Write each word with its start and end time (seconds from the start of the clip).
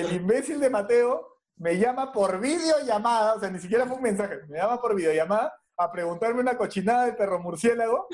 el 0.00 0.12
imbécil 0.12 0.60
de 0.60 0.70
Mateo 0.70 1.38
me 1.56 1.78
llama 1.78 2.12
por 2.12 2.40
videollamada, 2.40 3.34
o 3.34 3.40
sea, 3.40 3.50
ni 3.50 3.58
siquiera 3.58 3.86
fue 3.86 3.96
un 3.96 4.02
mensaje, 4.02 4.38
me 4.48 4.58
llama 4.58 4.80
por 4.80 4.94
videollamada 4.94 5.52
a 5.76 5.92
preguntarme 5.92 6.40
una 6.40 6.56
cochinada 6.56 7.06
de 7.06 7.12
perro 7.12 7.40
murciélago, 7.40 8.08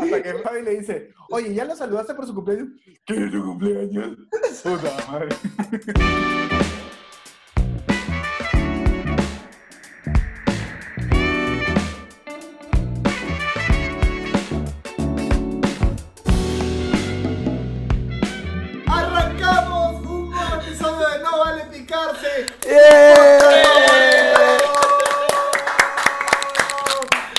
hasta 0.00 0.22
que 0.22 0.34
Fabi 0.42 0.62
le 0.62 0.78
dice, 0.78 1.12
oye, 1.30 1.54
¿ya 1.54 1.64
lo 1.64 1.74
saludaste 1.74 2.14
por 2.14 2.26
su 2.26 2.34
cumpleaños? 2.34 2.68
¿Qué 3.06 3.24
es 3.24 3.30
tu 3.30 3.42
cumpleaños? 3.42 4.16
Puta 4.62 5.10
madre. 5.10 5.28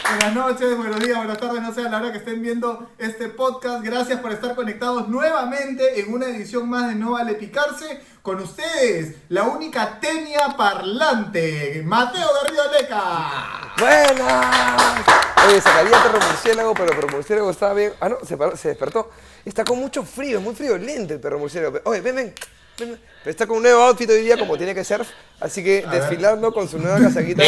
Buenas 0.10 0.34
noches, 0.34 0.78
buenos 0.78 1.00
días, 1.02 1.18
buenas 1.18 1.38
tardes, 1.38 1.62
no 1.62 1.74
sé 1.74 1.82
a 1.82 1.90
la 1.90 1.98
hora 1.98 2.12
que 2.14 2.20
estén 2.20 2.42
viendo 2.42 2.90
este 2.98 3.28
podcast. 3.28 3.84
Gracias 3.84 4.22
por 4.22 4.32
estar 4.32 4.56
conectados 4.56 5.10
nuevamente 5.10 6.00
en 6.00 6.14
una 6.14 6.28
edición 6.28 6.70
más 6.70 6.88
de 6.88 6.96
No 6.96 7.12
Vale 7.12 7.34
Picarse. 7.34 8.02
Con 8.22 8.42
ustedes, 8.42 9.16
la 9.30 9.44
única 9.44 10.00
tenia 10.00 10.56
parlante, 10.58 11.82
Mateo 11.86 12.28
Garrido 12.42 12.64
Leca. 12.72 13.74
¡Buenas! 13.80 15.06
Oye, 15.48 15.62
sacaría 15.62 16.04
perro 16.04 16.20
murciélago, 16.26 16.74
pero 16.74 16.90
el 16.92 16.96
perro 16.96 17.08
murciélago 17.10 17.52
estaba 17.52 17.74
bien. 17.74 17.94
Ah, 18.00 18.10
no, 18.10 18.18
se, 18.26 18.38
paró- 18.38 18.56
se 18.58 18.70
despertó. 18.70 19.12
Está 19.46 19.64
con 19.66 19.78
mucho 19.78 20.04
frío, 20.04 20.38
es 20.40 20.44
muy 20.44 20.56
friolento 20.56 21.14
el 21.14 21.20
perro 21.20 21.38
murciélago. 21.40 21.80
Oye, 21.86 22.00
ven, 22.02 22.16
ven. 22.16 22.34
Pero 22.78 22.98
está 23.26 23.48
con 23.48 23.58
un 23.58 23.64
nuevo 23.64 23.82
outfit 23.84 24.10
hoy 24.10 24.22
día, 24.22 24.38
como 24.38 24.58
tiene 24.58 24.74
que 24.76 24.84
ser. 24.84 25.04
Así 25.40 25.64
que 25.64 25.86
desfilando 25.92 26.54
con 26.54 26.68
su 26.68 26.78
nueva 26.80 27.00
casaquita. 27.00 27.44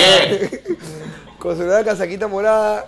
con 1.40 1.56
su 1.58 1.64
nueva 1.64 1.84
casaquita 1.84 2.28
morada. 2.28 2.86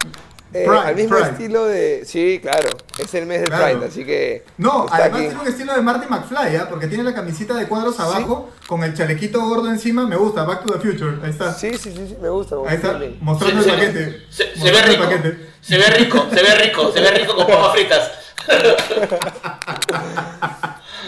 eh, 0.53 0.65
Pride, 0.65 0.79
al 0.79 0.95
mismo 0.95 1.15
Pride. 1.17 1.29
estilo 1.31 1.65
de. 1.65 2.03
Sí, 2.05 2.39
claro. 2.41 2.67
Es 2.97 3.13
el 3.13 3.25
mes 3.25 3.41
del 3.41 3.49
Claro. 3.49 3.65
Pride, 3.79 3.85
así 3.87 4.05
que. 4.05 4.43
No, 4.57 4.85
además 4.91 5.19
aquí. 5.19 5.27
tiene 5.29 5.41
un 5.41 5.47
estilo 5.47 5.73
de 5.73 5.81
Marty 5.81 6.07
McFly, 6.09 6.55
¿ah? 6.57 6.67
porque 6.69 6.87
tiene 6.87 7.03
la 7.03 7.13
camisita 7.13 7.53
de 7.55 7.67
cuadros 7.67 7.99
abajo, 7.99 8.49
con 8.67 8.83
el 8.83 8.93
chalequito 8.93 9.39
gordo 9.41 9.69
encima. 9.69 10.05
Me 10.07 10.15
gusta, 10.17 10.43
Back 10.43 10.63
to 10.63 10.71
the 10.73 10.79
Future. 10.79 11.17
Ahí 11.23 11.29
está. 11.31 11.53
Sí, 11.53 11.71
sí, 11.77 11.91
sí, 11.95 12.05
sí, 12.09 12.17
me 12.21 12.29
gusta. 12.29 12.55
Ahí 12.67 12.75
está, 12.75 12.99
mostrando 13.21 13.61
Se- 13.63 13.69
el 13.69 13.75
se- 13.79 13.85
paquete. 13.87 14.25
Se, 14.29 14.43
ve 14.71 14.77
el 14.79 14.83
rico. 14.83 15.03
paquete. 15.03 15.49
Se 15.61 15.77
ve 15.77 15.85
rico, 15.85 16.27
se 16.33 16.41
ve 16.43 16.55
rico, 16.55 16.91
se 16.91 16.99
ve 17.01 17.11
rico 17.11 17.35
con 17.35 17.47
papas 17.47 17.71
fritas. 17.73 18.11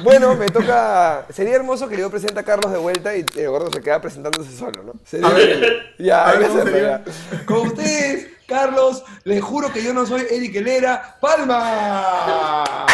Bueno, 0.03 0.35
me 0.35 0.47
toca. 0.47 1.25
Sería 1.29 1.55
hermoso 1.55 1.87
que 1.87 1.97
yo 1.97 2.09
presente 2.09 2.39
a 2.39 2.43
Carlos 2.43 2.71
de 2.71 2.77
vuelta 2.77 3.15
y 3.15 3.25
el 3.37 3.49
gordo 3.49 3.71
se 3.71 3.81
queda 3.81 4.01
presentándose 4.01 4.55
solo, 4.55 4.83
¿no? 4.83 4.93
Sería- 5.05 5.27
A 5.27 5.31
ver, 5.33 5.95
ya, 5.97 6.25
a 6.27 6.31
ver 6.33 6.41
que 6.41 6.47
cómo 6.49 6.63
sería. 6.63 7.03
Con 7.45 7.57
ustedes, 7.67 8.27
Carlos, 8.47 9.03
les 9.23 9.41
juro 9.41 9.71
que 9.71 9.81
yo 9.83 9.93
no 9.93 10.05
soy 10.05 10.25
Eric 10.29 10.55
Helera. 10.55 11.17
¡Palma! 11.21 12.85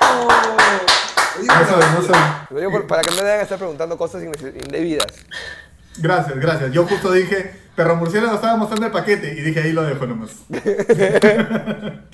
Oh, 0.00 0.28
No 1.38 1.44
soy, 1.44 1.46
para- 1.48 1.92
no 1.92 2.02
soy. 2.02 2.16
Lo 2.50 2.58
digo 2.60 2.70
por- 2.72 2.86
para 2.86 3.02
que 3.02 3.10
no 3.14 3.22
le 3.22 3.30
hagan 3.30 3.40
estar 3.42 3.58
preguntando 3.58 3.96
cosas 3.98 4.22
indebidas. 4.22 5.06
Gracias, 5.98 6.36
gracias. 6.38 6.72
Yo 6.72 6.86
justo 6.86 7.12
dije, 7.12 7.54
perro 7.74 7.96
murciélago 7.96 8.34
estaba 8.34 8.56
mostrando 8.56 8.86
el 8.86 8.92
paquete 8.92 9.32
y 9.32 9.42
dije 9.42 9.60
ahí 9.60 9.72
lo 9.72 9.82
dejo 9.82 10.06
nomás. 10.06 10.30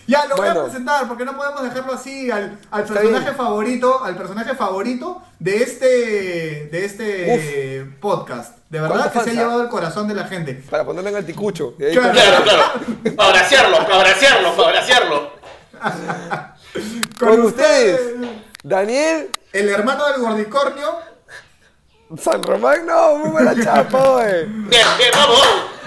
ya, 0.06 0.27
lo 0.27 0.36
voy 0.36 0.48
a 0.48 0.64
presentar 0.64 1.08
porque 1.08 1.25
no 1.25 1.36
podemos 1.36 1.62
dejarlo 1.62 1.92
así 1.92 2.30
al, 2.30 2.58
personaje 2.70 3.25
bien. 3.25 3.34
favorito, 3.34 4.05
al 4.05 4.16
personaje 4.16 4.55
favorito 4.55 5.22
de 5.38 5.62
este 5.62 6.69
de 6.70 6.84
este 6.84 7.86
podcast. 8.00 8.58
De 8.69 8.81
verdad 8.81 8.97
¿Cuánto 8.97 9.19
que 9.19 9.25
se 9.25 9.31
ha 9.31 9.42
llevado 9.42 9.62
el 9.62 9.69
corazón 9.69 10.08
de 10.08 10.14
la 10.14 10.25
gente. 10.25 10.62
Para 10.70 10.84
ponerlo 10.84 11.11
en 11.11 11.16
alticucho. 11.16 11.75
Y 11.78 11.84
ahí 11.84 11.92
Claro. 11.92 12.12
Claro, 12.12 12.44
claro. 12.44 13.16
Para 13.16 13.33
bracearlo, 13.33 13.77
para 13.78 13.98
bracearlo, 13.98 14.56
para 14.56 14.70
bracearlo. 14.70 15.31
Con 17.19 17.41
ustedes, 17.41 18.00
Daniel 18.62 19.31
el 19.53 19.69
hermano 19.69 20.06
del 20.06 20.20
gordicornio, 20.20 20.99
San 22.19 22.43
Román. 22.43 22.87
No, 22.87 23.16
muy 23.16 23.31
buena 23.31 23.54
chapa, 23.62 23.98
güey. 23.98 24.44
Bien, 24.47 24.87
bien, 24.98 25.10
vamos, 25.15 25.38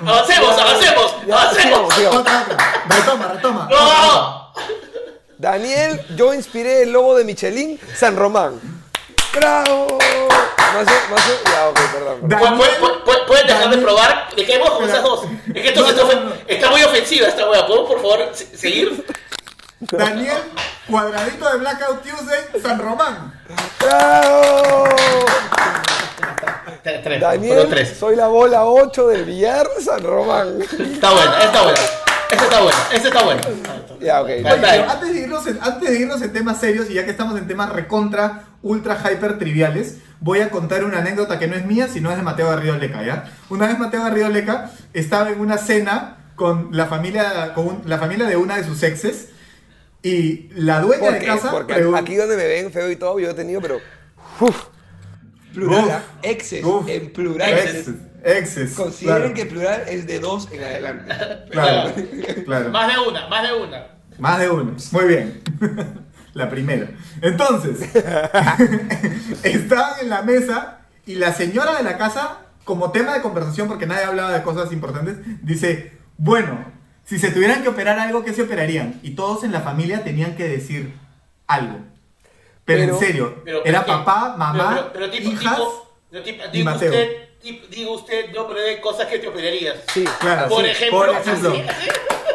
vamos. 0.01 0.11
Avancemos, 0.19 0.59
avancemos, 0.59 1.16
avancemos. 1.31 1.95
Retoma, 2.88 3.28
retoma. 3.34 3.67
¡No! 3.69 4.53
Daniel, 5.38 6.00
yo 6.16 6.33
inspiré 6.33 6.83
el 6.83 6.91
lobo 6.94 7.16
de 7.17 7.23
Michelin, 7.25 7.79
San 7.95 8.16
Román. 8.16 8.59
¡Bravo! 9.35 9.97
Más 10.73 10.88
ya, 10.88 11.67
ok, 11.69 11.75
perdón. 11.94 12.19
perdón. 12.22 12.29
Da- 12.29 12.38
¿Pueden- 12.39 12.57
pueden- 12.57 12.79
pueden- 13.03 13.25
¿Pueden 13.28 13.47
dejar 13.47 13.69
de 13.69 13.78
probar? 13.78 14.29
¿De 14.35 14.45
qué 14.45 14.59
con 14.59 14.83
esas 14.89 15.01
dos? 15.03 15.23
Es 15.53 15.62
que 15.62 15.67
esto 15.69 15.81
No, 15.81 15.85
se 15.88 15.94
está, 15.94 16.03
no, 16.13 16.19
no. 16.25 16.33
está 16.47 16.69
muy 16.72 16.83
ofensiva 16.83 17.28
esta 17.28 17.50
wea. 17.50 17.66
¿Podemos 17.66 17.88
por 17.89 17.97
favor 18.01 18.29
se- 18.33 18.57
seguir? 18.57 19.06
Daniel, 19.91 20.38
cuadradito 20.88 21.51
de 21.51 21.57
Blackout 21.59 22.01
Tuesday, 22.01 22.61
San 22.61 22.79
Román. 22.79 23.33
¡Bravo! 23.79 24.85
Tres, 26.83 27.03
tres, 27.03 27.21
Daniel, 27.21 27.67
tres. 27.69 27.97
soy 27.97 28.16
la 28.16 28.27
bola 28.27 28.66
8 28.66 29.07
del 29.07 29.25
billar 29.25 29.67
San 29.83 30.03
Román. 30.03 30.61
Está 30.61 31.11
buena, 31.11 31.39
está 31.44 31.61
buena. 31.63 31.79
Esta 32.31 32.44
está 32.45 32.61
buena, 32.61 32.77
esta 32.91 33.07
está 33.09 33.23
buena. 33.23 33.41
Ya, 34.01 34.21
ok. 34.21 34.27
Oye, 34.27 34.44
pero 34.44 34.89
antes 34.89 35.13
de, 35.13 35.19
irnos 35.19 35.47
en, 35.47 35.59
antes 35.61 35.89
de 35.89 36.00
irnos 36.00 36.21
en 36.21 36.33
temas 36.33 36.59
serios 36.59 36.89
y 36.89 36.95
ya 36.95 37.05
que 37.05 37.11
estamos 37.11 37.38
en 37.38 37.47
temas 37.47 37.69
recontra, 37.69 38.44
ultra, 38.63 38.97
hyper 39.00 39.38
triviales, 39.38 39.97
voy 40.19 40.41
a 40.41 40.50
contar 40.50 40.83
una 40.83 40.97
anécdota 41.00 41.38
que 41.39 41.47
no 41.47 41.55
es 41.55 41.65
mía, 41.65 41.88
sino 41.88 42.09
es 42.11 42.17
de 42.17 42.23
Mateo 42.23 42.50
Garrido 42.50 42.75
Leca, 42.77 43.03
¿ya? 43.03 43.25
Una 43.50 43.67
vez 43.67 43.77
Mateo 43.77 44.03
Garrido 44.03 44.29
Leca 44.29 44.71
estaba 44.94 45.29
en 45.29 45.39
una 45.39 45.57
cena 45.57 46.17
con 46.35 46.69
la 46.71 46.88
familia, 46.88 47.53
con 47.53 47.67
un- 47.67 47.81
la 47.85 48.00
familia 48.00 48.25
de 48.25 48.35
una 48.35 48.57
de 48.57 48.63
sus 48.65 48.81
exes 48.83 49.29
y 50.03 50.50
la 50.56 50.81
dueña 50.81 51.03
¿Por 51.06 51.14
de 51.14 51.19
qué? 51.19 51.25
casa 51.25 51.52
Porque 51.52 51.74
aquí 51.96 52.16
donde 52.16 52.36
me 52.38 52.46
ven 52.46 52.72
feo 52.72 52.91
y 52.91 52.96
todo, 52.97 53.19
yo 53.19 53.30
he 53.30 53.34
tenido, 53.34 53.62
pero. 53.62 53.80
uf, 54.40 54.66
Plural, 55.53 55.86
Uf. 55.86 55.94
exes, 56.24 56.64
Uf. 56.64 56.88
en 56.90 57.14
plural. 57.14 57.53
exes, 57.53 57.90
exes, 58.24 58.74
Consideren 58.74 59.22
claro, 59.22 59.34
que 59.36 59.46
plural 59.46 59.84
es 59.88 60.08
de 60.08 60.19
dos 60.19 60.50
en 60.52 60.63
adelante. 60.63 61.13
claro, 61.52 61.94
claro. 62.46 62.69
Más 62.72 62.94
de 62.94 63.00
una, 63.09 63.28
más 63.28 63.47
de 63.50 63.56
una. 63.63 63.88
Más 64.19 64.40
de 64.40 64.50
uno. 64.50 64.75
Muy 64.92 65.06
bien. 65.06 65.42
La 66.34 66.50
primera. 66.50 66.90
Entonces, 67.22 67.78
estaban 69.44 69.94
en 70.02 70.09
la 70.09 70.22
mesa 70.24 70.80
y 71.06 71.16
la 71.16 71.34
señora 71.34 71.78
de 71.78 71.84
la 71.84 71.97
casa, 71.97 72.40
como 72.63 72.92
tema 72.92 73.13
de 73.13 73.22
conversación, 73.22 73.68
porque 73.68 73.86
nadie 73.86 74.06
hablaba 74.06 74.31
de 74.34 74.42
cosas 74.42 74.72
importantes, 74.72 75.18
dice, 75.44 75.92
bueno, 76.18 76.66
si 77.06 77.19
se 77.19 77.31
tuvieran 77.31 77.64
que 77.64 77.69
operar 77.69 78.00
algo, 78.00 78.24
¿qué 78.24 78.34
se 78.34 78.44
operarían? 78.44 79.00
Y 79.03 79.12
todos 79.12 79.44
en 79.44 79.52
la 79.52 79.62
familia 79.62 80.03
tenían 80.03 80.36
que 80.36 80.47
decir 80.47 80.94
algo. 81.47 81.78
Pero, 82.66 82.80
Pero- 82.81 82.94
en 82.94 83.00
serio, 83.00 83.41
Pero, 83.44 83.66
era 83.66 83.84
pero, 83.86 83.97
papá, 84.06 84.36
mamá, 84.38 84.69
pero, 84.75 84.94
pero, 84.94 85.12
tipo, 85.12 85.30
hijas. 85.31 85.56
tipo, 85.58 85.92
pero 86.09 86.24
tipo, 86.24 86.44
y 86.53 86.63
Mateo. 86.63 86.90
usted, 86.92 87.12
tipo, 87.42 87.68
diga 87.68 87.90
usted 87.92 88.31
nombre 88.34 88.62
de 88.62 88.80
cosas 88.80 89.08
que 89.08 89.19
te 89.19 89.28
operarías. 89.28 89.75
Sí. 89.94 90.06
Claro, 90.22 90.47
Por 90.47 90.63
sí, 90.63 90.69
ejemplo, 90.72 91.00
por 91.00 91.09
ejemplo. 91.09 91.53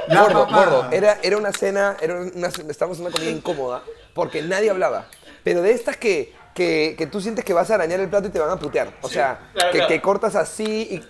gordo, 0.09 0.47
papá. 0.47 0.65
gordo. 0.67 0.89
Era, 0.93 1.19
era 1.23 1.37
una 1.39 1.53
cena, 1.53 1.97
era 2.01 2.15
una, 2.21 2.49
estábamos 2.49 2.99
en 2.99 3.07
una 3.07 3.15
comida 3.15 3.31
incómoda 3.31 3.83
porque 4.12 4.43
nadie 4.43 4.69
hablaba. 4.69 5.07
Pero 5.45 5.62
de 5.62 5.73
estas 5.73 5.97
que, 5.97 6.34
que, 6.55 6.95
que 6.99 7.07
tú 7.07 7.23
sientes 7.23 7.43
que 7.45 7.55
vas 7.55 7.71
a 7.71 7.77
arañar 7.77 8.01
el 8.01 8.09
plato 8.11 8.28
y 8.28 8.31
te 8.31 8.39
van 8.39 8.51
a 8.51 8.57
putear. 8.59 8.93
O 9.01 9.09
sea, 9.09 9.39
claro, 9.55 9.71
que, 9.73 9.78
claro. 9.78 9.89
que 9.89 10.01
cortas 10.03 10.34
así 10.37 11.01
y, 11.01 11.03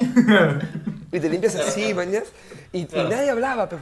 y 1.12 1.20
te 1.20 1.28
limpias 1.28 1.54
así, 1.56 1.94
mañas. 1.94 2.24
Y, 2.72 2.84
nadie 2.84 3.30
hablaba, 3.30 3.68
pues, 3.68 3.80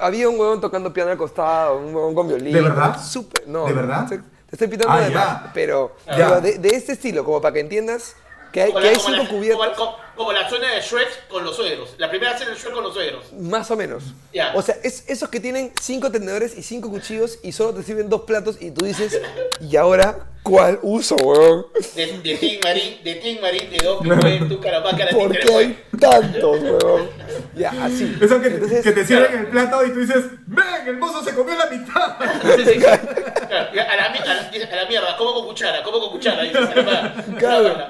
Había 0.00 0.28
un 0.28 0.38
huevón 0.38 0.60
tocando 0.60 0.92
piano 0.92 1.10
al 1.10 1.18
costado, 1.18 1.78
un 1.78 1.94
huevón 1.94 2.14
con 2.14 2.28
violín. 2.28 2.52
¿De 2.52 2.60
verdad? 2.60 3.00
Súper, 3.02 3.46
no. 3.48 3.66
¿De 3.66 3.72
verdad? 3.72 4.08
Te, 4.08 4.18
te 4.18 4.24
estoy 4.52 4.68
pitando 4.68 4.92
Ah, 4.92 5.00
de 5.00 5.10
más, 5.10 5.42
pero, 5.54 5.96
Ya. 6.06 6.16
pero 6.16 6.40
de, 6.40 6.58
de 6.58 6.68
este 6.70 6.92
estilo, 6.92 7.24
como 7.24 7.40
para 7.40 7.54
que 7.54 7.60
entiendas 7.60 8.14
que 8.52 8.62
hay, 8.62 8.72
que 8.72 8.78
hay 8.88 8.96
cinco 8.96 9.22
la, 9.22 9.28
cubiertos. 9.28 9.88
Como, 10.20 10.32
la 10.32 10.48
zona 10.48 10.74
de 10.74 10.80
Shrek 10.80 11.28
con 11.28 11.44
los 11.44 11.56
suegros. 11.56 11.94
La 11.98 12.10
primera 12.10 12.36
cena 12.38 12.50
de 12.50 12.56
Shrek 12.56 12.72
con 12.74 12.84
los 12.84 12.94
suegros. 12.94 13.32
Más 13.32 13.70
o 13.70 13.76
menos. 13.76 14.02
Ya. 14.32 14.52
O 14.54 14.62
sea, 14.62 14.76
es 14.82 15.04
esos 15.08 15.28
que 15.28 15.40
tienen 15.40 15.72
cinco 15.80 16.10
tenedores 16.10 16.56
y 16.56 16.62
cinco 16.62 16.90
cuchillos 16.90 17.38
y 17.42 17.52
solo 17.52 17.74
te 17.74 17.82
sirven 17.82 18.08
dos 18.08 18.22
platos 18.22 18.56
y 18.60 18.70
tú 18.70 18.84
dices, 18.84 19.20
¿y 19.60 19.76
ahora 19.76 20.26
cuál 20.42 20.78
uso, 20.82 21.16
weón? 21.16 21.66
De, 21.94 22.18
de 22.18 22.36
Tim 22.36 22.60
Marín, 22.62 23.04
de 23.04 23.14
Tim 23.16 23.40
Marín, 23.40 23.70
de 23.70 23.78
Don 23.78 23.98
Picué, 24.00 24.38
tu 24.48 24.60
Carapacá, 24.60 25.04
la 25.06 25.10
¿Por 25.10 25.38
qué 25.38 25.54
hay 25.54 25.84
tantos, 25.98 26.60
weón? 26.60 27.08
Ya, 27.54 27.70
así. 27.84 28.16
Eso 28.20 28.40
que, 28.40 28.48
Entonces, 28.48 28.82
que 28.82 28.92
te 28.92 29.04
sirven 29.04 29.38
el 29.38 29.46
plato 29.48 29.84
y 29.84 29.90
tú 29.92 30.00
dices, 30.00 30.24
ven, 30.46 30.64
el 30.86 30.96
mozo 30.98 31.22
se 31.22 31.34
comió 31.34 31.54
la 31.56 31.66
mitad. 31.66 32.16
Sí, 32.56 32.64
sí. 32.64 32.78
Claro, 32.78 33.02
a, 33.50 33.96
la, 33.96 34.10
mi- 34.10 34.18
a, 34.18 34.24
la, 34.24 34.50
dice, 34.50 34.64
a 34.64 34.76
la 34.76 34.86
mierda, 34.88 35.16
como 35.16 35.34
con 35.34 35.46
cuchara, 35.46 35.82
como 35.82 36.00
con 36.00 36.10
cuchara. 36.10 36.42
Dice, 36.42 36.56
a 36.58 36.60
la 36.60 36.66
mierda. 36.74 37.24
Claro. 37.38 37.86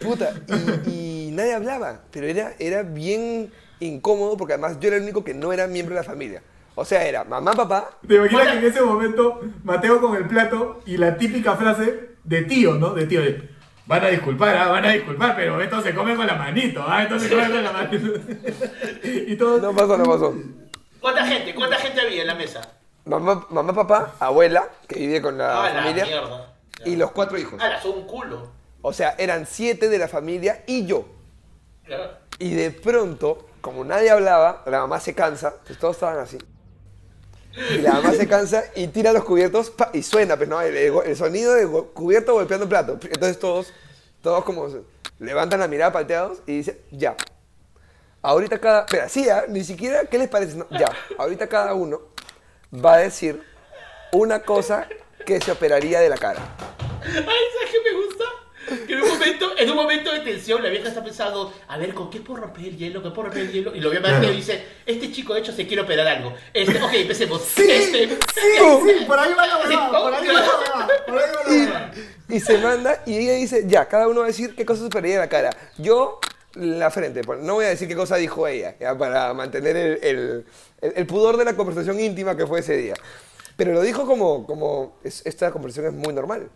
Puta, 0.00 0.32
y, 0.86 0.90
y 0.90 1.13
nadie 1.34 1.54
hablaba, 1.54 2.00
pero 2.10 2.26
era, 2.26 2.54
era 2.58 2.82
bien 2.82 3.52
incómodo 3.80 4.36
porque 4.36 4.54
además 4.54 4.78
yo 4.80 4.88
era 4.88 4.96
el 4.96 5.02
único 5.02 5.24
que 5.24 5.34
no 5.34 5.52
era 5.52 5.66
miembro 5.66 5.94
de 5.94 6.00
la 6.00 6.06
familia. 6.06 6.42
O 6.76 6.84
sea, 6.84 7.06
era 7.06 7.22
mamá, 7.24 7.52
papá, 7.52 7.90
¿Te 8.06 8.14
imaginas 8.16 8.48
que 8.48 8.58
en 8.58 8.64
ese 8.64 8.80
momento 8.82 9.40
Mateo 9.62 10.00
con 10.00 10.16
el 10.16 10.26
plato 10.26 10.80
y 10.86 10.96
la 10.96 11.16
típica 11.16 11.54
frase, 11.56 12.10
de 12.24 12.42
tío, 12.42 12.74
¿no? 12.74 12.94
De 12.94 13.06
tío. 13.06 13.20
de, 13.22 13.48
Van 13.86 14.02
a 14.02 14.08
disculpar, 14.08 14.56
ah, 14.56 14.68
van 14.68 14.84
a 14.86 14.92
disculpar, 14.92 15.36
pero 15.36 15.60
esto 15.60 15.82
se 15.82 15.94
come 15.94 16.16
con 16.16 16.26
la 16.26 16.34
manito, 16.36 16.82
ah, 16.86 17.02
esto 17.02 17.18
se 17.18 17.28
come 17.28 17.50
con 17.50 17.62
la 17.62 17.70
manito. 17.70 18.12
y 19.04 19.36
todo. 19.36 19.58
No 19.60 19.74
pasó, 19.74 19.98
no 19.98 20.04
pasó. 20.04 20.34
¿Cuánta 21.00 21.26
gente? 21.26 21.54
¿Cuánta 21.54 21.76
gente 21.76 22.00
había 22.00 22.22
en 22.22 22.28
la 22.28 22.34
mesa? 22.34 22.62
Mamá, 23.04 23.46
mamá, 23.50 23.74
papá, 23.74 24.14
abuela, 24.18 24.70
que 24.88 24.98
vivía 24.98 25.20
con 25.20 25.36
la 25.36 25.64
Ah, 25.64 25.68
la 25.68 25.82
familia, 25.82 26.04
mierda. 26.06 26.54
y 26.86 26.96
los 26.96 27.10
cuatro 27.10 27.36
hijos. 27.38 27.60
Ah, 27.62 27.78
son 27.82 27.98
un 27.98 28.06
culo. 28.06 28.48
O 28.80 28.92
sea, 28.94 29.14
eran 29.18 29.46
siete 29.46 29.90
de 29.90 29.98
la 29.98 30.08
familia 30.08 30.64
y 30.66 30.86
yo. 30.86 31.06
Y 32.38 32.54
de 32.54 32.70
pronto, 32.70 33.46
como 33.60 33.84
nadie 33.84 34.10
hablaba, 34.10 34.62
la 34.66 34.80
mamá 34.80 35.00
se 35.00 35.14
cansa, 35.14 35.54
pues 35.66 35.78
todos 35.78 35.96
estaban 35.96 36.18
así. 36.18 36.38
Y 37.70 37.78
la 37.78 37.92
mamá 37.92 38.12
se 38.12 38.26
cansa 38.26 38.64
y 38.74 38.88
tira 38.88 39.12
los 39.12 39.24
cubiertos 39.24 39.70
pa, 39.70 39.90
y 39.92 40.02
suena, 40.02 40.36
pues 40.36 40.48
no, 40.48 40.60
el, 40.60 41.16
sonido 41.16 41.54
de 41.54 41.66
cubierto 41.92 42.34
golpeando 42.34 42.68
plato. 42.68 42.98
Entonces 43.02 43.38
todos, 43.38 43.72
todos 44.22 44.44
como 44.44 44.68
levantan 45.18 45.60
la 45.60 45.68
mirada 45.68 45.92
palteados 45.92 46.38
y 46.46 46.58
dicen, 46.58 46.78
ya. 46.90 47.16
Ahorita 48.22 48.58
cada, 48.58 48.86
pero 48.86 49.04
así, 49.04 49.28
¿ah? 49.28 49.44
ni 49.48 49.62
siquiera, 49.62 50.06
¿qué 50.06 50.18
les 50.18 50.28
parece? 50.28 50.56
No, 50.56 50.66
ya, 50.70 50.90
ahorita 51.18 51.46
cada 51.46 51.74
uno 51.74 52.00
va 52.74 52.94
a 52.94 52.98
decir 52.98 53.42
una 54.12 54.40
cosa 54.40 54.88
que 55.26 55.40
se 55.40 55.52
operaría 55.52 56.00
de 56.00 56.08
la 56.08 56.16
cara. 56.16 56.40
Ay, 57.02 57.12
¿sabes 57.12 57.70
qué 57.70 57.92
me 57.92 58.04
gusta? 58.04 58.24
Que 58.86 58.92
en 58.94 59.02
un 59.02 59.08
momento, 59.08 59.52
en 59.58 59.70
un 59.70 59.76
momento 59.76 60.12
de 60.12 60.20
tensión, 60.20 60.62
la 60.62 60.68
vieja 60.68 60.88
está 60.88 61.02
pensando, 61.04 61.52
a 61.68 61.76
ver, 61.78 61.94
¿con 61.94 62.10
qué 62.10 62.20
puedo 62.20 62.40
romper 62.42 62.64
el 62.64 62.76
hielo? 62.76 63.02
¿Qué 63.02 63.10
puedo 63.10 63.24
romper 63.24 63.42
el 63.42 63.52
hielo? 63.52 63.74
Y 63.74 63.80
lo 63.80 63.90
ve 63.90 63.98
a 63.98 64.00
Mateo 64.00 64.32
y 64.32 64.36
dice, 64.36 64.64
este 64.86 65.10
chico 65.12 65.34
de 65.34 65.40
hecho 65.40 65.52
se 65.52 65.66
quiere 65.66 65.82
operar 65.82 66.06
algo. 66.06 66.34
Este, 66.52 66.82
ok, 66.82 66.92
empecemos. 66.94 67.42
Sí, 67.54 67.62
Este, 67.70 68.08
sí, 68.08 68.16
sí, 68.98 69.04
por 69.06 69.18
ahí 69.18 69.32
va 69.34 69.46
la 69.46 69.62
Sí, 69.62 69.68
huevada, 69.68 70.00
por 70.00 70.14
ahí 70.14 70.26
va 70.26 70.32
la 70.32 70.40
huevada, 70.40 70.88
por 71.06 71.18
ahí 71.18 71.30
va 71.34 71.42
la 71.44 71.50
huevada. 71.50 71.92
Y 72.28 72.40
se 72.40 72.58
manda 72.58 73.02
y 73.06 73.16
ella 73.18 73.34
dice, 73.34 73.64
ya, 73.66 73.86
cada 73.86 74.08
uno 74.08 74.20
va 74.20 74.26
a 74.26 74.28
decir 74.28 74.54
qué 74.54 74.64
cosa 74.64 74.80
se 74.80 74.86
operaría 74.86 75.14
en 75.16 75.20
la 75.20 75.28
cara. 75.28 75.50
Yo, 75.78 76.18
la 76.54 76.90
frente. 76.90 77.22
pues, 77.22 77.40
No 77.40 77.54
voy 77.54 77.66
a 77.66 77.68
decir 77.68 77.86
qué 77.88 77.94
cosa 77.96 78.16
dijo 78.16 78.46
ella, 78.48 78.76
ya, 78.80 78.96
para 78.96 79.34
mantener 79.34 79.76
el, 79.76 79.98
el- 80.02 80.46
el- 80.80 80.92
el 80.96 81.06
pudor 81.06 81.36
de 81.36 81.44
la 81.44 81.54
conversación 81.54 82.00
íntima 82.00 82.36
que 82.36 82.46
fue 82.46 82.60
ese 82.60 82.76
día. 82.76 82.94
Pero 83.56 83.72
lo 83.72 83.82
dijo 83.82 84.06
como, 84.06 84.46
como 84.46 84.96
es- 85.04 85.22
esta 85.26 85.50
conversación 85.50 85.86
es 85.86 85.92
muy 85.92 86.12
normal. 86.14 86.48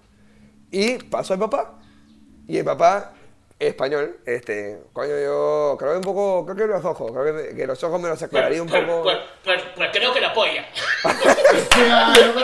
Y 0.70 0.96
pasó 0.98 1.34
al 1.34 1.38
papá. 1.40 1.78
Y 2.48 2.56
el 2.56 2.64
papá, 2.64 3.12
español, 3.58 4.20
este, 4.24 4.78
coño, 4.94 5.10
yo 5.10 5.76
creo 5.78 5.92
que 5.92 5.98
un 5.98 6.02
poco, 6.02 6.46
creo 6.46 6.56
que 6.56 6.72
los 6.72 6.82
ojos, 6.82 7.12
creo 7.12 7.36
que, 7.36 7.54
que 7.54 7.66
los 7.66 7.84
ojos 7.84 8.00
me 8.00 8.08
los 8.08 8.22
aclararía 8.22 8.62
un 8.62 8.68
pues, 8.68 8.84
poco. 8.86 9.02
pues, 9.02 9.18
pues, 9.44 9.62
pues 9.76 9.90
creo 9.92 10.14
que 10.14 10.20
la 10.22 10.32
pero 10.32 10.46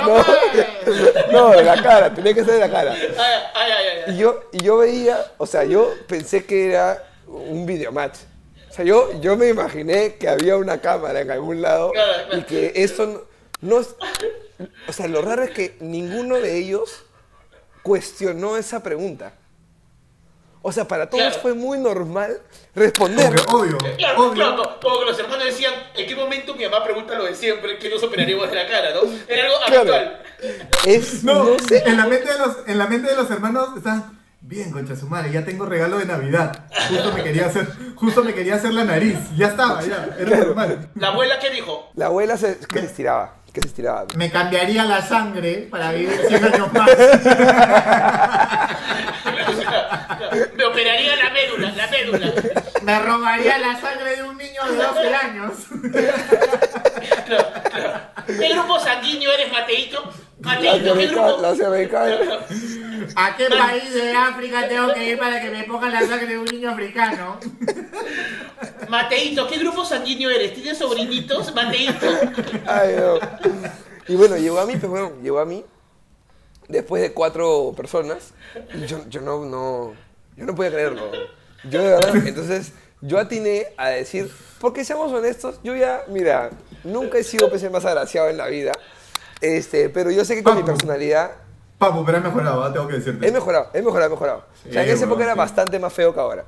No, 1.32 1.48
no, 1.48 1.56
de 1.56 1.64
la 1.64 1.82
cara, 1.82 2.12
tenía 2.12 2.34
que 2.34 2.44
ser 2.44 2.54
de 2.54 2.60
la 2.60 2.70
cara. 2.70 2.92
Ay, 2.92 3.08
ay, 3.54 3.72
ay, 3.72 3.86
ay. 4.06 4.14
Y 4.14 4.18
yo, 4.18 4.42
y 4.52 4.62
yo 4.62 4.76
veía, 4.76 5.32
o 5.38 5.46
sea, 5.46 5.64
yo 5.64 5.88
pensé 6.06 6.44
que 6.44 6.66
era 6.66 7.02
un 7.26 7.64
videomatch. 7.64 8.18
O 8.68 8.74
sea, 8.74 8.84
yo, 8.84 9.18
yo 9.22 9.38
me 9.38 9.48
imaginé 9.48 10.16
que 10.16 10.28
había 10.28 10.58
una 10.58 10.82
cámara 10.82 11.20
en 11.20 11.30
algún 11.30 11.62
lado 11.62 11.92
Claro, 11.92 12.12
claro. 12.26 12.38
y 12.38 12.42
que 12.42 12.72
esto 12.74 13.06
no, 13.06 13.22
no 13.62 13.80
es... 13.80 13.94
O 14.86 14.92
sea, 14.92 15.08
lo 15.08 15.22
raro 15.22 15.44
es 15.44 15.50
que 15.52 15.76
ninguno 15.80 16.36
de 16.36 16.58
ellos 16.58 17.06
cuestionó 17.82 18.58
esa 18.58 18.82
pregunta. 18.82 19.32
O 20.66 20.72
sea, 20.72 20.88
para 20.88 21.10
todos 21.10 21.22
Claro. 21.22 21.38
fue 21.42 21.52
muy 21.52 21.76
normal 21.78 22.38
responder. 22.74 23.34
Que 23.34 23.42
obvio, 23.52 23.76
Claro, 23.98 24.22
obvio. 24.22 24.32
claro, 24.32 24.56
como- 24.56 24.80
como 24.80 24.98
que 25.00 25.04
los 25.04 25.18
hermanos 25.18 25.44
decían, 25.44 25.74
¿en 25.94 26.06
qué 26.08 26.16
momento 26.16 26.54
mi 26.54 26.64
mamá 26.64 26.82
pregunta 26.82 27.14
lo 27.16 27.24
de 27.26 27.34
siempre? 27.34 27.78
¿Qué 27.78 27.90
nos 27.90 28.02
operaríamos 28.02 28.48
de 28.48 28.56
la 28.56 28.66
cara, 28.66 28.88
no? 28.94 29.02
Era 29.28 29.44
algo 29.44 29.56
Claro. 29.66 29.80
habitual. 29.80 30.22
Es, 30.86 31.22
No, 31.22 31.44
no, 31.44 31.58
sé. 31.58 31.82
en 31.86 31.98
la 31.98 32.06
mente 32.06 32.32
de 32.32 32.38
los, 32.38 32.56
en 32.66 32.78
la 32.78 32.86
mente 32.86 33.10
de 33.10 33.14
los 33.16 33.30
hermanos 33.30 33.76
están 33.76 34.18
bien, 34.40 34.70
concha 34.72 34.96
su 34.96 35.06
madre, 35.06 35.30
ya 35.32 35.44
tengo 35.44 35.66
regalo 35.66 35.98
de 35.98 36.06
Navidad. 36.06 36.64
Justo 36.88 37.12
me 37.12 37.22
quería 37.22 37.44
hacer, 37.46 37.66
justo 37.94 38.24
me 38.24 38.32
quería 38.32 38.54
hacer 38.54 38.72
la 38.72 38.84
nariz. 38.84 39.18
Ya 39.36 39.48
estaba, 39.48 39.82
ya, 39.82 40.08
era 40.18 40.38
normal. 40.38 40.88
La 40.94 41.08
abuela, 41.08 41.38
¿qué 41.40 41.50
dijo? 41.50 41.90
La 41.94 42.06
abuela 42.06 42.38
se, 42.38 42.56
que 42.58 42.78
se 42.80 42.86
estiraba, 42.86 43.34
que 43.52 43.60
se 43.60 43.66
estiraba. 43.66 44.06
Me 44.16 44.30
cambiaría 44.30 44.84
la 44.84 45.02
sangre 45.02 45.68
para 45.70 45.92
vivir 45.92 46.18
100 46.26 46.42
años 46.42 46.72
más. 46.72 46.90
Me 50.56 50.64
operaría 50.64 51.16
la 51.16 51.30
médula, 51.30 51.72
la 51.72 51.86
médula. 51.88 52.32
Me 52.82 52.98
robaría 53.00 53.58
la 53.58 53.80
sangre 53.80 54.16
de 54.16 54.22
un 54.22 54.36
niño 54.36 54.62
de 54.64 54.76
12 54.76 55.14
años. 55.14 55.52
¿Qué 58.26 58.48
grupo 58.54 58.78
sanguíneo 58.78 59.32
eres, 59.32 59.52
Mateito? 59.52 60.12
Mateito, 60.40 60.94
¿qué 60.94 61.06
grupo? 61.06 61.42
¿A 63.16 63.36
qué 63.36 63.48
país 63.48 63.94
de 63.94 64.12
África 64.12 64.68
tengo 64.68 64.92
que 64.92 65.04
ir 65.10 65.18
para 65.18 65.40
que 65.40 65.50
me 65.50 65.64
pongan 65.64 65.92
la 65.92 66.00
sangre 66.00 66.26
de 66.26 66.38
un 66.38 66.44
niño 66.44 66.70
africano? 66.70 67.38
Mateito, 68.88 69.48
¿qué 69.48 69.58
grupo 69.58 69.84
sanguíneo 69.84 70.30
eres? 70.30 70.54
¿Tienes 70.54 70.78
sobrinitos? 70.78 71.54
Mateito. 71.54 72.06
Ay, 72.66 72.96
no. 72.96 73.18
Y 74.06 74.16
bueno, 74.16 74.36
llegó 74.36 74.60
a 74.60 74.66
mí, 74.66 74.76
pues 74.76 74.90
bueno, 74.90 75.12
llegó 75.22 75.38
a 75.38 75.44
mí 75.46 75.64
después 76.68 77.02
de 77.02 77.12
cuatro 77.12 77.72
personas. 77.76 78.34
Yo, 78.86 78.98
yo 79.08 79.20
no, 79.20 79.44
no, 79.44 79.94
yo 80.36 80.44
no 80.46 80.54
podía 80.54 80.70
creerlo. 80.70 81.02
Yo 81.70 81.82
de 81.82 81.88
verdad, 81.88 82.16
entonces 82.26 82.72
yo 83.00 83.18
atiné 83.18 83.66
a 83.76 83.88
decir, 83.88 84.30
porque 84.60 84.84
seamos 84.84 85.12
honestos, 85.12 85.60
yo 85.62 85.74
ya, 85.74 86.02
mira, 86.08 86.50
nunca 86.84 87.18
he 87.18 87.24
sido 87.24 87.50
pese 87.50 87.70
más 87.70 87.84
agraciado 87.84 88.28
en 88.28 88.36
la 88.36 88.46
vida. 88.46 88.72
Este, 89.40 89.88
pero 89.88 90.10
yo 90.10 90.24
sé 90.24 90.34
que 90.34 90.42
con 90.42 90.56
mi 90.56 90.62
personalidad 90.62 91.32
Papu, 91.78 92.04
pero 92.04 92.18
he 92.18 92.20
mejorado, 92.20 92.62
¿ah? 92.62 92.72
tengo 92.72 92.86
que 92.86 92.94
decirte. 92.94 93.26
he 93.26 93.32
mejorado, 93.32 93.68
he 93.74 93.82
mejorado, 93.82 94.06
he 94.06 94.10
mejorado. 94.10 94.44
o 94.68 94.72
sea, 94.72 94.84
en 94.84 94.90
esa 94.90 95.04
época 95.04 95.24
era 95.24 95.34
bastante 95.34 95.78
más 95.78 95.92
feo 95.92 96.14
que 96.14 96.20
ahora. 96.20 96.44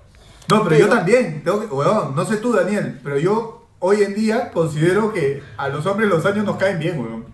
No, 0.48 0.62
pero 0.62 0.76
yo 0.76 0.86
Pero- 0.86 0.96
también. 0.98 1.42
Tengo 1.42 1.60
que, 1.60 1.66
weón, 1.66 2.14
no 2.14 2.24
sé 2.24 2.36
tú, 2.36 2.52
Daniel, 2.52 3.00
pero 3.02 3.18
yo 3.18 3.66
hoy 3.80 4.02
en 4.02 4.14
día 4.14 4.50
considero 4.52 5.12
que 5.12 5.42
a 5.56 5.68
los 5.68 5.84
hombres 5.84 6.08
los 6.08 6.24
años 6.24 6.44
nos 6.44 6.56
caen 6.56 6.78
bien, 6.78 7.00
weón. 7.00 7.26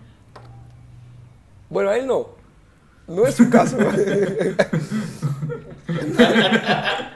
Bueno, 1.69 1.91
a 1.91 1.97
él 1.97 2.07
no. 2.07 2.29
No 3.07 3.25
es 3.27 3.35
su 3.35 3.49
caso. 3.49 3.77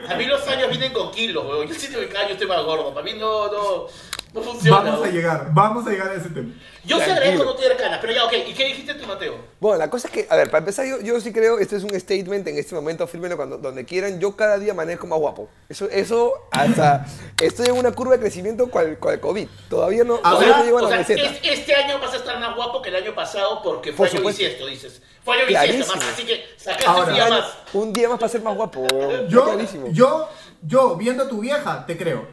A 0.08 0.14
mí 0.16 0.24
los 0.26 0.46
años 0.48 0.68
vienen 0.70 0.92
con 0.92 1.10
kilos, 1.10 1.44
weón. 1.46 1.66
Yo 1.68 1.74
siento 1.74 2.00
que 2.00 2.08
cada 2.08 2.24
año 2.24 2.32
estoy 2.32 2.46
más 2.46 2.62
gordo. 2.64 2.92
Para 2.92 3.04
mí 3.04 3.12
no, 3.18 3.46
no, 3.52 3.86
no 4.34 4.40
funciona. 4.42 4.78
Vamos 4.78 4.94
a 4.98 5.02
weón. 5.02 5.14
llegar, 5.14 5.48
vamos 5.52 5.86
a 5.86 5.90
llegar 5.90 6.08
a 6.10 6.14
ese 6.14 6.28
tema. 6.30 6.52
Yo 6.84 6.96
se 6.98 7.04
Tranquilo. 7.04 7.12
agradezco 7.32 7.44
no 7.44 7.54
tener 7.54 7.76
canas, 7.76 7.98
pero 8.00 8.12
ya, 8.14 8.24
ok. 8.24 8.32
¿Y 8.48 8.54
qué 8.54 8.64
dijiste 8.66 8.94
tú, 8.94 9.06
Mateo? 9.06 9.36
Bueno, 9.60 9.76
la 9.76 9.90
cosa 9.90 10.08
es 10.08 10.14
que, 10.14 10.26
a 10.30 10.36
ver, 10.36 10.46
para 10.50 10.60
empezar, 10.60 10.86
yo, 10.86 11.00
yo 11.02 11.20
sí 11.20 11.32
creo, 11.34 11.58
este 11.58 11.76
es 11.76 11.84
un 11.84 11.98
statement 12.00 12.48
en 12.48 12.56
este 12.56 12.74
momento, 12.74 13.06
fírmenlo 13.06 13.36
cuando, 13.36 13.58
donde 13.58 13.84
quieran, 13.84 14.18
yo 14.20 14.34
cada 14.36 14.58
día 14.58 14.72
manejo 14.72 15.06
más 15.06 15.18
guapo. 15.18 15.50
Eso, 15.68 15.86
eso 15.90 16.32
hasta, 16.50 17.04
estoy 17.42 17.66
en 17.66 17.76
una 17.76 17.92
curva 17.92 18.14
de 18.14 18.20
crecimiento 18.20 18.70
cual, 18.70 18.98
cual 18.98 19.20
COVID. 19.20 19.46
Todavía 19.68 20.04
no, 20.04 20.16
todavía 20.18 20.56
no 20.58 20.64
llego 20.64 20.78
a 20.78 20.82
o 20.82 20.84
la 20.84 21.04
sea, 21.04 21.16
meseta. 21.16 21.22
es- 21.30 21.58
este 21.58 21.74
año 21.74 21.98
vas 22.00 22.14
a 22.14 22.16
estar 22.16 22.40
más 22.40 22.56
guapo 22.56 22.80
que 22.80 22.88
el 22.88 22.96
año 22.96 23.14
pasado 23.14 23.60
porque 23.62 23.92
fue 23.92 24.08
Por 24.08 24.16
año 24.18 24.26
bisiesto, 24.28 24.66
dices. 24.66 25.02
Fue 25.24 25.44
bisiesto, 25.46 25.66
Clarísimo. 25.72 25.96
más, 25.96 26.04
así 26.14 26.24
que 26.26 26.46
sacaste 26.56 26.86
Ahora, 26.86 27.06
un 27.08 27.14
día 27.14 27.28
más. 27.28 27.44
Un 27.74 27.92
día 27.92 28.08
más 28.08 28.18
para 28.18 28.28
ser 28.32 28.42
más 28.42 28.54
guapo. 28.56 28.86
Yo, 29.28 29.44
clarísimo. 29.44 29.86
yo, 29.90 30.28
yo, 30.62 30.96
viendo 30.96 31.24
a 31.24 31.28
tu 31.28 31.40
vieja, 31.40 31.84
te 31.86 31.96
creo. 31.98 32.26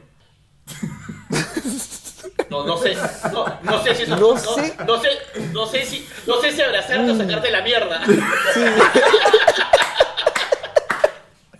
No, 2.49 2.63
no 2.65 2.77
sé, 2.77 2.95
no, 3.31 3.45
no 3.63 3.83
sé 3.83 3.95
si 3.95 4.03
eso, 4.03 4.15
No 4.15 4.31
no, 4.33 4.37
sé. 4.37 4.75
no 4.85 5.01
sé, 5.01 5.09
no 5.51 5.65
sé 5.67 5.85
si, 5.85 6.07
no 6.27 6.39
sé 6.41 6.51
si 6.51 6.61
abrazarte 6.61 7.11
o 7.11 7.17
sacarte 7.17 7.51
la 7.51 7.61
mierda. 7.61 8.01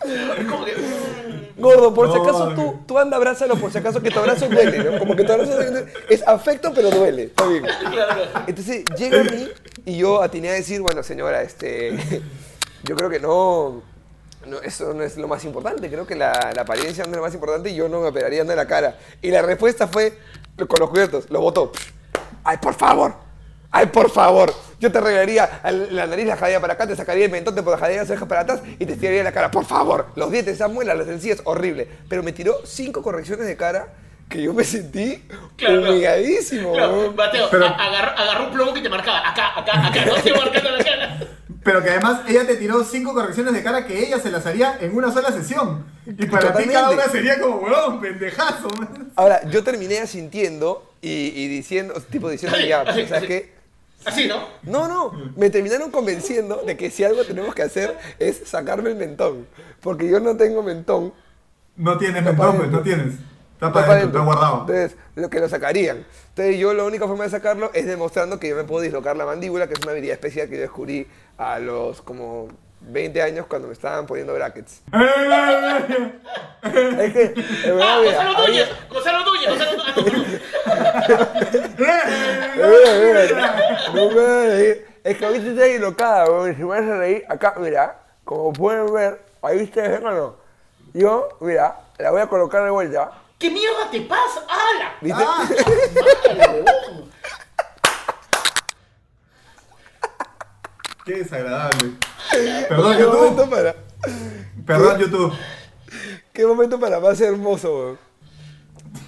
Es 0.04 0.46
como 0.50 0.64
que, 0.64 0.74
mm, 0.76 1.25
Gordo, 1.58 1.94
por 1.94 2.12
si 2.12 2.18
No, 2.18 2.22
acaso 2.22 2.54
tú, 2.54 2.80
tú 2.86 2.98
anda, 2.98 3.16
abrázalo, 3.16 3.56
por 3.56 3.72
si 3.72 3.78
acaso 3.78 4.02
que 4.02 4.10
tu 4.10 4.18
abrazo 4.18 4.48
duele, 4.48 4.78
¿no? 4.84 4.98
Como 4.98 5.16
que 5.16 5.24
tu 5.24 5.32
abrazo 5.32 5.58
es 6.08 6.26
afecto, 6.26 6.72
pero 6.74 6.90
duele. 6.90 7.24
Está 7.24 7.46
bien. 7.46 7.64
Entonces 8.46 8.84
llega 8.96 9.20
a 9.20 9.24
mí 9.24 9.48
y 9.86 9.96
yo 9.96 10.22
atiné 10.22 10.50
a 10.50 10.52
decir, 10.52 10.82
bueno, 10.82 11.02
señora, 11.02 11.42
este, 11.42 11.96
yo 12.84 12.94
creo 12.94 13.08
que 13.08 13.20
no, 13.20 13.82
no, 14.46 14.58
eso 14.60 14.92
no 14.92 15.02
es 15.02 15.16
lo 15.16 15.28
más 15.28 15.44
importante. 15.44 15.88
Creo 15.88 16.06
que 16.06 16.14
la, 16.14 16.52
la 16.54 16.62
apariencia 16.62 17.04
no 17.04 17.10
es 17.10 17.16
lo 17.16 17.22
más 17.22 17.34
importante 17.34 17.70
y 17.70 17.74
yo 17.74 17.88
no 17.88 18.00
me 18.00 18.08
operaría 18.08 18.44
de 18.44 18.56
la 18.56 18.66
cara. 18.66 18.98
Y 19.22 19.30
la 19.30 19.40
respuesta 19.40 19.88
fue, 19.88 20.18
con 20.56 20.78
los 20.78 20.90
cubiertos, 20.90 21.30
lo 21.30 21.40
votó. 21.40 21.72
Ay, 22.44 22.58
por 22.58 22.74
favor. 22.74 23.14
Ay, 23.70 23.86
por 23.86 24.10
favor. 24.10 24.52
Yo 24.78 24.92
te 24.92 24.98
arreglaría 24.98 25.60
la 25.90 26.06
nariz, 26.06 26.26
la 26.26 26.36
jadería 26.36 26.60
para 26.60 26.74
acá, 26.74 26.86
te 26.86 26.94
sacaría 26.96 27.24
el 27.24 27.30
mentón, 27.30 27.54
te 27.54 27.62
jadería 27.62 28.02
las 28.02 28.10
orejas 28.10 28.28
para 28.28 28.40
atrás 28.42 28.60
y 28.78 28.84
te 28.84 28.92
estiraría 28.92 29.24
la 29.24 29.32
cara. 29.32 29.50
Por 29.50 29.64
favor. 29.64 30.08
Los 30.16 30.30
dientes, 30.30 30.54
esas 30.54 30.70
muelas, 30.70 30.98
las 30.98 31.08
encías, 31.08 31.40
horrible. 31.44 31.88
Pero 32.08 32.22
me 32.22 32.32
tiró 32.32 32.56
cinco 32.64 33.02
correcciones 33.02 33.46
de 33.46 33.56
cara 33.56 33.88
que 34.28 34.42
yo 34.42 34.52
me 34.52 34.64
sentí 34.64 35.22
Claro, 35.56 35.80
humilladísimo. 35.82 36.72
Claro. 36.74 37.12
Mateo, 37.16 37.48
Pero- 37.50 37.64
agarró, 37.66 38.18
agarró 38.18 38.44
un 38.46 38.52
plomo 38.52 38.74
que 38.74 38.80
te 38.82 38.88
marcaba 38.88 39.28
acá, 39.28 39.58
acá, 39.58 39.86
acá, 39.86 40.04
no 40.04 40.14
te 40.16 40.32
marcando 40.34 40.70
la 40.70 40.84
cara. 40.84 41.18
Pero 41.62 41.82
que 41.82 41.90
además 41.90 42.20
ella 42.28 42.46
te 42.46 42.56
tiró 42.56 42.84
cinco 42.84 43.12
correcciones 43.14 43.52
de 43.54 43.62
cara 43.62 43.86
que 43.86 43.98
ella 44.06 44.18
se 44.20 44.30
las 44.30 44.44
haría 44.46 44.78
en 44.80 44.94
una 44.96 45.10
sola 45.12 45.32
sesión. 45.32 45.84
Y 46.06 46.26
para 46.26 46.54
ti 46.54 46.64
cada 46.68 46.90
una 46.90 47.04
sería 47.08 47.40
como, 47.40 47.56
weón, 47.56 48.00
pendejazo. 48.00 48.68
man. 48.78 49.10
Ahora, 49.16 49.40
yo 49.48 49.64
terminé 49.64 49.98
asintiendo 49.98 50.92
y, 51.00 51.32
y 51.34 51.48
diciendo, 51.48 51.94
tipo 52.10 52.28
diciendo, 52.28 52.58
ya, 52.60 52.84
pues, 52.84 53.08
¿sabes 53.08 53.24
qué? 53.26 53.55
Así, 54.06 54.28
¿no? 54.28 54.46
No, 54.62 54.86
no, 54.88 55.32
me 55.36 55.50
terminaron 55.50 55.90
convenciendo 55.90 56.62
de 56.64 56.76
que 56.76 56.90
si 56.90 57.04
algo 57.04 57.24
tenemos 57.24 57.54
que 57.54 57.62
hacer 57.62 57.98
es 58.18 58.42
sacarme 58.44 58.90
el 58.90 58.96
mentón. 58.96 59.46
Porque 59.80 60.08
yo 60.08 60.20
no 60.20 60.36
tengo 60.36 60.62
mentón. 60.62 61.12
No 61.76 61.98
tienes 61.98 62.22
mentón, 62.22 62.56
pues, 62.56 62.70
no 62.70 62.80
tienes. 62.80 63.14
Está 63.54 63.72
para 63.72 64.02
está 64.02 64.20
guardado. 64.20 64.60
Entonces, 64.60 64.96
lo 65.14 65.30
que 65.30 65.40
lo 65.40 65.48
sacarían. 65.48 66.04
Entonces, 66.28 66.58
yo 66.58 66.74
la 66.74 66.84
única 66.84 67.08
forma 67.08 67.24
de 67.24 67.30
sacarlo 67.30 67.70
es 67.74 67.86
demostrando 67.86 68.38
que 68.38 68.48
yo 68.50 68.56
me 68.56 68.64
puedo 68.64 68.82
dislocar 68.82 69.16
la 69.16 69.26
mandíbula, 69.26 69.66
que 69.66 69.74
es 69.74 69.80
una 69.80 69.92
habilidad 69.92 70.14
especial 70.14 70.48
que 70.48 70.56
yo 70.56 70.60
descubrí 70.60 71.06
a 71.38 71.58
los 71.58 72.02
como 72.02 72.48
20 72.80 73.22
años 73.22 73.46
cuando 73.48 73.68
me 73.68 73.74
estaban 73.74 74.06
poniendo 74.06 74.34
brackets. 74.34 74.82
Es 76.66 77.12
que, 77.12 77.22
en 77.64 77.76
verdad, 77.76 77.88
Ah, 77.88 77.98
mira, 78.00 78.24
Gonzalo 78.24 78.38
había- 78.38 78.66
Núñez, 78.66 78.68
Gonzalo 78.90 79.20
Núñez, 79.24 79.48
Gonzalo 79.48 79.72
Núñez. 79.76 79.94
No, 81.78 81.84
Eh, 82.64 83.02
mira, 83.04 83.22
no 83.94 84.02
me. 84.10 84.70
Es 85.04 85.12
que 85.16 85.24
ahorita 85.24 85.46
está 85.50 85.64
dislocada, 85.64 86.24
weón. 86.30 86.56
Si 86.56 86.64
me 86.64 86.76
hace 86.76 86.96
reír, 86.96 87.24
acá, 87.28 87.54
mira, 87.58 88.00
como 88.24 88.52
pueden 88.52 88.92
ver, 88.92 89.20
ahí 89.42 89.62
ustedes 89.62 89.90
ven 89.92 90.04
o 90.06 90.10
no. 90.12 90.36
Yo, 90.92 91.28
mira, 91.40 91.76
la 91.98 92.10
voy 92.10 92.20
a 92.22 92.26
colocar 92.26 92.64
de 92.64 92.70
vuelta. 92.70 93.12
¿Qué 93.38 93.48
mierda 93.50 93.88
te 93.90 94.00
pasa? 94.00 94.40
¡Hala! 94.48 94.94
¿Viste? 95.00 95.22
Ah, 95.24 95.46
qué 101.04 101.12
desagradable. 101.18 101.92
Perdón, 102.68 102.96
¿Qué 102.96 103.04
momento 103.04 103.42
YouTube. 103.42 103.50
para, 103.50 103.76
Perdón, 104.66 104.98
YouTube. 104.98 105.32
qué 106.32 106.46
momento 106.46 106.80
para 106.80 107.00
más 107.00 107.20
hermoso, 107.20 107.74
weón. 107.76 107.98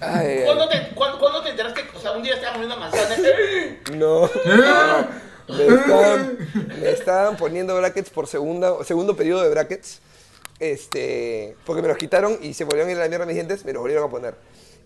Ay, 0.00 0.26
ay. 0.26 0.44
¿Cuándo 0.44 0.68
te, 0.68 0.88
cuándo, 0.94 1.18
cuándo 1.18 1.42
te 1.42 1.50
enteraste? 1.50 1.84
O 1.94 2.00
sea, 2.00 2.12
un 2.12 2.22
día 2.22 2.34
estabas 2.34 2.52
comiendo 2.52 2.76
manzana. 2.76 3.16
No. 3.94 4.30
Me 5.48 5.64
estaban, 5.64 6.38
me 6.78 6.90
estaban 6.90 7.36
poniendo 7.38 7.74
brackets 7.74 8.10
por 8.10 8.26
segunda, 8.26 8.84
segundo 8.84 9.16
periodo 9.16 9.42
de 9.42 9.48
brackets. 9.48 10.00
Este, 10.60 11.56
porque 11.64 11.80
me 11.80 11.88
los 11.88 11.96
quitaron 11.96 12.38
y 12.42 12.52
se 12.52 12.64
volvieron 12.64 12.90
a 12.90 12.92
ir 12.92 12.98
a 12.98 13.04
la 13.04 13.08
mierda 13.08 13.24
mis 13.24 13.34
dientes, 13.34 13.64
me 13.64 13.72
los 13.72 13.80
volvieron 13.80 14.06
a 14.06 14.10
poner. 14.10 14.34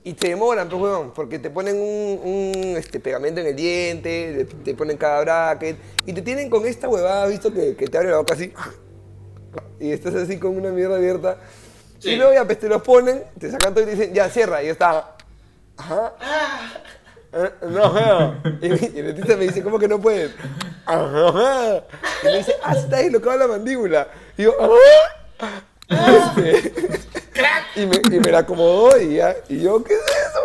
Y 0.05 0.15
te 0.15 0.29
demoran, 0.31 0.69
pues, 0.69 0.83
huevón, 0.83 1.13
porque 1.15 1.39
te 1.39 1.49
ponen 1.49 1.77
un, 1.77 2.21
un, 2.25 2.77
este, 2.77 2.99
pegamento 2.99 3.41
en 3.41 3.47
el 3.47 3.55
diente, 3.57 4.49
te 4.65 4.75
ponen 4.75 4.97
cada 4.97 5.21
bracket, 5.21 5.77
y 6.05 6.13
te 6.13 6.23
tienen 6.23 6.51
con 6.51 6.67
esta 6.67 6.89
huevada, 6.89 7.27
visto 7.27 7.53
que, 7.53 7.77
que 7.77 7.87
te 7.87 7.99
abre 7.99 8.11
la 8.11 8.17
boca 8.17 8.35
así, 8.35 8.53
y 9.79 9.93
estás 9.93 10.15
así 10.17 10.39
con 10.39 10.57
una 10.57 10.71
mierda 10.71 10.97
abierta. 10.97 11.37
Sí. 12.01 12.11
Y 12.11 12.17
luego 12.17 12.33
ya, 12.33 12.45
pues, 12.45 12.59
te 12.59 12.69
los 12.69 12.83
ponen, 12.83 13.23
te 13.39 13.49
sacan 13.49 13.75
todo 13.75 13.85
y 13.85 13.87
te 13.87 13.93
dicen, 13.97 14.13
ya, 14.13 14.29
cierra, 14.29 14.61
y 14.63 14.67
yo 14.67 14.73
estaba, 14.73 15.17
ajá. 15.77 16.15
Eh, 17.33 17.51
No. 17.71 18.43
Y, 18.61 18.67
y 18.67 18.99
el 18.99 19.07
dentista 19.07 19.37
me 19.37 19.45
dice, 19.45 19.63
¿cómo 19.63 19.79
que 19.79 19.87
no 19.89 20.01
puedes? 20.01 20.33
Ajá. 20.85 21.85
Y 22.23 22.27
me 22.27 22.39
dice, 22.39 22.57
ah, 22.65 22.75
está 22.75 22.99
dislocada 22.99 23.37
la 23.37 23.47
mandíbula. 23.47 24.09
Y 24.37 24.43
yo, 24.43 24.55
ajá. 25.39 25.63
Este, 25.89 26.73
y, 27.77 27.87
me, 27.87 27.97
y 28.17 28.21
me 28.21 28.31
la 28.31 28.39
acomodó 28.39 29.01
y 29.01 29.17
ya. 29.17 29.35
Y 29.49 29.61
yo, 29.61 29.83
¿qué 29.83 29.95
es 29.95 30.01
eso? 30.01 30.41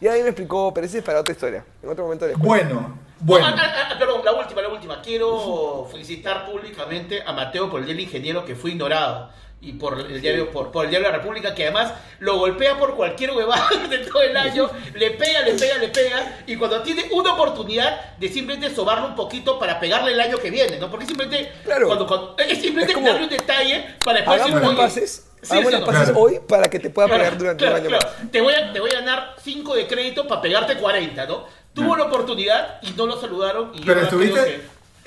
Y 0.00 0.08
ahí 0.08 0.22
me 0.22 0.28
explicó, 0.30 0.72
pero 0.74 0.86
ese 0.86 0.98
es 0.98 1.04
para 1.04 1.20
otra 1.20 1.32
historia. 1.32 1.64
En 1.82 1.88
otro 1.88 2.04
momento. 2.04 2.26
Bueno, 2.38 2.98
bueno. 3.20 3.46
Ah, 3.48 3.94
perdón, 3.98 4.22
la 4.24 4.32
última, 4.32 4.62
la 4.62 4.68
última. 4.68 5.00
Quiero 5.00 5.86
felicitar 5.90 6.44
públicamente 6.46 7.22
a 7.24 7.32
Mateo 7.32 7.70
por 7.70 7.80
el 7.80 7.86
Día 7.86 7.94
del 7.94 8.04
Ingeniero 8.04 8.44
que 8.44 8.54
fue 8.56 8.70
ignorado. 8.72 9.30
Y 9.64 9.74
por 9.74 9.96
el 10.00 10.20
diario, 10.20 10.50
por, 10.50 10.72
por 10.72 10.86
el 10.86 10.90
diario 10.90 11.06
de 11.06 11.12
la 11.12 11.18
República, 11.18 11.54
que 11.54 11.62
además 11.62 11.92
lo 12.18 12.36
golpea 12.36 12.76
por 12.80 12.96
cualquier 12.96 13.30
huevada 13.30 13.68
de 13.88 13.98
todo 13.98 14.20
el 14.22 14.36
año, 14.36 14.68
le 14.94 15.12
pega, 15.12 15.42
le 15.42 15.54
pega, 15.54 15.78
le 15.78 15.86
pega, 15.86 16.38
y 16.48 16.56
cuando 16.56 16.82
tiene 16.82 17.04
una 17.12 17.34
oportunidad 17.34 18.16
de 18.16 18.28
simplemente 18.28 18.74
sobarlo 18.74 19.06
un 19.06 19.14
poquito 19.14 19.60
para 19.60 19.78
pegarle 19.78 20.14
el 20.14 20.20
año 20.20 20.36
que 20.38 20.50
viene, 20.50 20.78
¿no? 20.80 20.90
Porque 20.90 21.06
simplemente, 21.06 21.52
Claro. 21.62 21.86
cuando, 21.86 22.08
cuando- 22.08 22.34
es 22.38 22.58
simplemente 22.60 22.90
Es 22.90 22.94
como- 22.96 23.06
darle 23.06 23.22
un 23.22 23.30
detalle 23.30 23.86
para 24.04 24.16
después 24.18 24.40
Hagamos 24.40 24.62
las 24.62 24.96
paces, 25.42 25.48
sí, 25.48 25.52
hagamos 25.54 25.66
sí, 25.68 25.72
las 25.72 25.80
no. 25.80 25.86
paces 25.86 26.02
Claro. 26.04 26.20
hoy 26.20 26.40
para 26.48 26.70
que 26.70 26.78
te 26.78 26.90
pueda 26.90 27.08
Claro, 27.08 27.22
pegar 27.22 27.38
durante 27.38 27.58
claro, 27.64 27.74
un 27.76 27.80
año 27.80 27.88
claro. 27.88 28.06
más. 28.22 28.30
Te 28.30 28.40
voy, 28.40 28.54
a, 28.54 28.72
te 28.72 28.80
voy 28.80 28.90
a 28.90 28.94
ganar 28.94 29.34
5 29.42 29.74
de 29.74 29.86
crédito 29.86 30.26
para 30.28 30.40
pegarte 30.40 30.76
40, 30.76 31.26
¿no? 31.26 31.44
Tuvo 31.74 31.96
la 31.96 32.04
oportunidad 32.04 32.78
y 32.82 32.90
no 32.92 33.06
lo 33.06 33.20
saludaron. 33.20 33.70
Y 33.74 33.84
Pero 33.84 34.00
estuviste, 34.02 34.40
que- 34.44 34.60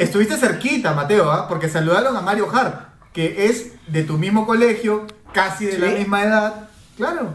estuviste 0.03 0.35
cerquita, 0.37 0.93
Mateo, 0.93 1.31
¿ah? 1.31 1.47
porque 1.47 1.69
saludaron 1.69 2.15
a 2.17 2.21
Mario 2.21 2.49
Hart, 2.51 2.89
que 3.13 3.45
es 3.45 3.73
de 3.87 4.03
tu 4.03 4.17
mismo 4.17 4.45
colegio, 4.47 5.05
casi 5.31 5.65
de 5.67 5.77
la 5.79 5.87
misma 5.91 6.23
edad. 6.23 6.69
Claro. 6.97 7.33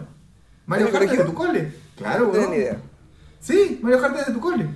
Mario 0.67 0.87
¿De 0.87 0.93
mi 0.93 0.97
Hart 0.99 1.13
es 1.13 1.19
de 1.19 1.25
tu 1.25 1.35
cole. 1.35 1.75
Claro, 1.97 2.27
No 2.27 2.31
tenía 2.33 2.47
weón. 2.49 2.51
ni 2.59 2.65
idea. 2.65 2.77
Sí, 3.41 3.79
Mario 3.83 4.05
Hart 4.05 4.17
es 4.19 4.27
de 4.27 4.33
tu 4.33 4.41
cole. 4.41 4.67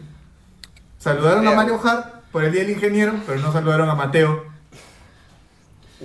Saludaron 0.99 1.47
a. 1.49 1.53
Mario 1.53 1.81
Hart 1.83 2.07
por 2.33 2.45
el 2.45 2.53
Día 2.53 2.63
del 2.63 2.71
Ingeniero, 2.73 3.15
pero 3.27 3.41
no 3.41 3.53
saludaron 3.53 3.89
a 3.91 3.95
Mateo. 3.95 4.45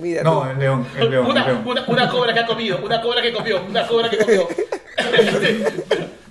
Mira, 0.00 0.22
No, 0.22 0.48
el 0.50 0.58
león, 0.58 0.86
el 0.98 1.10
león, 1.10 1.24
el 1.26 1.30
Una, 1.32 1.46
león. 1.46 1.62
una, 1.66 1.84
una 1.86 2.08
cobra 2.10 2.32
que 2.34 2.40
ha 2.40 2.46
comido, 2.46 2.78
una 2.84 3.00
cobra 3.00 3.22
que 3.22 3.32
comió, 3.32 3.62
una 3.64 3.86
cobra 3.86 4.08
que 4.10 4.18
comió. 4.18 4.48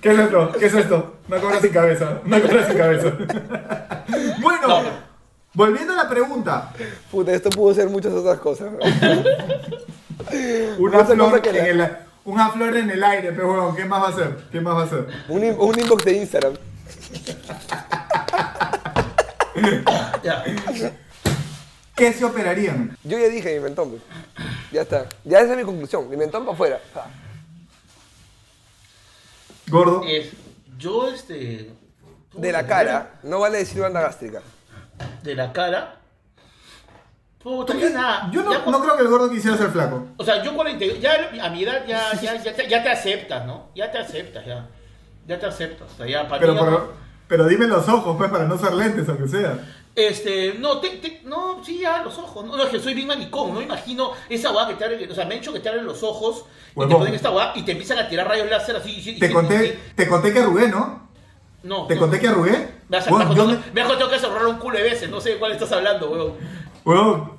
¿Qué 0.00 0.10
es 0.12 0.18
esto? 0.18 0.52
¿Qué 0.58 0.66
es 0.66 0.74
esto? 0.74 1.16
Una 1.28 1.40
cobra 1.40 1.60
sin 1.60 1.70
cabeza. 1.72 2.20
Una 2.24 2.40
cobra 2.40 2.66
sin 2.66 2.76
cabeza. 2.78 3.12
bueno, 4.40 4.68
No. 4.68 4.82
volviendo 5.54 5.92
a 5.92 5.96
la 5.96 6.08
pregunta. 6.08 6.72
Puta, 7.10 7.32
esto 7.32 7.50
pudo 7.50 7.74
ser 7.74 7.88
muchas 7.90 8.12
otras 8.14 8.38
cosas. 8.38 8.68
Una 10.78 11.04
flor, 11.04 11.42
que 11.42 11.50
en 11.50 11.78
la- 11.78 11.84
el, 11.86 11.96
una 12.24 12.48
flor 12.50 12.76
en 12.76 12.90
el 12.90 13.02
aire, 13.04 13.32
pero 13.32 13.48
bueno, 13.48 13.74
¿qué 13.74 13.84
más 13.84 14.02
va 14.02 14.06
a 14.06 14.10
hacer? 14.10 14.36
¿Qué 14.50 14.60
más 14.60 14.74
va 14.76 14.82
a 14.82 14.84
hacer? 14.84 15.06
Un, 15.28 15.42
un 15.58 15.78
inbox 15.80 16.04
de 16.04 16.12
Instagram. 16.16 16.54
Ya. 20.22 20.44
¿Qué 21.96 22.12
se 22.12 22.24
operarían? 22.24 22.96
Yo 23.04 23.18
ya 23.18 23.28
dije 23.28 23.54
mi 23.56 23.60
mentón. 23.64 23.90
pues. 23.90 24.02
Ya 24.72 24.82
está. 24.82 25.06
Ya 25.24 25.40
esa 25.40 25.52
es 25.52 25.58
mi 25.58 25.64
conclusión. 25.64 26.08
Mi 26.08 26.16
mentón 26.16 26.44
para 26.44 26.54
afuera. 26.54 26.80
Ah. 26.94 27.06
Gordo. 29.68 30.02
Es- 30.06 30.30
yo, 30.78 31.08
este. 31.08 31.70
De 32.32 32.52
la 32.52 32.66
cara. 32.66 33.18
No 33.22 33.40
vale 33.40 33.58
decir 33.58 33.80
banda 33.82 34.00
gástrica. 34.00 34.40
De 35.22 35.34
la 35.34 35.52
cara. 35.52 35.96
Puta, 37.42 37.74
ya 37.74 37.88
nada. 37.90 38.30
Yo 38.32 38.42
no, 38.42 38.52
Ya 38.52 38.64
cu- 38.64 38.70
no 38.70 38.80
creo 38.82 38.96
que 38.96 39.02
el 39.02 39.08
gordo 39.08 39.30
quisiera 39.30 39.56
ser 39.56 39.70
flaco. 39.70 40.08
O 40.18 40.24
sea, 40.24 40.42
yo 40.42 40.54
40, 40.54 40.84
ya 41.00 41.30
a 41.42 41.48
mi 41.48 41.62
edad 41.64 41.86
ya, 41.86 42.12
ya, 42.20 42.36
ya, 42.42 42.54
te, 42.54 42.68
ya 42.68 42.82
te 42.82 42.90
aceptas, 42.90 43.46
¿no? 43.46 43.70
Ya 43.74 43.90
te 43.90 43.98
aceptas, 43.98 44.44
ya. 44.44 44.68
Ya 45.26 45.38
te 45.38 45.46
aceptas. 45.46 45.90
O 45.92 45.96
sea, 45.96 46.06
ya 46.06 46.28
para 46.28 46.40
Pero, 46.40 46.52
mí 46.54 46.60
ya 46.60 46.64
por- 46.66 46.94
pero 47.28 47.46
dime 47.48 47.66
los 47.66 47.88
ojos, 47.88 48.16
pues, 48.18 48.30
para 48.30 48.44
no 48.44 48.58
ser 48.58 48.74
lentes, 48.74 49.08
aunque 49.08 49.26
sea. 49.28 49.58
Este, 49.94 50.54
no, 50.54 50.78
te, 50.78 50.88
te- 50.98 51.20
no, 51.24 51.62
sí, 51.64 51.80
ya, 51.80 52.02
los 52.02 52.16
ojos. 52.18 52.44
No, 52.46 52.56
no, 52.56 52.62
es 52.62 52.68
que 52.70 52.78
soy 52.78 52.94
bien 52.94 53.08
manicón, 53.08 53.52
no 53.52 53.60
imagino 53.60 54.12
esa 54.28 54.50
guada 54.50 54.68
que 54.68 54.74
te 54.74 54.84
abren, 54.84 55.10
o 55.10 55.14
sea, 55.14 55.24
me 55.26 55.34
he 55.34 55.38
hecho 55.38 55.52
que 55.52 55.60
te 55.60 55.68
abren 55.68 55.84
los 55.84 56.02
ojos 56.02 56.44
y 56.76 56.80
te 56.80 56.86
ponen 56.86 57.14
esta 57.14 57.28
guada 57.30 57.52
y 57.56 57.62
te 57.62 57.72
empiezan 57.72 57.98
a 57.98 58.08
tirar 58.08 58.28
rayos 58.28 58.48
láser 58.48 58.76
así. 58.76 58.92
y- 58.92 59.10
y- 59.10 59.18
Te 59.18 59.26
y- 59.26 59.32
conté, 59.32 59.78
te 59.96 60.06
conté 60.08 60.32
que 60.32 60.38
arrugué, 60.38 60.68
¿no? 60.68 61.08
no, 61.64 61.86
Te 61.86 61.94
no. 61.96 62.00
conté 62.02 62.20
que 62.20 62.28
arrugué. 62.28 62.68
Me 62.88 62.96
has, 62.96 63.06
contado- 63.06 63.46
me- 63.46 63.58
que 64.08 64.14
ahorrado 64.24 64.50
un 64.50 64.58
culo 64.58 64.76
de 64.78 64.84
veces, 64.84 65.10
no 65.10 65.20
sé 65.20 65.30
de 65.30 65.36
cuál 65.38 65.52
estás 65.52 65.70
hablando, 65.72 66.10
weón. 66.10 66.34
weón, 66.84 67.32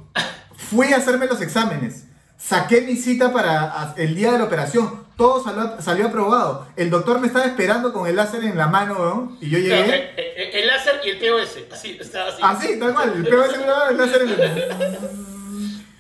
fui 0.55 0.91
a 0.93 0.98
hacerme 0.98 1.25
los 1.27 1.41
exámenes. 1.41 2.05
Saqué 2.43 2.81
mi 2.81 2.95
cita 2.95 3.31
para 3.31 3.93
el 3.98 4.15
día 4.15 4.31
de 4.31 4.39
la 4.39 4.45
operación. 4.45 5.05
Todo 5.15 5.43
salió, 5.43 5.79
salió 5.81 6.07
aprobado. 6.07 6.67
El 6.75 6.89
doctor 6.89 7.19
me 7.19 7.27
estaba 7.27 7.45
esperando 7.45 7.93
con 7.93 8.07
el 8.07 8.15
láser 8.15 8.43
en 8.43 8.57
la 8.57 8.67
mano, 8.67 8.95
weón. 9.00 9.38
Y 9.39 9.50
yo 9.50 9.60
llegué. 9.60 9.95
eh, 9.95 10.12
eh, 10.17 10.50
el 10.55 10.67
láser 10.67 11.00
y 11.05 11.10
el 11.12 11.19
POS, 11.19 11.57
así, 11.71 11.98
está 12.00 12.27
así. 12.27 12.41
Así, 12.41 12.79
tal 12.79 12.93
cual. 12.95 13.13
El 13.15 13.24
PVC 13.27 13.55
en 13.55 13.62
la 13.67 13.75
mano, 13.75 13.89
el 13.91 13.98
láser 13.98 14.21
en 14.24 14.29
el. 14.29 14.98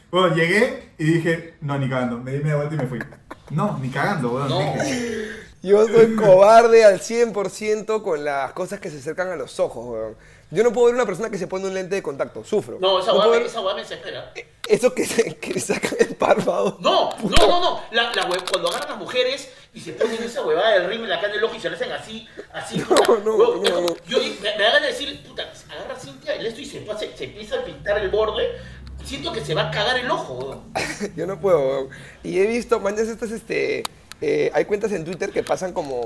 Bueno, 0.09 0.35
llegué 0.35 0.89
y 0.97 1.03
dije, 1.05 1.53
no, 1.61 1.77
ni 1.77 1.87
cagando. 1.87 2.17
Me 2.17 2.31
di 2.31 2.39
media 2.39 2.55
vuelta 2.55 2.75
y 2.75 2.77
me 2.79 2.87
fui. 2.87 2.99
No, 3.51 3.77
ni 3.79 3.89
cagando, 3.89 4.31
weón. 4.31 4.49
No. 4.49 4.59
Dije, 4.59 5.27
Yo 5.61 5.85
soy 5.87 6.15
cobarde 6.15 6.83
al 6.83 6.99
100% 6.99 8.01
con 8.01 8.25
las 8.25 8.51
cosas 8.53 8.79
que 8.79 8.89
se 8.89 8.97
acercan 8.97 9.29
a 9.29 9.35
los 9.35 9.59
ojos, 9.59 9.85
weón. 9.87 10.15
Yo 10.51 10.63
no 10.63 10.73
puedo 10.73 10.87
ver 10.87 10.95
una 10.95 11.05
persona 11.05 11.29
que 11.29 11.37
se 11.37 11.47
pone 11.47 11.65
un 11.65 11.73
lente 11.73 11.95
de 11.95 12.03
contacto. 12.03 12.43
Sufro. 12.43 12.77
No, 12.79 12.99
esa 12.99 13.11
puedo 13.11 13.27
guada 13.29 13.31
ver 13.31 13.49
me 13.75 13.81
desespera. 13.81 14.33
Eso 14.67 14.93
que, 14.93 15.05
se, 15.05 15.35
que 15.37 15.59
sacan 15.59 15.95
el 15.99 16.15
párpado. 16.15 16.77
No, 16.81 17.09
no, 17.17 17.29
no, 17.47 17.59
no. 17.61 17.81
La, 17.91 18.13
la 18.13 18.29
hue- 18.29 18.49
cuando 18.49 18.67
agarran 18.69 18.87
a 18.89 18.91
las 18.91 18.99
mujeres 18.99 19.49
y 19.73 19.79
se 19.79 19.93
ponen 19.93 20.21
esa 20.23 20.45
huevada 20.45 20.71
del 20.73 20.87
rímel 20.89 21.11
acá 21.11 21.27
en 21.27 21.33
el 21.33 21.43
ojo 21.43 21.55
y 21.55 21.59
se 21.59 21.69
le 21.69 21.75
hacen 21.75 21.91
así, 21.91 22.27
así. 22.53 22.77
No, 22.77 22.85
puta, 22.87 23.07
no, 23.23 23.37
no, 23.55 23.81
no. 23.81 23.95
Yo 24.07 24.17
me, 24.19 24.57
me 24.57 24.79
de 24.81 24.87
decir, 24.87 25.23
puta, 25.27 25.43
agarra 25.69 25.93
a 25.95 25.99
Cintia 25.99 26.35
el 26.35 26.45
esto 26.45 26.61
y 26.61 26.65
se, 26.65 26.85
se 27.17 27.23
empieza 27.23 27.59
a 27.59 27.63
pintar 27.65 27.97
el 27.99 28.09
borde. 28.09 28.49
Siento 29.05 29.31
que 29.33 29.43
se 29.43 29.55
va 29.55 29.69
a 29.69 29.71
cagar 29.71 29.97
el 29.97 30.11
ojo. 30.11 30.63
Yo 31.15 31.25
no 31.25 31.39
puedo. 31.39 31.89
Y 32.23 32.39
he 32.39 32.45
visto, 32.45 32.79
manches, 32.79 33.07
estas, 33.07 33.31
este. 33.31 33.83
eh, 34.21 34.51
hay 34.53 34.65
cuentas 34.65 34.91
en 34.91 35.05
Twitter 35.05 35.31
que 35.31 35.43
pasan 35.43 35.73
como 35.73 36.05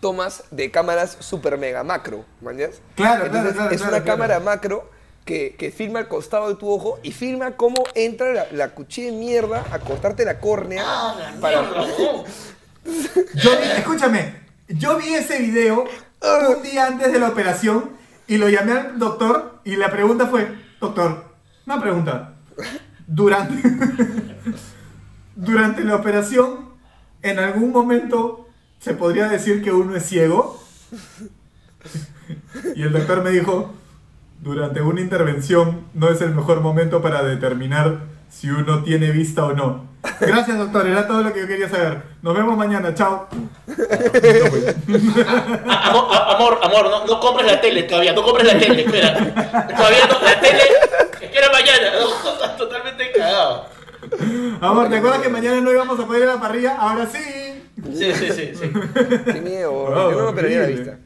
tomas 0.00 0.44
de 0.50 0.70
cámaras 0.70 1.16
super 1.20 1.58
mega 1.58 1.84
macro, 1.84 2.24
manches. 2.40 2.80
Claro, 2.96 3.30
claro, 3.30 3.52
claro, 3.52 3.70
Es 3.70 3.80
claro, 3.82 3.94
una 3.96 4.02
claro. 4.02 4.04
cámara 4.04 4.40
macro 4.40 4.90
que, 5.24 5.54
que 5.58 5.70
filma 5.70 5.98
al 6.00 6.08
costado 6.08 6.48
de 6.48 6.54
tu 6.56 6.68
ojo 6.70 6.98
y 7.02 7.12
filma 7.12 7.52
cómo 7.52 7.84
entra 7.94 8.32
la, 8.32 8.46
la 8.52 8.68
cuchilla 8.70 9.10
de 9.12 9.16
mierda 9.18 9.64
a 9.70 9.78
cortarte 9.78 10.24
la 10.24 10.38
córnea. 10.40 10.82
Ah, 10.84 11.14
la 11.34 11.40
para- 11.40 11.62
mierda. 11.62 11.84
Yo 13.34 13.52
escúchame, 13.76 14.34
yo 14.68 14.96
vi 14.96 15.14
ese 15.14 15.38
video 15.38 15.84
un 16.56 16.62
día 16.62 16.86
antes 16.86 17.12
de 17.12 17.18
la 17.18 17.28
operación 17.28 17.90
Y 18.26 18.38
lo 18.38 18.48
llamé 18.48 18.72
al 18.72 18.98
doctor 18.98 19.60
y 19.64 19.76
la 19.76 19.90
pregunta 19.90 20.26
fue, 20.26 20.48
doctor, 20.80 21.24
una 21.66 21.80
pregunta. 21.80 22.34
Durante, 23.06 23.54
durante 25.36 25.84
la 25.84 25.96
operación, 25.96 26.70
¿en 27.22 27.38
algún 27.38 27.70
momento 27.72 28.48
se 28.80 28.94
podría 28.94 29.28
decir 29.28 29.62
que 29.62 29.72
uno 29.72 29.94
es 29.94 30.06
ciego? 30.06 30.60
Y 32.74 32.82
el 32.82 32.92
doctor 32.92 33.22
me 33.22 33.30
dijo, 33.30 33.72
durante 34.40 34.80
una 34.80 35.00
intervención 35.00 35.84
no 35.94 36.08
es 36.08 36.20
el 36.22 36.34
mejor 36.34 36.60
momento 36.60 37.02
para 37.02 37.22
determinar 37.22 38.00
si 38.30 38.48
uno 38.48 38.82
tiene 38.82 39.10
vista 39.10 39.44
o 39.44 39.52
no. 39.52 39.88
Gracias, 40.20 40.56
doctor, 40.56 40.86
era 40.86 41.06
todo 41.06 41.22
lo 41.22 41.32
que 41.32 41.40
yo 41.40 41.46
quería 41.46 41.68
saber. 41.68 42.02
Nos 42.22 42.34
vemos 42.34 42.56
mañana, 42.56 42.94
chao. 42.94 43.28
Amor, 45.68 46.16
amor, 46.16 46.58
amor, 46.62 46.90
no, 46.90 47.06
no 47.06 47.20
compres 47.20 47.46
la 47.46 47.60
tele 47.60 47.82
todavía, 47.82 48.14
no 48.14 48.22
compres 48.22 48.46
la 48.46 48.58
tele, 48.58 48.82
espera. 48.82 49.12
Todavía 49.14 50.06
no, 50.06 50.20
la 50.22 50.40
tele, 50.40 50.62
espera 51.20 51.52
mañana, 51.52 51.92
no, 51.98 52.56
totalmente 52.56 53.12
cagado. 53.12 53.66
Amor, 54.62 54.88
¿te 54.88 54.96
acuerdas 54.96 55.20
que 55.20 55.28
mañana 55.28 55.60
no 55.60 55.70
íbamos 55.70 56.00
a 56.00 56.06
poder 56.06 56.22
ir 56.22 56.28
a 56.28 56.34
la 56.34 56.40
parrilla? 56.40 56.76
Ahora 56.78 57.06
sí. 57.06 57.39
Sí, 57.96 58.12
sí, 58.14 58.32
sí, 58.32 58.52
sí. 58.54 58.72
Qué 59.32 59.40
miedo, 59.40 59.72
Oh, 59.72 60.10
yo 60.10 60.16
no 60.18 60.24
me 60.24 60.30
operaría 60.30 60.60
la 60.60 60.66
vista. 60.66 60.98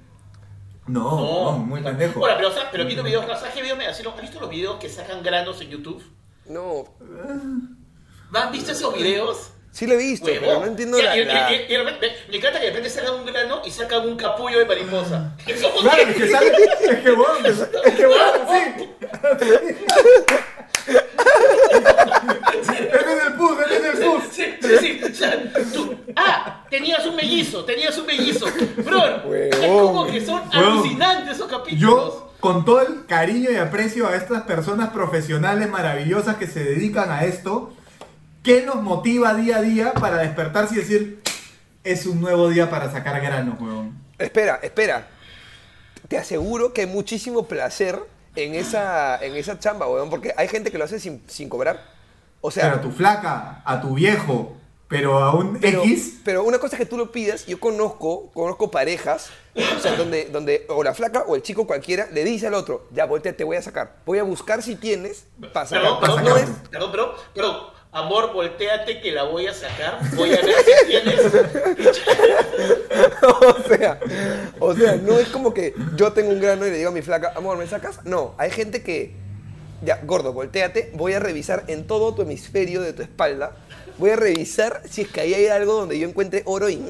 No, 0.86 1.00
No, 1.02 1.52
no, 1.52 1.58
muy 1.58 1.80
pendejo. 1.82 2.20
Ahora, 2.20 2.36
pero, 2.36 2.48
o 2.50 2.52
sea, 2.52 2.70
pero 2.70 2.84
viendo 2.84 3.02
videos, 3.02 3.24
¿sabes 3.38 3.54
qué 3.54 3.62
video 3.62 3.76
me 3.76 3.86
¿Has 3.86 4.00
visto 4.20 4.40
los 4.40 4.50
videos 4.50 4.76
que 4.78 4.88
sacan 4.88 5.22
granos 5.22 5.60
en 5.62 5.70
YouTube? 5.70 6.02
No, 6.46 6.84
¿Han 8.34 8.52
visto 8.52 8.72
esos 8.72 8.94
videos? 8.94 9.50
sí 9.70 9.86
lo 9.88 9.94
he 9.94 9.96
visto, 9.96 10.26
pero 10.26 10.60
no 10.60 10.66
entiendo 10.66 10.96
Y- 10.98 11.02
la... 11.02 11.16
y- 11.16 11.24
la- 11.24 11.52
y- 11.52 11.64
y 11.64 11.66
de 11.68 11.78
repente- 11.82 12.12
me 12.30 12.36
encanta 12.36 12.60
que 12.60 12.66
de 12.66 12.70
repente 12.70 12.90
sacan 12.90 13.14
un 13.14 13.26
grano 13.26 13.60
y 13.64 13.70
sacan 13.72 14.06
un 14.06 14.16
capullo 14.16 14.58
de 14.60 14.66
mariposa. 14.66 15.34
Eso 15.48 15.68
Claro, 15.80 16.02
es 16.02 16.16
que 16.16 16.28
sale, 16.30 16.52
es 16.80 16.96
que 17.00 17.10
bueno, 17.10 17.48
es 17.48 17.94
que 17.94 18.06
bueno, 18.06 18.32
sí. 18.52 18.88
Él 22.68 22.90
es 22.92 23.26
el 23.26 23.32
pus, 23.34 23.52
él 23.66 23.72
es 23.72 23.84
el 23.84 24.04
pus. 24.06 24.22
Sí, 24.30 24.44
sí, 24.60 24.68
sí. 24.80 25.00
O 25.04 25.14
sea, 25.14 25.52
tú, 25.72 25.94
ah, 26.16 26.64
tenías 26.70 27.04
un 27.06 27.16
mellizo, 27.16 27.64
tenías 27.64 27.96
un 27.98 28.06
mellizo. 28.06 28.46
Bro, 28.84 29.34
es 29.34 29.56
como 29.56 30.06
que 30.06 30.24
son 30.24 30.42
Huevón. 30.48 30.72
alucinantes 30.72 31.36
esos 31.36 31.50
capítulos. 31.50 31.80
Yo, 31.80 32.32
con 32.40 32.64
todo 32.64 32.82
el 32.82 33.06
cariño 33.06 33.50
y 33.50 33.56
aprecio 33.56 34.06
a 34.08 34.16
estas 34.16 34.42
personas 34.42 34.90
profesionales 34.90 35.68
maravillosas 35.70 36.36
que 36.36 36.46
se 36.46 36.62
dedican 36.62 37.10
a 37.10 37.24
esto, 37.24 37.72
¿qué 38.42 38.62
nos 38.62 38.76
motiva 38.76 39.34
día 39.34 39.58
a 39.58 39.62
día 39.62 39.94
para 39.94 40.18
despertarse 40.18 40.74
y 40.74 40.78
decir, 40.78 41.20
es 41.84 42.06
un 42.06 42.20
nuevo 42.20 42.48
día 42.48 42.70
para 42.70 42.90
sacar 42.90 43.20
granos, 43.20 43.60
huevón? 43.60 43.94
Espera, 44.18 44.60
espera. 44.62 45.08
Te 46.08 46.18
aseguro 46.18 46.72
que 46.72 46.82
hay 46.82 46.86
muchísimo 46.86 47.46
placer 47.46 47.98
en 48.36 48.54
esa, 48.54 49.22
en 49.24 49.36
esa 49.36 49.58
chamba, 49.58 49.86
weón, 49.88 50.10
porque 50.10 50.34
hay 50.36 50.48
gente 50.48 50.70
que 50.70 50.78
lo 50.78 50.84
hace 50.84 51.00
sin, 51.00 51.22
sin 51.26 51.48
cobrar. 51.48 51.92
O 52.40 52.50
sea, 52.50 52.64
Pero 52.64 52.76
a 52.76 52.80
tu 52.80 52.90
flaca, 52.90 53.62
a 53.64 53.80
tu 53.80 53.94
viejo, 53.94 54.56
pero 54.88 55.18
a 55.18 55.34
un 55.34 55.58
pero, 55.58 55.82
X, 55.82 56.20
pero 56.24 56.44
una 56.44 56.58
cosa 56.58 56.76
es 56.76 56.80
que 56.80 56.86
tú 56.86 56.98
lo 56.98 57.10
pidas, 57.10 57.46
yo 57.46 57.58
conozco, 57.58 58.30
conozco 58.32 58.70
parejas, 58.70 59.30
o 59.56 59.80
sea, 59.80 59.96
donde, 59.96 60.26
donde 60.26 60.66
o 60.68 60.82
la 60.84 60.94
flaca 60.94 61.24
o 61.26 61.36
el 61.36 61.42
chico 61.42 61.66
cualquiera 61.66 62.06
le 62.12 62.22
dice 62.22 62.46
al 62.46 62.54
otro, 62.54 62.86
ya, 62.92 63.06
voltea, 63.06 63.34
te 63.34 63.44
voy 63.44 63.56
a 63.56 63.62
sacar. 63.62 63.96
Voy 64.04 64.18
a 64.18 64.22
buscar 64.22 64.62
si 64.62 64.76
tienes 64.76 65.26
sacar. 65.52 65.68
Perdón, 65.68 66.00
perdón, 66.00 66.24
no 66.24 66.30
sacar. 66.30 66.44
es, 66.44 66.68
perdón, 66.68 66.90
pero, 67.32 67.73
amor, 67.94 68.32
volteate 68.32 69.00
que 69.00 69.12
la 69.12 69.22
voy 69.22 69.46
a 69.46 69.54
sacar. 69.54 69.98
Voy 70.14 70.32
a 70.32 70.42
ver 70.42 70.56
si 70.64 70.86
tienes. 70.86 71.20
o 73.22 73.68
sea, 73.68 74.00
o 74.58 74.74
sea, 74.74 74.96
no 74.96 75.18
es 75.18 75.28
como 75.28 75.54
que 75.54 75.74
yo 75.96 76.12
tengo 76.12 76.30
un 76.30 76.40
grano 76.40 76.66
y 76.66 76.70
le 76.70 76.78
digo 76.78 76.90
a 76.90 76.92
mi 76.92 77.02
flaca, 77.02 77.32
amor, 77.36 77.56
¿me 77.56 77.66
sacas? 77.66 78.04
No, 78.04 78.34
hay 78.36 78.50
gente 78.50 78.82
que, 78.82 79.14
ya, 79.82 80.00
gordo, 80.02 80.32
volteate, 80.32 80.90
voy 80.94 81.14
a 81.14 81.20
revisar 81.20 81.64
en 81.68 81.86
todo 81.86 82.14
tu 82.14 82.22
hemisferio 82.22 82.82
de 82.82 82.92
tu 82.92 83.02
espalda, 83.02 83.56
voy 83.96 84.10
a 84.10 84.16
revisar 84.16 84.82
si 84.90 85.02
es 85.02 85.08
que 85.08 85.20
ahí 85.20 85.32
hay 85.32 85.46
algo 85.46 85.74
donde 85.74 85.98
yo 85.98 86.08
encuentre 86.08 86.42
oro 86.46 86.68
y... 86.68 86.82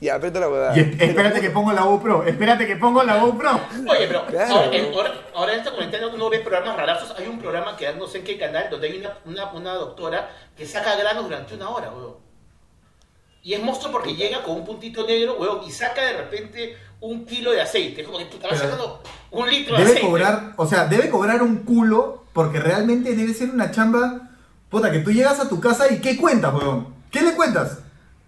Y 0.00 0.08
aprieto 0.10 0.38
la 0.40 0.48
huevada. 0.48 0.74
espérate 0.76 1.40
que 1.40 1.50
pongo 1.50 1.72
la 1.72 1.82
GoPro, 1.82 2.24
espérate 2.24 2.66
que 2.66 2.76
pongo 2.76 3.02
la 3.02 3.16
GoPro. 3.18 3.60
Oye, 3.88 4.06
pero 4.06 4.26
Claro. 4.26 4.54
ahora, 4.56 4.76
en, 4.76 4.92
ahora, 4.94 5.14
ahora 5.34 5.52
en 5.54 5.58
esta 5.60 5.70
cuarentena 5.70 6.08
uno 6.08 6.28
ve 6.28 6.40
programas 6.40 6.76
rarazos. 6.76 7.14
Hay 7.18 7.26
un 7.26 7.38
programa 7.38 7.76
que 7.76 7.90
no 7.94 8.06
sé 8.06 8.18
en 8.18 8.24
qué 8.24 8.38
canal 8.38 8.68
donde 8.70 8.88
hay 8.88 8.98
una, 8.98 9.18
una, 9.24 9.52
una 9.52 9.74
doctora 9.74 10.28
que 10.56 10.66
saca 10.66 10.96
granos 10.96 11.24
durante 11.24 11.54
una 11.54 11.70
hora, 11.70 11.90
weón. 11.90 12.14
Y 13.42 13.54
es 13.54 13.62
monstruo 13.62 13.92
porque 13.92 14.14
llega 14.14 14.42
con 14.42 14.56
un 14.56 14.64
puntito 14.64 15.06
negro, 15.06 15.36
weón, 15.38 15.60
y 15.66 15.70
saca 15.70 16.02
de 16.02 16.14
repente 16.18 16.76
un 17.00 17.24
kilo 17.24 17.52
de 17.52 17.62
aceite. 17.62 18.00
Es 18.02 18.06
como 18.06 18.18
que 18.18 18.26
Pero- 18.26 18.56
sacando 18.56 19.00
un 19.30 19.48
litro 19.48 19.74
de 19.76 19.78
Debe 19.82 19.90
aceite. 19.92 20.06
cobrar, 20.10 20.52
o 20.56 20.66
sea, 20.66 20.86
debe 20.86 21.08
cobrar 21.08 21.42
un 21.42 21.58
culo 21.64 22.24
porque 22.32 22.58
realmente 22.60 23.14
debe 23.14 23.32
ser 23.32 23.50
una 23.50 23.70
chamba. 23.70 24.30
Puta, 24.68 24.90
que 24.90 24.98
tú 24.98 25.10
llegas 25.12 25.38
a 25.40 25.48
tu 25.48 25.60
casa 25.60 25.90
y 25.90 26.00
¿qué 26.00 26.16
cuentas, 26.16 26.52
weón? 26.52 26.94
¿Qué 27.10 27.22
le 27.22 27.34
cuentas? 27.34 27.78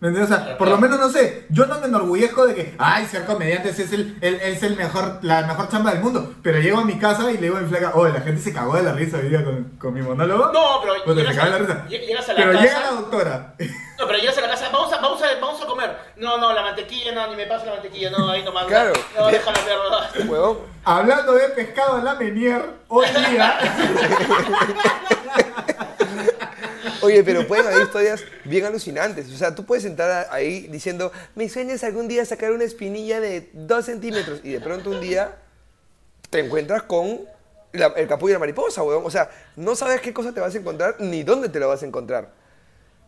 ¿Me 0.00 0.08
entiendes? 0.08 0.30
O 0.38 0.40
sea, 0.44 0.56
por 0.58 0.68
lo 0.68 0.78
menos 0.78 1.00
no 1.00 1.10
sé, 1.10 1.46
yo 1.50 1.66
no 1.66 1.80
me 1.80 1.86
enorgullezco 1.86 2.46
de 2.46 2.54
que, 2.54 2.74
ay, 2.78 3.04
ser 3.06 3.24
comediante 3.24 3.70
es 3.70 3.92
el, 3.92 4.16
el- 4.20 4.36
es 4.40 4.62
el 4.62 4.76
mejor, 4.76 5.18
la 5.22 5.42
mejor 5.42 5.68
chamba 5.68 5.90
del 5.90 6.00
mundo. 6.00 6.34
Pero 6.40 6.60
llego 6.60 6.78
a 6.78 6.84
mi 6.84 7.00
casa 7.00 7.28
y 7.32 7.34
le 7.34 7.40
digo 7.42 7.56
a 7.56 7.60
mi 7.62 7.68
flaca, 7.68 7.90
oye, 7.96 8.12
la 8.12 8.20
gente 8.20 8.40
se 8.40 8.52
cagó 8.52 8.76
de 8.76 8.84
la 8.84 8.92
risa 8.92 9.16
hoy 9.16 9.28
día 9.28 9.44
con, 9.44 9.64
con 9.76 9.92
mi 9.94 10.00
monólogo. 10.00 10.52
No, 10.52 10.80
pero 10.80 10.94
Puta, 11.02 11.14
se 11.14 11.20
llegas 11.26 11.36
cagó 11.36 11.50
de 11.50 11.56
a- 11.56 11.58
la 11.58 11.66
risa. 11.66 11.84
lle- 11.88 12.06
llegas 12.06 12.28
a 12.28 12.32
la 12.32 12.38
Pero 12.38 12.52
casa- 12.52 12.62
llega 12.64 12.80
la 12.80 12.90
doctora. 12.92 13.54
No, 13.98 14.06
pero 14.06 14.18
llegas 14.20 14.38
a 14.38 14.40
la 14.42 14.48
casa, 14.50 14.68
vamos 14.72 14.92
a, 14.92 15.00
vamos 15.00 15.20
a, 15.20 15.40
vamos 15.40 15.62
a 15.62 15.66
comer. 15.66 15.96
No, 16.16 16.38
no, 16.38 16.52
la 16.52 16.62
mantequilla, 16.62 17.10
no, 17.12 17.26
ni 17.26 17.34
me 17.34 17.46
pasa 17.46 17.64
la 17.66 17.72
mantequilla, 17.72 18.10
no, 18.10 18.30
ahí 18.30 18.44
nomás. 18.44 18.66
Claro. 18.66 18.92
No, 19.18 19.26
déjala 19.26 19.58
ver. 20.14 20.28
Huevón. 20.28 20.58
Hablando 20.84 21.32
de 21.32 21.48
pescado 21.48 21.96
a 21.96 22.02
la 22.04 22.14
menier, 22.14 22.64
hoy 22.86 23.06
día. 23.32 23.58
Oye, 27.08 27.24
pero 27.24 27.46
pueden 27.46 27.66
haber 27.66 27.82
historias 27.82 28.22
bien 28.44 28.64
alucinantes. 28.64 29.30
O 29.32 29.36
sea, 29.36 29.54
tú 29.54 29.64
puedes 29.64 29.84
entrar 29.84 30.28
ahí 30.30 30.66
diciendo, 30.68 31.10
mi 31.34 31.48
sueño 31.48 31.74
es 31.74 31.84
algún 31.84 32.08
día 32.08 32.24
sacar 32.24 32.52
una 32.52 32.64
espinilla 32.64 33.20
de 33.20 33.50
2 33.52 33.84
centímetros. 33.84 34.40
Y 34.44 34.50
de 34.52 34.60
pronto 34.60 34.90
un 34.90 35.00
día 35.00 35.36
te 36.30 36.40
encuentras 36.40 36.82
con 36.82 37.20
la- 37.72 37.92
el 37.96 38.06
capullo 38.08 38.30
de 38.30 38.34
la 38.34 38.40
mariposa, 38.40 38.82
weón. 38.82 39.04
O 39.04 39.10
sea, 39.10 39.30
no 39.56 39.74
sabes 39.76 40.00
qué 40.00 40.12
cosa 40.12 40.32
te 40.32 40.40
vas 40.40 40.54
a 40.54 40.58
encontrar 40.58 40.96
ni 41.00 41.22
dónde 41.22 41.48
te 41.48 41.58
lo 41.60 41.68
vas 41.68 41.82
a 41.82 41.86
encontrar. 41.86 42.30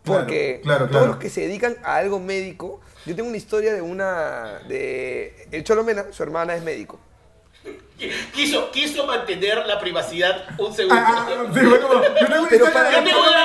Claro, 0.03 0.21
Porque 0.21 0.61
claro, 0.63 0.89
todos 0.89 1.07
los 1.09 1.17
que 1.19 1.29
se 1.29 1.43
dedican 1.43 1.77
a 1.83 1.97
algo 1.97 2.19
médico, 2.21 2.81
yo 3.05 3.15
tengo 3.15 3.29
una 3.29 3.37
historia 3.37 3.75
de 3.75 3.83
una, 3.83 4.61
de 4.67 5.47
el 5.51 5.63
Cholomena, 5.63 6.07
su 6.11 6.23
hermana 6.23 6.57
es 6.57 6.63
médico. 6.63 6.99
Quiso, 8.35 8.71
quiso 8.71 9.07
mantener 9.07 9.67
la 9.67 9.79
privacidad 9.79 10.47
un 10.59 10.75
segundo. 10.75 11.03
Ah, 11.07 11.27
sí, 11.29 11.61
bueno, 11.67 11.87
como, 11.89 12.03
yo 12.03 12.15
tengo 12.15 12.43
una 12.43 12.51
historia 12.51 12.73
para- 12.73 12.91
Yo 12.93 12.99
de- 13.01 13.05
tengo 13.05 13.21
una. 13.21 13.45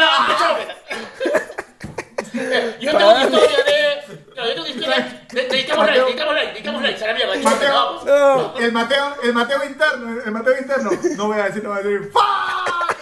Yo 2.80 2.92
tengo 2.92 3.12
una 3.12 3.24
historia 3.24 3.64
de. 3.66 4.04
no, 4.36 4.46
Yo 4.46 4.54
tengo 4.54 4.62
una 4.62 4.70
historia. 4.70 4.96
de- 4.96 5.44
Necesitamos 5.44 5.86
like, 5.88 6.00
necesitamos 6.00 6.34
like, 6.36 6.48
necesitamos 6.48 6.82
like. 6.84 7.04
a 7.04 7.08
la 7.08 7.14
mierda, 7.14 7.36
Mateo, 7.50 7.74
vamos. 7.74 8.06
No. 8.06 8.58
el 8.58 8.72
Mateo, 8.72 9.16
el 9.24 9.34
Mateo 9.34 9.64
interno, 9.66 10.22
el 10.26 10.32
Mateo 10.32 10.58
interno. 10.58 10.90
No 11.18 11.28
voy 11.28 11.40
a 11.40 11.44
decir, 11.46 11.64
no 11.64 11.70
voy 11.72 11.80
a 11.80 11.84
decir, 11.84 12.12
¡Fuck! 12.12 12.95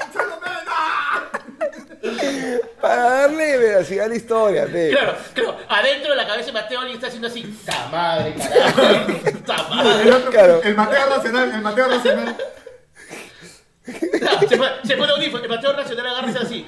Para 2.81 3.03
darle 3.09 3.57
veracidad 3.57 4.05
a 4.05 4.09
la 4.09 4.15
historia, 4.15 4.65
pe. 4.65 4.89
Claro, 4.91 5.15
claro. 5.33 5.57
Adentro 5.69 6.09
de 6.11 6.15
la 6.17 6.27
cabeza 6.27 6.47
de 6.47 6.51
Mateo 6.53 6.79
alguien 6.79 6.95
está 6.97 7.07
haciendo 7.07 7.27
así. 7.29 7.59
¡Ta 7.65 7.87
madre, 7.91 8.33
carajo! 8.35 8.81
¡Ta 9.45 9.55
El, 9.55 9.75
madre! 9.75 10.11
otro, 10.11 10.31
Claro. 10.31 10.61
el 10.63 10.75
Mateo 10.75 11.05
racional, 11.09 11.51
el 11.53 11.61
Mateo 11.61 11.87
racional. 11.87 12.37
Se 13.85 14.57
pone, 14.57 14.71
se 14.83 14.97
pone 14.97 15.11
audífono, 15.13 15.43
el 15.43 15.49
Mateo 15.49 15.73
Nacional 15.73 16.07
agarra 16.07 16.39
así. 16.41 16.65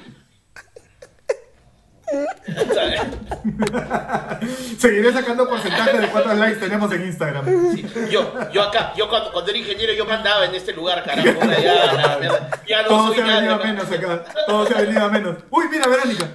Seguiré 4.78 5.12
sacando 5.12 5.50
porcentaje 5.50 6.00
de 6.00 6.08
cuántos 6.10 6.38
likes 6.38 6.60
tenemos 6.60 6.92
en 6.94 7.06
Instagram. 7.06 7.74
Sí, 7.74 7.84
Yo, 8.12 8.32
yo 8.52 8.62
acá, 8.62 8.94
yo 8.96 9.10
cuando, 9.10 9.32
cuando 9.32 9.50
era 9.50 9.60
ingeniero, 9.60 9.92
yo 9.94 10.06
mandaba 10.06 10.46
en 10.46 10.54
este 10.54 10.72
lugar, 10.74 11.04
carajo. 11.04 11.44
la 11.44 12.60
ya 12.68 12.84
no 12.84 12.88
Todo 12.88 13.08
soy 13.08 13.16
se 13.16 13.22
ha 13.24 13.36
venido 13.36 13.56
a 13.56 13.58
menos 13.58 13.92
acá. 13.92 14.24
Todo 14.46 14.68
se 14.68 14.76
ha 14.76 14.82
venido 14.82 15.04
a 15.04 15.10
menos. 15.10 15.38
Uy, 15.50 15.66
mira, 15.72 15.88
Verónica. 15.88 16.26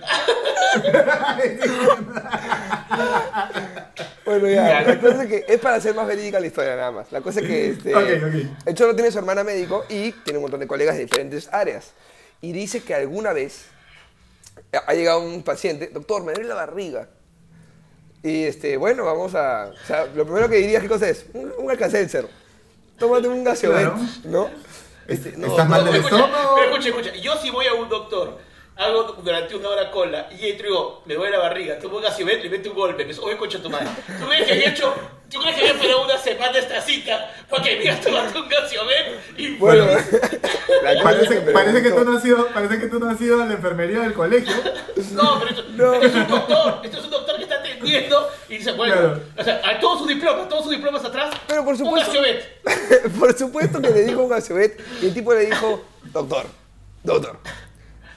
Bueno, 4.25 4.49
ya, 4.49 4.83
la 4.83 5.01
cosa 5.01 5.25
es 5.25 5.29
que 5.29 5.45
es 5.49 5.59
para 5.59 5.77
hacer 5.77 5.93
más 5.93 6.07
verídica 6.07 6.39
la 6.39 6.47
historia 6.47 6.77
nada 6.77 6.93
más. 6.93 7.11
La 7.11 7.21
cosa 7.21 7.41
es 7.41 7.47
que 7.47 7.71
este, 7.71 7.93
el 8.65 8.75
Cholo 8.77 8.95
tiene 8.95 9.11
su 9.11 9.19
hermana 9.19 9.43
médico 9.43 9.85
y 9.89 10.13
tiene 10.13 10.39
un 10.39 10.43
montón 10.43 10.61
de 10.61 10.69
colegas 10.69 10.95
de 10.95 11.03
diferentes 11.03 11.53
áreas. 11.53 11.95
Y 12.41 12.53
dice 12.53 12.81
que 12.81 12.95
alguna 12.95 13.33
vez 13.33 13.65
ha 14.73 14.95
llegado 14.95 15.21
un 15.21 15.43
paciente, 15.43 15.89
doctor, 15.89 16.23
me 16.25 16.33
duele 16.33 16.49
la 16.49 16.55
barriga. 16.55 17.09
Y 18.23 18.45
este, 18.45 18.77
bueno, 18.77 19.05
vamos 19.05 19.35
a... 19.35 19.73
O 19.73 19.87
sea, 19.87 20.05
lo 20.07 20.25
primero 20.25 20.49
que 20.49 20.57
diría, 20.57 20.81
¿qué 20.81 20.89
cosa 20.89 21.09
es? 21.09 21.27
Un, 21.33 21.53
un. 21.59 22.29
Tómate 22.99 23.29
un 23.29 23.43
gaseovet, 23.45 23.81
Claro. 23.87 23.99
¿no? 24.25 24.51
Este, 25.09 25.33
no, 25.37 25.47
¿Estás 25.49 25.69
mal 25.69 25.85
del 25.85 25.97
estómago? 25.97 26.55
pero 26.57 26.71
escucha, 26.71 26.89
escucha. 26.91 27.15
Yo 27.17 27.37
si 27.39 27.51
voy 27.51 27.67
a 27.67 27.75
un 27.75 27.89
doctor 27.89 28.39
hago 28.81 29.15
durante 29.23 29.55
una 29.55 29.69
hora 29.69 29.91
cola 29.91 30.29
y 30.31 30.49
entro 30.49 30.67
y 30.67 30.71
digo, 30.71 31.03
me 31.05 31.15
duele 31.15 31.37
la 31.37 31.43
barriga, 31.43 31.79
tomo 31.79 31.97
un 31.99 32.03
gasiomet, 32.03 32.43
le 32.43 32.49
meto 32.51 32.71
un 32.71 32.77
golpe, 32.77 33.05
me 33.05 33.15
oye, 33.19 33.37
concha 33.37 33.61
tu 33.63 33.69
madre. 33.71 33.87
¿Tú 34.19 34.27
crees 34.27 34.47
que 34.47 34.53
había 34.53 34.69
hecho, 34.71 34.95
tú 35.31 35.39
crees 35.41 35.55
que 35.57 35.61
había 35.63 35.73
esperado 35.75 36.05
una 36.05 36.17
semana 36.19 36.59
esta 36.59 36.81
cita 36.81 37.31
para 37.51 37.63
que 37.63 37.75
me 37.77 37.81
digas 37.83 38.01
tomarte 38.01 38.39
un 38.39 38.49
gasiomet? 38.49 39.21
Y 39.37 39.49
Bueno, 39.57 39.87
Parece, 41.03 41.29
que 41.45 41.51
parece 41.53 41.83
que 41.83 41.91
tú 41.91 42.05
no 42.05 42.17
has 42.17 42.25
ido, 42.25 42.47
parece 42.49 42.79
que 42.79 42.87
tú 42.87 42.99
no 42.99 43.11
has 43.11 43.21
ido 43.21 43.43
a 43.43 43.47
la 43.47 43.53
enfermería 43.55 44.01
del 44.01 44.15
colegio. 44.15 44.55
No, 45.13 45.39
pero 45.41 45.51
esto, 45.51 45.63
No. 45.73 45.93
pero 45.93 46.03
esto 46.03 46.07
es 46.19 46.25
un 46.25 46.29
doctor, 46.29 46.81
esto 46.85 46.99
es 46.99 47.05
un 47.05 47.11
doctor 47.11 47.37
que 47.37 47.43
está 47.43 47.55
atendiendo 47.57 48.29
y 48.49 48.57
dice, 48.59 48.73
bueno, 48.73 48.95
Claro. 48.95 49.21
o 49.39 49.45
sea, 49.45 49.61
a 49.65 49.79
todos 49.79 49.99
sus 49.99 50.09
diplomas, 50.09 50.49
todos 50.49 50.63
sus 50.65 50.73
diplomas 50.73 51.05
atrás, 51.05 51.35
Pero 51.47 51.65
por 51.65 51.75
un 51.75 51.79
supuesto- 51.79 52.07
gasiomet. 52.13 52.61
Por 53.19 53.37
supuesto 53.39 53.81
que 53.83 53.91
le 53.91 54.03
dijo 54.05 54.23
un 54.23 54.29
gaseobet 54.31 54.81
y 55.03 55.07
el 55.07 55.15
tipo 55.15 55.35
le 55.35 55.47
dijo, 55.47 55.85
doctor, 56.05 56.47
doctor, 57.03 57.39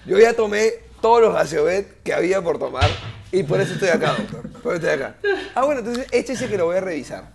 yo 0.06 0.18
ya 0.20 0.34
tomé 0.34 0.74
todos 1.02 1.22
los 1.22 1.34
gaseobet 1.34 2.02
que 2.04 2.14
había 2.14 2.42
por 2.42 2.58
tomar 2.60 2.90
y 3.32 3.44
por 3.44 3.60
eso 3.60 3.74
estoy 3.74 3.90
acá, 3.90 4.16
doctor. 4.18 4.50
Por 4.62 4.76
eso 4.76 4.88
estoy 4.88 4.90
acá. 5.04 5.16
Ah, 5.56 5.66
bueno, 5.66 5.80
entonces 5.80 6.08
échese 6.12 6.48
que 6.48 6.58
lo 6.58 6.66
voy 6.66 6.78
a 6.78 6.82
revisar. 6.82 7.32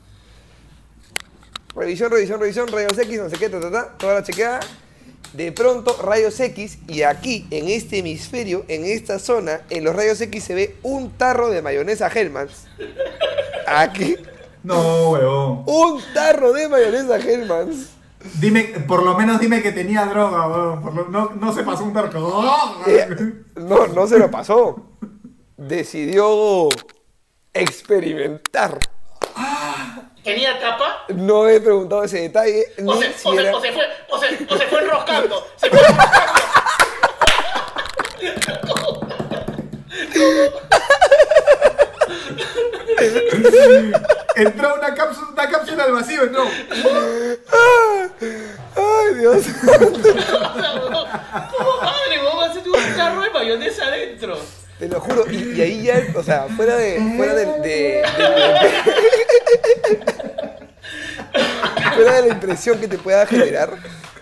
Revisión, 1.75 2.11
revisión, 2.11 2.41
revisión, 2.41 2.69
rayos 2.69 2.99
X, 2.99 3.19
no 3.21 3.29
sé 3.31 3.37
qué, 3.37 3.49
ta, 3.49 3.61
ta, 3.61 3.71
ta, 3.71 3.89
toda 3.99 4.15
la 4.15 4.23
chequeada. 4.23 4.61
De 5.33 5.53
pronto, 5.53 5.95
rayos 6.03 6.41
X, 6.41 6.79
y 6.89 7.03
aquí, 7.03 7.47
en 7.51 7.69
este 7.69 7.99
hemisferio, 7.99 8.65
en 8.69 8.85
esta 8.87 9.19
zona, 9.19 9.61
en 9.69 9.85
los 9.85 9.95
rayos 9.95 10.21
X 10.21 10.43
se 10.43 10.55
ve 10.55 10.77
un 10.83 11.11
tarro 11.13 11.51
de 11.51 11.61
mayonesa 11.61 12.09
Hellmann's. 12.09 12.65
Aquí, 13.67 14.17
No, 14.63 15.11
huevón. 15.11 15.63
un 15.67 16.03
tarro 16.15 16.53
de 16.53 16.69
mayonesa 16.69 17.17
Hellmann's. 17.19 17.91
Dime, 18.35 18.65
por 18.87 19.03
lo 19.03 19.15
menos 19.17 19.41
dime 19.41 19.63
que 19.63 19.73
tenía 19.73 20.05
droga, 20.07 20.47
huevón. 20.49 20.83
Por 20.83 20.95
lo- 20.95 21.09
no, 21.09 21.31
no 21.35 21.53
se 21.53 21.63
pasó 21.63 21.85
un 21.85 21.93
tarco. 21.93 22.45
Eh, 22.87 23.09
no, 23.57 23.87
no 23.89 24.07
se 24.07 24.19
lo 24.19 24.31
pasó. 24.31 24.91
Decidió 25.57 26.69
experimentar. 27.53 28.79
Tenía 30.23 30.59
tapa, 30.61 31.05
No 31.15 31.49
he 31.49 31.61
preguntado 31.61 32.05
ese 32.05 32.21
detalle. 32.23 32.65
o 32.87 32.95
Ni 32.95 33.01
se, 33.03 33.09
o, 33.09 33.13
se, 33.13 33.19
siquiera- 33.19 33.57
o 33.57 33.61
se 33.61 33.73
fue, 33.73 33.83
o 34.11 34.19
se, 34.19 34.27
o 34.55 34.59
se 34.59 34.67
fue 34.67 34.81
enroscando, 34.83 35.47
se 35.57 35.71
fue 35.71 35.79
enroscando. 35.81 36.33
Entró 44.37 44.75
una 44.77 44.95
cápsula, 44.95 45.29
una 45.33 45.51
cápsula 45.51 45.85
al 45.85 45.93
vacío, 45.93 46.23
entró. 46.25 46.45
Ay, 48.77 49.15
Dios. 49.19 49.45
¿Cómo 49.65 51.07
madre, 51.83 52.19
vamos 52.25 52.45
a 52.45 52.51
hacer 52.51 52.63
un 52.69 52.95
carro 52.97 53.23
de 53.23 53.31
mayonesa 53.31 53.87
adentro? 53.87 54.39
Te 54.79 54.89
lo 54.89 55.01
juro. 55.01 55.25
Y, 55.31 55.53
y 55.57 55.61
ahí 55.61 55.83
ya, 55.83 56.07
o 56.15 56.23
sea, 56.23 56.47
fuera 56.57 56.77
de. 56.77 57.01
Fuera 57.17 57.35
de, 57.35 57.47
de- 57.47 57.61
de- 57.63 58.03
fuera 61.95 62.13
de 62.15 62.23
la 62.23 62.29
impresión 62.35 62.79
que 62.79 62.89
te 62.89 62.99
pueda 62.99 63.27
generar. 63.27 63.77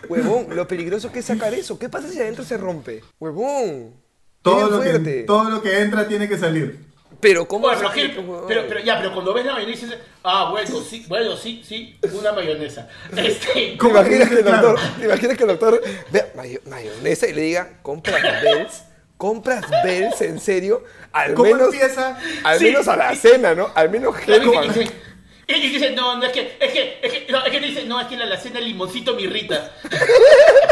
Huevón, 0.08 0.46
lo 0.54 0.66
peligroso 0.68 1.10
que 1.12 1.18
es 1.18 1.24
sacar 1.26 1.52
eso. 1.52 1.78
¿Qué 1.78 1.88
pasa 1.88 2.08
si 2.08 2.20
adentro 2.20 2.44
se 2.44 2.56
rompe? 2.56 3.02
Huevón. 3.18 3.94
Todo 4.40 4.70
lo, 4.70 4.76
fuerte. 4.78 5.02
que, 5.02 5.22
todo 5.24 5.50
lo 5.50 5.60
que 5.62 5.80
entra 5.80 6.06
tiene 6.06 6.28
que 6.28 6.38
salir. 6.38 6.85
Pero, 7.20 7.46
¿cómo 7.48 7.68
Bueno, 7.68 7.78
pero, 7.78 7.92
Gil, 7.92 8.24
pero, 8.46 8.66
pero 8.68 8.80
ya, 8.80 8.98
pero 8.98 9.12
cuando 9.14 9.32
ves 9.32 9.44
la 9.46 9.54
mayonesa 9.54 9.86
dices, 9.86 9.98
ah, 10.22 10.48
bueno, 10.50 10.80
sí, 10.80 11.04
bueno, 11.08 11.36
sí, 11.36 11.62
sí, 11.64 11.98
una 12.12 12.32
mayonesa. 12.32 12.88
Este, 13.16 13.52
¿Te 13.52 13.76
¿Cómo 13.78 13.92
imaginas, 14.00 14.28
que 14.28 14.34
el 14.34 14.44
doctor, 14.44 14.78
¿Te 14.98 15.04
imaginas 15.04 15.36
que 15.36 15.42
el 15.44 15.48
doctor 15.48 15.82
vea 16.10 16.32
mayo- 16.36 16.60
mayonesa 16.66 17.26
y 17.28 17.32
le 17.32 17.42
diga, 17.42 17.78
compras 17.82 18.20
Bells? 18.42 18.82
¿Compras 19.16 19.64
Bells 19.82 20.20
en 20.20 20.38
serio? 20.40 20.84
Al 21.12 21.32
¿Cómo 21.34 21.50
menos, 21.50 21.72
empieza? 21.72 22.18
Al 22.44 22.58
Sí. 22.58 22.64
menos 22.66 22.86
a 22.88 22.96
la 22.96 23.14
cena, 23.14 23.54
¿no? 23.54 23.70
Al 23.74 23.88
menos 23.88 24.14
dice, 24.18 24.90
y 25.48 25.68
dice, 25.68 25.90
no, 25.92 26.16
no, 26.18 26.24
es 26.26 26.32
que, 26.32 26.56
es 26.60 26.72
que, 26.72 26.98
es 27.02 27.12
que, 27.12 27.32
no, 27.32 27.44
es 27.44 27.50
que 27.52 27.60
dice, 27.60 27.84
no, 27.84 28.00
es 28.00 28.08
que 28.08 28.16
la 28.16 28.24
alacena 28.24 28.58
el 28.58 28.64
limoncito 28.66 29.14
me 29.14 29.22
irrita. 29.22 29.72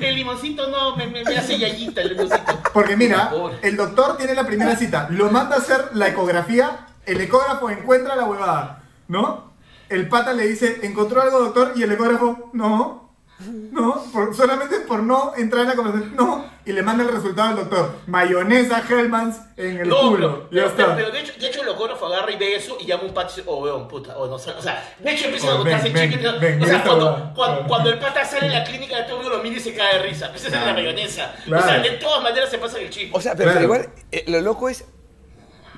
el 0.00 0.14
limoncito 0.14 0.68
no, 0.68 0.96
me, 0.96 1.06
me, 1.06 1.24
me 1.24 1.36
hace 1.36 1.58
yayita 1.58 2.02
el 2.02 2.08
limoncito. 2.10 2.62
Porque 2.72 2.96
mira, 2.96 3.32
el 3.62 3.76
doctor 3.76 4.16
tiene 4.16 4.34
la 4.34 4.46
primera 4.46 4.76
cita, 4.76 5.08
lo 5.10 5.30
manda 5.30 5.56
a 5.56 5.58
hacer 5.58 5.90
la 5.94 6.08
ecografía, 6.08 6.86
el 7.06 7.20
ecógrafo 7.20 7.70
encuentra 7.70 8.16
la 8.16 8.24
huevada, 8.24 8.82
¿no? 9.08 9.52
El 9.88 10.08
pata 10.08 10.32
le 10.32 10.46
dice, 10.46 10.80
¿encontró 10.82 11.22
algo, 11.22 11.40
doctor? 11.40 11.72
Y 11.76 11.82
el 11.82 11.92
ecógrafo, 11.92 12.50
no, 12.52 13.03
no, 13.40 14.04
por- 14.12 14.34
solamente 14.34 14.80
por 14.80 15.02
no 15.02 15.32
entrar 15.36 15.62
en 15.62 15.68
la 15.70 15.74
conversación, 15.74 16.14
no, 16.16 16.48
y 16.64 16.72
le 16.72 16.82
manda 16.82 17.02
el 17.02 17.10
resultado 17.10 17.48
al 17.50 17.56
doctor, 17.56 17.96
mayonesa 18.06 18.82
Hellmann's 18.88 19.36
en 19.56 19.78
el 19.78 19.88
No, 19.88 20.10
culo, 20.10 20.48
pero, 20.48 20.50
ya 20.50 20.50
pero, 20.50 20.66
está. 20.68 20.76
pero, 20.76 20.96
pero 20.96 21.10
de 21.10 21.20
hecho, 21.20 21.32
de 21.40 21.46
hecho 21.48 21.60
el 21.60 21.66
locógrafo 21.66 22.06
agarra 22.06 22.30
y 22.30 22.36
ve 22.36 22.54
eso 22.54 22.76
y 22.80 22.86
llama 22.86 23.02
a 23.02 23.06
un 23.06 23.12
pato 23.14 23.32
y 23.32 23.36
dice, 23.36 23.48
oh, 23.50 23.62
weón, 23.64 23.88
puta, 23.88 24.16
o 24.16 24.28
no 24.28 24.38
sé, 24.38 24.50
o 24.52 24.62
sea, 24.62 24.94
de 24.98 25.10
hecho 25.12 25.24
empieza 25.26 25.48
a 25.48 25.54
Oh, 25.56 25.64
ven, 25.64 25.72
contarse 25.78 25.90
ven, 25.90 26.10
chiquitos. 26.10 26.34
O 26.62 26.66
sea, 26.66 26.82
cuando, 26.84 27.32
cuando, 27.34 27.66
cuando 27.66 27.90
el 27.90 27.98
pata 27.98 28.24
sale 28.24 28.46
en 28.46 28.52
la 28.52 28.64
clínica 28.64 28.96
de 28.98 29.02
todo 29.02 29.16
el 29.16 29.22
mundo 29.24 29.36
lo 29.38 29.42
mira 29.42 29.56
y 29.56 29.60
se 29.60 29.74
cae 29.74 29.98
de 29.98 30.02
risa. 30.04 30.32
Esa 30.34 30.46
es 30.46 30.52
la 30.52 30.58
Claro. 30.62 30.74
mayonesa. 30.74 31.34
O 31.42 31.44
Claro. 31.46 31.64
sea, 31.66 31.78
de 31.80 31.90
todas 31.90 32.22
maneras 32.22 32.50
se 32.50 32.58
pasa 32.58 32.78
el 32.78 32.88
chisme. 32.90 33.10
O 33.14 33.20
sea, 33.20 33.34
pero, 33.34 33.50
Claro. 33.50 33.68
pero 33.68 33.80
igual, 33.82 33.94
eh, 34.12 34.24
lo 34.28 34.40
loco 34.40 34.68
es, 34.68 34.84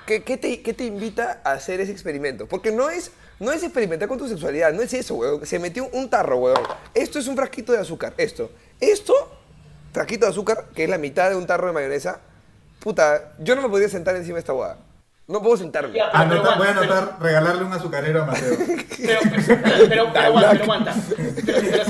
¿qué, 0.07 0.23
qué 0.23 0.37
te, 0.37 0.61
qué 0.62 0.73
te 0.75 0.85
invita 0.85 1.40
a 1.45 1.53
hacer 1.53 1.81
ese 1.81 1.90
experimento? 1.92 2.47
Porque 2.47 2.71
no 2.71 2.90
es, 2.90 3.11
no 3.40 3.53
es 3.53 3.62
experimentar 3.62 4.09
con 4.09 4.18
tu 4.18 4.29
sexualidad, 4.29 4.72
no 4.72 4.83
es 4.83 4.92
eso, 4.94 5.14
weón. 5.14 5.44
Se 5.46 5.59
metió 5.59 5.88
un 5.92 6.09
tarro, 6.11 6.38
weón. 6.38 6.61
Esto 6.94 7.18
es 7.18 7.27
un 7.27 7.37
frasquito 7.37 7.72
de 7.72 7.79
azúcar, 7.79 8.14
esto. 8.16 8.51
Esto, 8.81 9.14
frasquito 9.92 10.27
de 10.27 10.31
azúcar, 10.33 10.66
que 10.75 10.85
es 10.85 10.90
la 10.90 10.99
mitad 10.99 11.31
de 11.31 11.37
un 11.37 11.46
tarro 11.46 11.66
de 11.68 11.72
mayonesa, 11.72 12.20
puta, 12.81 13.33
yo 13.38 13.55
no 13.57 13.62
me 13.62 13.68
podría 13.68 13.88
sentar 13.88 14.14
encima 14.16 14.35
de 14.37 14.40
esta 14.40 14.53
boda. 14.53 14.79
No 15.29 15.42
puedo 15.42 15.57
sentarme. 15.57 15.92
Ya, 15.96 16.11
pero- 16.12 16.22
Anota- 16.22 16.42
pero 16.44 16.57
voy 16.59 16.66
a 16.66 16.70
anotar, 16.70 17.16
regalarle 17.20 17.64
un 17.64 17.72
azucarero 17.72 18.22
a 18.22 18.27
Mateo. 18.27 18.57
Pero, 18.96 19.20
pero, 19.22 19.42
pero, 19.62 19.88
pero 19.88 20.03
aguanta, 20.18 20.51
pero 20.53 20.62
aguanta. 20.64 20.94
Pero, 21.44 21.59
pero, 21.70 21.85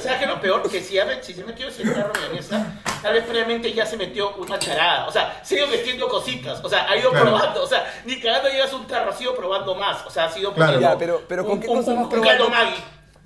¿Sabes 0.00 0.18
qué 0.18 0.24
es 0.24 0.28
lo 0.28 0.40
peor? 0.40 0.62
Que 0.70 0.82
si, 0.82 0.96
si 1.22 1.32
se 1.34 1.44
metió 1.44 1.68
ese 1.68 1.82
tarro 1.84 2.12
de 2.12 2.20
mayonesa, 2.20 2.66
tal 3.06 3.14
vez 3.14 3.24
previamente 3.24 3.72
ya 3.72 3.86
se 3.86 3.96
metió 3.96 4.34
una 4.34 4.58
charada. 4.58 5.06
O 5.06 5.12
sea, 5.12 5.40
se 5.44 5.54
ha 5.54 5.58
ido 5.58 5.68
metiendo 5.68 6.08
cositas. 6.08 6.60
O 6.64 6.68
sea, 6.68 6.90
ha 6.90 6.96
ido 6.96 7.10
Claro. 7.10 7.26
probando. 7.26 7.62
O 7.62 7.66
sea, 7.68 7.86
ni 8.04 8.20
cagando 8.20 8.48
llegas 8.48 8.72
un 8.72 8.84
tarro, 8.88 9.12
ha 9.16 9.22
ido 9.22 9.36
probando 9.36 9.74
más. 9.76 10.04
O 10.04 10.10
sea, 10.10 10.24
ha 10.24 10.30
sido 10.32 10.52
Claro. 10.52 10.80
Ya, 10.80 10.98
pero- 10.98 11.22
pero 11.28 11.44
¿con 11.44 11.52
un- 11.52 11.60
qué 11.60 11.68
cosas 11.68 11.88
un- 11.88 11.94
vas 11.96 12.04
un 12.04 12.10
probando? 12.10 12.48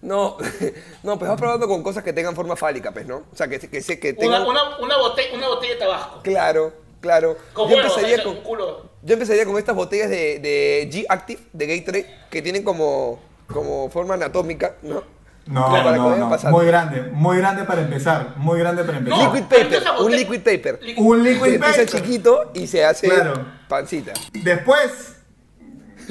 No, 0.02 0.36
no, 1.02 1.18
pues 1.18 1.30
vas 1.30 1.40
probando 1.40 1.66
con 1.66 1.82
cosas 1.82 2.04
que 2.04 2.12
tengan 2.12 2.34
forma 2.36 2.56
fálica, 2.56 2.92
pues, 2.92 3.06
¿no? 3.06 3.24
O 3.32 3.36
sea, 3.36 3.48
que, 3.48 3.58
que, 3.58 3.80
se- 3.80 3.98
que 3.98 4.12
tengan... 4.12 4.42
Una, 4.46 4.64
una, 4.64 4.78
una, 4.78 4.96
botella, 4.98 5.34
una 5.34 5.48
botella 5.48 5.72
de 5.74 5.78
tabasco. 5.80 6.20
Claro, 6.22 6.72
claro. 7.00 7.36
Con 7.54 7.70
Yo 7.70 7.76
huevos, 7.76 7.92
empezaría 7.96 8.16
o 8.16 8.18
sea, 8.18 8.24
con... 8.34 8.42
culo. 8.42 8.90
Yo 9.02 9.14
empezaría 9.14 9.46
con 9.46 9.56
estas 9.56 9.74
botellas 9.74 10.10
de, 10.10 10.38
de 10.40 10.90
G-Active, 10.92 11.40
de 11.54 11.66
Gatorade, 11.66 12.16
que 12.30 12.42
tienen 12.42 12.62
como, 12.64 13.18
como 13.50 13.88
forma 13.90 14.12
anatómica, 14.14 14.76
¿no? 14.82 15.02
No, 15.50 15.68
no, 15.92 16.16
no, 16.16 16.30
pasando. 16.30 16.56
muy 16.56 16.66
grande, 16.66 17.02
muy 17.12 17.36
grande 17.38 17.64
para 17.64 17.80
empezar, 17.82 18.34
muy 18.36 18.58
grande 18.60 18.84
para 18.84 18.98
empezar. 18.98 19.18
No. 19.18 19.34
Liquid 19.34 19.48
paper, 19.48 19.82
un 20.00 20.12
liquid 20.12 20.40
paper. 20.42 20.80
Un 20.96 21.22
liquid 21.24 21.54
empieza 21.54 21.82
paper. 21.82 21.88
chiquito 22.02 22.50
y 22.54 22.66
se 22.68 22.84
hace 22.84 23.08
Claro. 23.08 23.44
pancita. 23.68 24.12
Después, 24.32 25.16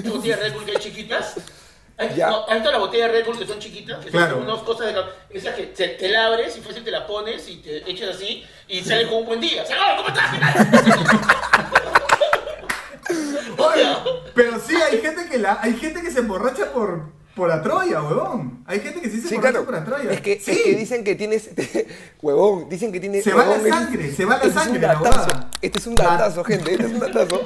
botellas 0.04 0.40
de 0.40 0.46
Red 0.50 0.54
Bull 0.56 0.66
que 0.66 0.72
hay 0.72 0.78
chiquitas. 0.78 1.36
Ya. 2.16 2.30
no, 2.30 2.46
hay 2.48 2.60
todas 2.60 2.72
las 2.74 2.80
botellas 2.80 3.12
de 3.12 3.18
Red 3.18 3.26
Bull 3.26 3.38
que 3.40 3.46
son 3.46 3.60
chiquitas, 3.60 4.04
que 4.06 4.10
Claro. 4.12 4.36
son 4.36 4.44
unas 4.50 4.60
cosas 4.64 4.88
de... 4.94 5.02
Esas 5.38 5.54
que 5.56 5.64
te, 5.68 5.88
te 5.90 6.08
la 6.10 6.28
abres 6.28 6.58
y 6.58 6.62
fácil 6.62 6.82
te 6.84 6.92
la 6.92 7.06
pones 7.06 7.48
y 7.50 7.58
te 7.58 7.90
echas 7.92 8.16
así 8.16 8.46
y 8.70 8.82
sale 8.82 9.06
con 9.08 9.18
un 9.20 9.26
buen 9.26 9.42
día. 9.42 9.64
O 9.64 9.66
sea, 9.66 9.78
"Oh, 9.78 9.98
¿cómo 9.98 10.08
estás? 10.10 10.32
oye, 13.58 13.84
pero 14.36 14.60
sí 14.60 14.76
hay 14.76 15.00
gente 15.02 15.28
que 15.30 15.38
la, 15.40 15.60
hay 15.62 15.74
gente 15.76 16.02
que 16.02 16.12
se 16.12 16.20
emborracha 16.20 16.72
por, 16.72 17.04
por 17.40 17.50
la 17.50 17.62
Troya, 17.64 18.04
huevón. 18.04 18.64
Hay 18.68 18.80
gente 18.82 19.02
que 19.02 19.10
sí 19.10 19.20
se 19.22 19.30
Sí, 19.30 19.36
emborracha 19.36 19.64
claro. 19.64 19.66
por 19.66 19.74
la 19.74 19.84
Troya. 19.86 20.12
Es 20.12 20.22
que, 20.22 20.40
sí. 20.40 20.52
es 20.52 20.62
que 20.62 20.76
dicen 20.76 21.04
que 21.04 21.16
tienes. 21.16 21.50
huevón, 22.22 22.70
dicen 22.70 22.92
que 22.92 23.00
tiene. 23.00 23.22
Se 23.24 23.34
va 23.34 23.46
la 23.46 23.56
es- 23.56 23.68
sangre, 23.68 24.12
se 24.12 24.26
va 24.26 24.38
la 24.38 24.44
este 24.44 24.54
sangre, 24.60 24.76
Es 24.76 24.82
la 24.84 24.98
un 24.98 25.04
datazo. 25.04 25.30
Este 25.62 25.78
es 25.80 25.88
un 25.88 25.96
datazo, 25.96 26.44
gente. 26.44 26.72
Este 26.74 26.86
es 26.86 26.92
un 26.92 27.00
datazo. 27.00 27.42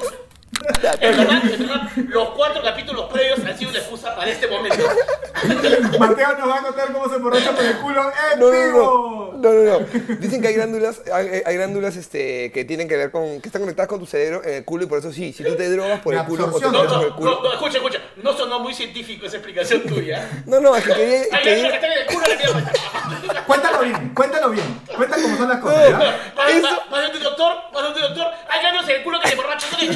En 1.00 1.16
verdad, 1.16 1.42
en 1.44 1.58
verdad, 1.66 1.90
los 2.08 2.28
cuatro 2.30 2.62
capítulos 2.62 3.10
previos 3.12 3.38
han 3.44 3.58
sido 3.58 3.70
una 3.70 3.78
excusa 3.80 4.14
para 4.14 4.30
este 4.30 4.46
momento. 4.46 4.76
Mateo 5.98 6.38
nos 6.38 6.48
va 6.48 6.56
a 6.58 6.62
contar 6.62 6.92
cómo 6.92 7.08
se 7.08 7.16
emborracha 7.16 7.52
por 7.52 7.64
el 7.64 7.76
culo 7.78 8.02
en 8.32 8.38
No, 8.40 8.46
no, 8.46 8.52
vivo. 8.52 9.34
no, 9.36 9.52
no, 9.52 9.62
no, 9.62 9.80
no. 9.80 9.86
Dicen 10.18 10.40
que 10.40 10.48
hay 10.48 10.54
glándulas, 10.54 11.02
hay, 11.12 11.42
hay 11.44 11.56
glándulas 11.56 11.96
este, 11.96 12.50
que 12.52 12.64
tienen 12.64 12.88
que 12.88 12.96
ver 12.96 13.10
con, 13.10 13.40
que 13.40 13.48
están 13.48 13.62
conectadas 13.62 13.88
con 13.88 13.98
tu 14.00 14.06
cerebro 14.06 14.42
en 14.44 14.54
el 14.54 14.64
culo 14.64 14.84
y 14.84 14.86
por 14.86 14.98
eso 14.98 15.12
sí, 15.12 15.32
si 15.32 15.42
tú 15.44 15.54
te 15.56 15.68
drogas 15.70 16.00
por 16.00 16.14
el 16.14 16.24
culo 16.24 16.46
o 16.52 16.58
te. 16.58 16.64
No, 16.66 16.72
por 16.72 16.90
no, 16.90 17.02
el 17.02 17.12
culo. 17.14 17.30
no, 17.30 17.42
no, 17.42 17.52
escucha, 17.52 17.76
escucha. 17.78 17.98
No 18.22 18.32
sonó 18.36 18.60
muy 18.60 18.74
científico 18.74 19.26
esa 19.26 19.36
explicación 19.36 19.82
tuya. 19.82 20.28
No, 20.46 20.60
no, 20.60 20.74
es 20.76 20.84
que 20.84 20.92
quería, 20.94 21.22
Hay 21.32 21.58
otros 21.58 21.70
que 21.70 21.74
están 21.76 21.92
en 21.92 21.98
el 21.98 22.06
culo 22.06 22.20
de 22.26 22.28
la 22.28 22.36
mierda. 22.36 23.44
Cuéntalo 23.46 23.80
bien, 23.80 24.14
cuéntalo 24.14 24.50
bien. 24.50 24.80
Cuenta 24.96 25.16
cómo 25.20 25.36
son 25.36 25.48
las 25.48 25.58
cosas, 25.60 25.90
¿ya? 25.90 25.98
Vas 26.36 26.50
Eso- 26.50 26.68
vas 26.90 27.02
donde 27.02 27.18
un 27.18 27.22
doctor, 27.24 27.54
vas 27.72 27.82
donde 27.82 28.00
un 28.00 28.06
doctor, 28.06 28.26
hay 28.48 28.62
ganas 28.62 28.88
en 28.88 28.96
el 28.96 29.02
culo 29.02 29.20
que 29.20 29.28
se 29.28 29.34
borracho 29.36 29.66
con 29.70 29.80
el 29.80 29.94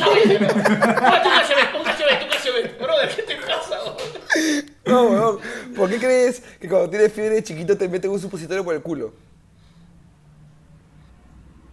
No, 4.86 5.02
weón. 5.08 5.38
¿Por 5.76 5.88
qué 5.90 5.98
crees 5.98 6.40
que 6.60 6.68
cuando 6.68 6.88
tienes 6.90 7.12
fiebre 7.12 7.34
de 7.36 7.42
chiquito 7.42 7.76
te 7.76 7.88
meten 7.88 8.10
un 8.10 8.18
supositorio 8.20 8.64
por 8.64 8.74
el 8.74 8.82
culo? 8.82 9.12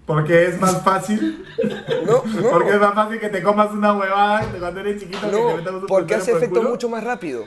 Porque 0.05 0.47
es 0.47 0.59
más 0.59 0.83
fácil. 0.83 1.45
No, 2.05 2.23
no. 2.25 2.49
Porque 2.51 2.69
es 2.71 2.79
más 2.79 2.93
fácil 2.93 3.19
que 3.19 3.29
te 3.29 3.41
comas 3.41 3.71
una 3.71 3.93
huevada 3.93 4.45
cuando 4.59 4.81
eres 4.81 5.01
chiquito 5.01 5.19
que 5.21 5.27
te 5.27 5.31
No, 5.31 5.57
metamos 5.57 5.81
un 5.81 5.88
porque 5.88 6.15
puntero 6.15 6.21
hace 6.21 6.31
por 6.31 6.38
el 6.38 6.43
efecto 6.43 6.59
culo. 6.59 6.69
mucho 6.69 6.89
más 6.89 7.03
rápido. 7.03 7.45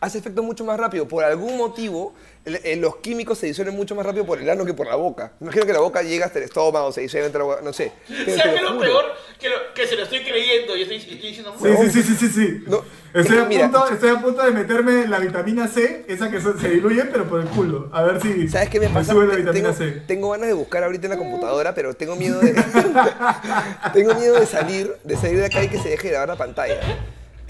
Hace 0.00 0.16
efecto 0.18 0.42
mucho 0.42 0.64
más 0.64 0.80
rápido. 0.80 1.06
Por 1.06 1.24
algún 1.24 1.58
motivo, 1.58 2.14
el- 2.46 2.58
el- 2.64 2.80
los 2.80 2.96
químicos 2.96 3.36
se 3.36 3.46
disuelven 3.46 3.76
mucho 3.76 3.94
más 3.94 4.06
rápido 4.06 4.24
por 4.24 4.40
el 4.40 4.48
ano 4.48 4.64
que 4.64 4.72
por 4.72 4.86
la 4.86 4.94
boca. 4.96 5.32
Imagino 5.42 5.66
que 5.66 5.74
la 5.74 5.80
boca 5.80 6.00
llega 6.02 6.24
hasta 6.24 6.38
el 6.38 6.46
estómago, 6.46 6.90
se 6.90 7.02
disuelve 7.02 7.26
entre 7.26 7.38
la 7.40 7.44
boca, 7.44 7.60
no 7.62 7.72
sé. 7.74 7.92
Te 8.08 8.34
¿Sabes 8.38 8.54
qué 8.54 8.62
lo 8.62 8.68
juro. 8.70 8.80
peor? 8.80 9.04
Que, 9.38 9.48
lo- 9.50 9.74
que 9.74 9.86
se 9.86 9.96
lo 9.96 10.04
estoy 10.04 10.20
creyendo 10.24 10.74
y 10.74 10.82
estoy, 10.82 10.96
estoy 10.96 11.16
diciendo... 11.16 11.54
Sí, 11.60 11.68
sí, 11.76 11.90
sí, 11.90 12.02
sí, 12.02 12.14
sí, 12.14 12.28
sí. 12.28 12.64
No, 12.66 12.82
estoy, 13.12 13.36
es 13.36 13.42
a 13.42 13.46
mira- 13.46 13.70
punto, 13.70 13.88
estoy 13.92 14.08
a 14.10 14.20
punto 14.22 14.42
de 14.42 14.50
meterme 14.52 15.06
la 15.06 15.18
vitamina 15.18 15.68
C, 15.68 16.06
esa 16.08 16.30
que 16.30 16.40
se 16.40 16.58
se 16.58 16.68
diluye, 16.70 17.04
pero 17.04 17.28
por 17.28 17.40
el 17.42 17.48
culo. 17.48 17.90
A 17.92 18.02
ver 18.02 18.22
si 18.22 18.48
¿Sabes 18.48 18.70
qué 18.70 18.80
me 18.80 18.88
pasa? 18.88 19.12
sube 19.12 19.26
la 19.26 19.36
vitamina 19.36 19.74
tengo, 19.74 19.92
C. 19.92 20.00
tengo 20.06 20.30
ganas 20.30 20.48
de 20.48 20.54
buscar 20.54 20.82
ahorita 20.82 21.08
en 21.08 21.10
la 21.10 21.18
computadora, 21.18 21.74
pero 21.74 21.92
tengo 21.92 22.16
miedo 22.16 22.40
de. 22.40 22.52
tengo 23.92 24.14
miedo 24.14 24.40
de 24.40 24.46
salir, 24.46 24.94
de 25.04 25.16
salir 25.16 25.38
de 25.38 25.46
acá 25.46 25.62
y 25.62 25.68
que 25.68 25.78
se 25.78 25.90
deje 25.90 26.04
de 26.04 26.10
grabar 26.12 26.28
la 26.30 26.36
pantalla. 26.36 26.80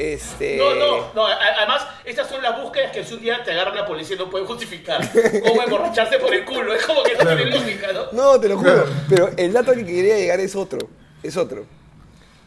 Este. 0.01 0.57
No, 0.57 0.75
no, 0.75 1.13
no. 1.13 1.27
Además, 1.27 1.87
estas 2.07 2.27
son 2.27 2.43
las 2.43 2.59
búsquedas 2.59 2.91
que 2.91 3.05
si 3.05 3.13
un 3.13 3.21
día 3.21 3.45
te 3.45 3.51
agarra 3.51 3.75
la 3.75 3.87
policía 3.87 4.17
no 4.17 4.31
pueden 4.31 4.47
justificar. 4.47 4.99
Como 5.47 5.63
emborracharse 5.63 6.19
por 6.19 6.33
el 6.33 6.43
culo. 6.47 6.75
Es 6.75 6.87
como 6.87 7.03
que 7.03 7.15
no 7.17 7.37
tiene 7.37 7.45
lógica, 7.45 7.93
¿no? 7.93 8.11
No, 8.13 8.41
te 8.41 8.49
lo 8.49 8.57
juro. 8.57 8.73
Claro. 8.73 8.91
Pero 9.11 9.31
el 9.37 9.53
dato 9.53 9.73
al 9.73 9.77
que 9.77 9.85
quería 9.85 10.17
llegar 10.17 10.41
es 10.41 10.57
otro. 10.57 10.89
Es 11.23 11.37
otro. 11.37 11.67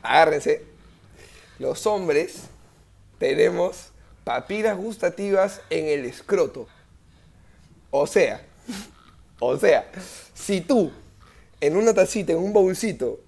Agárrense. 0.02 0.66
Los 1.60 1.86
hombres 1.86 2.46
tenemos 3.20 3.92
papilas 4.24 4.76
gustativas 4.76 5.62
en 5.70 5.90
el 5.90 6.06
escroto. 6.06 6.68
O 7.92 8.08
sea, 8.08 8.44
o 9.40 9.56
sea, 9.58 9.92
si 10.34 10.60
tú 10.62 10.92
en 11.62 11.78
una 11.78 11.94
tacita, 11.94 12.32
en 12.32 12.40
un 12.40 12.52
bolsito, 12.52 13.20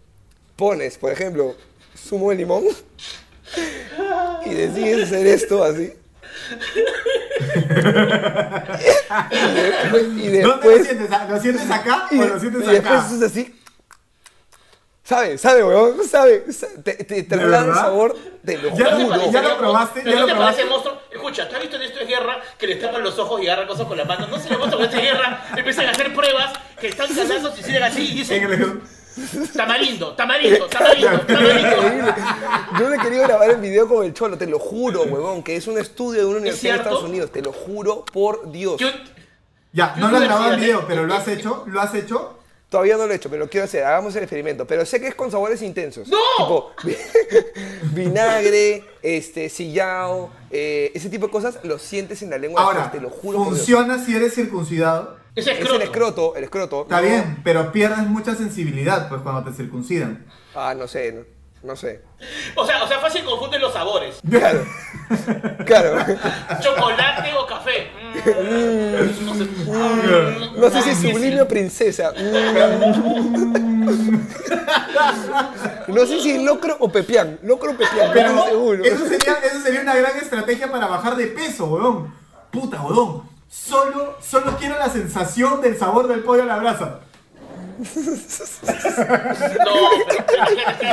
pones, 0.56 0.98
por 0.98 1.12
ejemplo, 1.12 1.56
zumo 1.96 2.32
de 2.32 2.38
limón 2.38 2.64
y 4.46 4.54
decides 4.54 5.08
hacer 5.08 5.28
esto 5.28 5.64
así. 5.64 5.94
y 9.32 9.54
después, 9.54 10.04
y 10.04 10.30
¿Dónde 10.30 10.42
lo 10.42 10.54
después 10.56 10.88
sientes? 10.88 11.10
¿Lo 11.30 11.40
sientes 11.40 11.72
acá 11.72 12.08
y, 12.12 12.20
o 12.20 12.26
lo 12.28 12.40
sientes 12.40 12.64
y 12.64 12.72
después 12.72 12.94
acá? 12.94 13.06
haces 13.06 13.22
así. 13.22 13.56
Sabe, 15.04 15.38
sabe, 15.38 15.64
weón, 15.64 16.04
sabe. 16.08 16.52
sa- 16.52 16.68
Te, 16.84 16.94
te, 16.96 17.04
te 17.04 17.16
¿De 17.16 17.24
traslada 17.24 17.60
el 17.60 17.66
verdad? 17.68 17.82
sabor 17.82 18.18
de 18.42 18.58
lo 18.58 18.70
Ya 18.70 18.70
¿No 18.70 18.76
te 18.76 18.84
lo- 18.84 18.98
juro. 18.98 19.10
parece- 19.10 19.32
ya 19.32 19.42
lo 19.42 19.58
probaste, 19.58 20.00
¿Pero 20.04 20.12
ya 20.12 20.16
no 20.16 20.22
lo 20.22 20.28
te 20.34 20.40
parece 20.40 20.62
probaste. 20.64 20.90
monstruo? 20.90 21.02
Escucha, 21.12 21.50
¿tú 21.50 21.56
has 21.56 21.62
visto 21.62 21.76
en 21.78 21.82
esto 21.84 22.00
de 22.00 22.06
guerra 22.06 22.42
que 22.58 22.68
les 22.68 22.82
tapan 22.82 23.04
los 23.04 23.20
ojos 23.20 23.42
y 23.42 23.48
agarran 23.48 23.68
cosas 23.68 23.88
con 23.88 23.98
la 23.98 24.06
mano? 24.06 24.28
No 24.28 24.40
se 24.40 24.50
le 24.50 24.58
muestra 24.58 24.78
que 24.80 24.86
esto 24.86 24.98
es 24.98 25.04
guerra, 25.04 25.46
empiezan 25.56 25.86
a 25.88 25.92
hacer 25.92 26.14
pruebas 26.14 26.54
que 26.80 26.88
están 26.88 27.14
calazos 27.14 27.60
y 27.60 27.64
siguen 27.64 27.84
así 27.84 28.02
y 28.04 28.10
En 28.12 28.16
dicen 28.18 28.82
tamarindo, 29.56 30.14
tamarindo, 30.16 30.66
tamarindo, 30.70 31.20
tamarindo. 31.22 32.16
Yo 32.80 32.90
le 32.90 32.96
he 32.96 33.00
querido 33.00 33.24
grabar 33.24 33.50
el 33.52 33.58
video 33.62 33.88
con 33.88 34.06
el 34.06 34.14
cholo, 34.14 34.38
te 34.38 34.48
lo 34.48 34.60
juro, 34.60 35.04
huevón, 35.04 35.44
que 35.44 35.56
es 35.56 35.68
un 35.68 35.78
estudio 35.78 36.22
de 36.22 36.26
una 36.26 36.38
universidad 36.40 36.74
de? 36.74 36.78
Estados 36.80 37.04
Unidos, 37.04 37.32
te 37.32 37.42
lo 37.42 37.52
juro 37.54 38.04
por 38.06 38.52
Dios. 38.52 38.78
Yo- 38.80 38.90
Ya, 39.74 39.94
Yo 39.96 40.02
no 40.02 40.12
lo 40.12 40.18
has 40.18 40.24
grabado 40.24 40.54
en 40.54 40.60
video, 40.62 40.80
¿eh? 40.82 40.86
pero 40.88 41.06
lo 41.06 41.14
has 41.16 41.28
hecho, 41.28 41.64
lo 41.68 41.82
has 41.82 41.94
hecho. 41.96 42.40
Todavía 42.70 42.98
no 42.98 43.06
lo 43.06 43.14
he 43.14 43.16
hecho, 43.16 43.30
pero 43.30 43.44
lo 43.44 43.50
quiero 43.50 43.66
hacer, 43.66 43.84
hagamos 43.84 44.16
el 44.16 44.24
experimento. 44.24 44.66
Pero 44.66 44.86
sé 44.86 45.00
que 45.00 45.08
es 45.08 45.16
con 45.16 45.32
sabores 45.32 45.62
intensos. 45.62 46.08
¡No! 46.08 46.18
Tipo, 46.38 46.72
vi- 46.84 46.96
vinagre, 47.94 48.84
este, 49.02 49.50
sillao, 49.50 50.30
eh, 50.52 50.92
ese 50.94 51.10
tipo 51.10 51.28
de 51.28 51.32
cosas, 51.32 51.60
lo 51.64 51.78
sientes 51.80 52.22
en 52.22 52.30
la 52.32 52.38
lengua 52.38 52.62
Ahora, 52.62 52.92
te 52.92 53.00
lo 53.00 53.10
juro 53.10 53.44
funciona 53.44 54.04
si 54.04 54.16
eres 54.16 54.34
circuncidado. 54.34 55.18
Es 55.36 55.48
Es 55.48 55.50
el 55.58 55.58
escroto. 55.82 56.36
el 56.36 56.44
escroto. 56.46 56.84
Está 56.84 57.02
no- 57.02 57.08
bien, 57.08 57.42
pero 57.44 57.72
pierdes 57.72 58.00
mucha 58.08 58.36
sensibilidad 58.36 59.10
pues 59.10 59.22
cuando 59.22 59.44
te 59.44 59.52
circuncidan. 59.56 60.26
Ah, 60.56 60.74
no 60.78 60.88
sé, 60.88 61.12
no, 61.12 61.22
no 61.68 61.76
sé. 61.76 62.02
O 62.56 62.66
sea, 62.66 62.84
o 62.84 62.88
sea, 62.88 63.00
fácil 63.00 63.24
confunden 63.26 63.60
los 63.62 63.74
sabores. 63.74 64.16
Claro. 64.30 64.64
Claro. 65.66 65.98
Chocolate 66.62 67.34
o 67.38 67.46
café. 67.46 67.92
Mm, 68.16 69.26
no 69.26 69.34
sé. 69.36 69.44
Mm, 69.44 70.60
No 70.62 70.70
sé 70.70 70.82
si 70.84 70.96
sublime 70.96 71.42
o 71.42 71.48
princesa. 71.48 72.14
Mm. 72.14 73.36
No 75.88 76.06
sé 76.06 76.22
si 76.22 76.32
es 76.32 76.42
locro 76.44 76.76
o 76.80 76.90
pepián. 76.90 77.40
Locro 77.44 77.72
o 77.72 77.76
pepián, 77.76 78.12
pero 78.14 78.34
no 78.34 78.46
seguro. 78.46 78.84
eso 78.84 79.08
sería, 79.08 79.34
eso 79.44 79.60
sería 79.62 79.82
una 79.82 79.96
gran 79.96 80.18
estrategia 80.18 80.72
para 80.72 80.88
bajar 80.88 81.16
de 81.16 81.28
peso, 81.28 81.66
weón. 81.66 82.14
Puta, 82.52 82.82
weón. 82.82 83.24
Solo, 83.48 84.18
solo 84.22 84.58
quiero 84.58 84.78
la 84.78 84.90
sensación 84.90 85.62
del 85.62 85.78
sabor 85.78 86.08
del 86.08 86.22
pollo 86.22 86.44
a 86.44 86.46
la 86.46 86.58
brasa. 86.58 87.00
No, 87.78 87.86
está, 90.08 90.88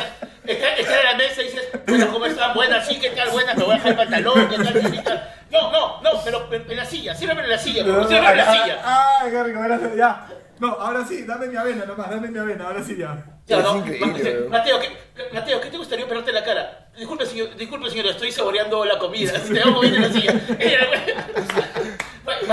está, 0.44 0.74
está 0.74 0.98
en 0.98 1.04
la 1.04 1.14
mesa 1.16 1.42
y 1.42 1.44
dices, 1.44 1.68
bueno, 1.86 2.12
¿cómo 2.12 2.26
están? 2.26 2.54
Buenas, 2.54 2.86
sí, 2.86 2.98
¿qué 2.98 3.10
tal? 3.10 3.30
Buenas, 3.30 3.56
me 3.56 3.64
voy 3.64 3.72
a 3.72 3.76
dejar 3.76 3.90
el 3.92 3.96
pantalón, 3.96 4.48
¿qué 4.48 4.56
tal? 4.56 4.72
¿Qué 4.72 4.98
tal? 4.98 5.34
No, 5.50 5.70
no, 5.70 6.02
no, 6.02 6.10
pero 6.24 6.48
en, 6.50 6.76
la 6.76 6.84
silla, 6.84 7.14
sírveme 7.14 7.42
en 7.42 7.50
la 7.50 7.58
silla, 7.58 7.84
favor, 7.84 8.08
sírveme 8.08 8.30
en 8.30 8.36
la 8.36 8.52
silla. 8.52 8.82
Ay, 8.84 9.30
qué 9.30 9.42
rico, 9.44 9.60
gracias, 9.60 9.96
ya. 9.96 10.28
No, 10.58 10.68
ahora 10.72 11.04
sí, 11.06 11.22
dame 11.24 11.48
mi 11.48 11.56
avena 11.56 11.84
nomás, 11.84 12.10
dame 12.10 12.28
mi 12.28 12.38
avena, 12.38 12.66
ahora 12.66 12.82
sí 12.82 12.96
ya. 12.96 13.24
Ya, 13.46 13.60
¿no? 13.60 13.76
Mateo. 13.76 14.48
Mateo, 14.48 14.80
¿qué, 14.80 14.88
Mateo, 15.32 15.60
¿qué 15.60 15.70
te 15.70 15.76
gustaría 15.76 16.04
operarte 16.04 16.30
en 16.30 16.36
la 16.36 16.44
cara? 16.44 16.88
Disculpe, 16.96 17.26
señor, 17.26 17.56
disculpe, 17.56 17.90
señora, 17.90 18.10
estoy 18.10 18.30
saboreando 18.30 18.84
la 18.84 18.98
comida. 18.98 19.32
Te 19.52 19.60
hago 19.60 19.80
bien 19.80 19.96
en 19.96 20.02
la 20.02 20.12
silla. 20.12 20.32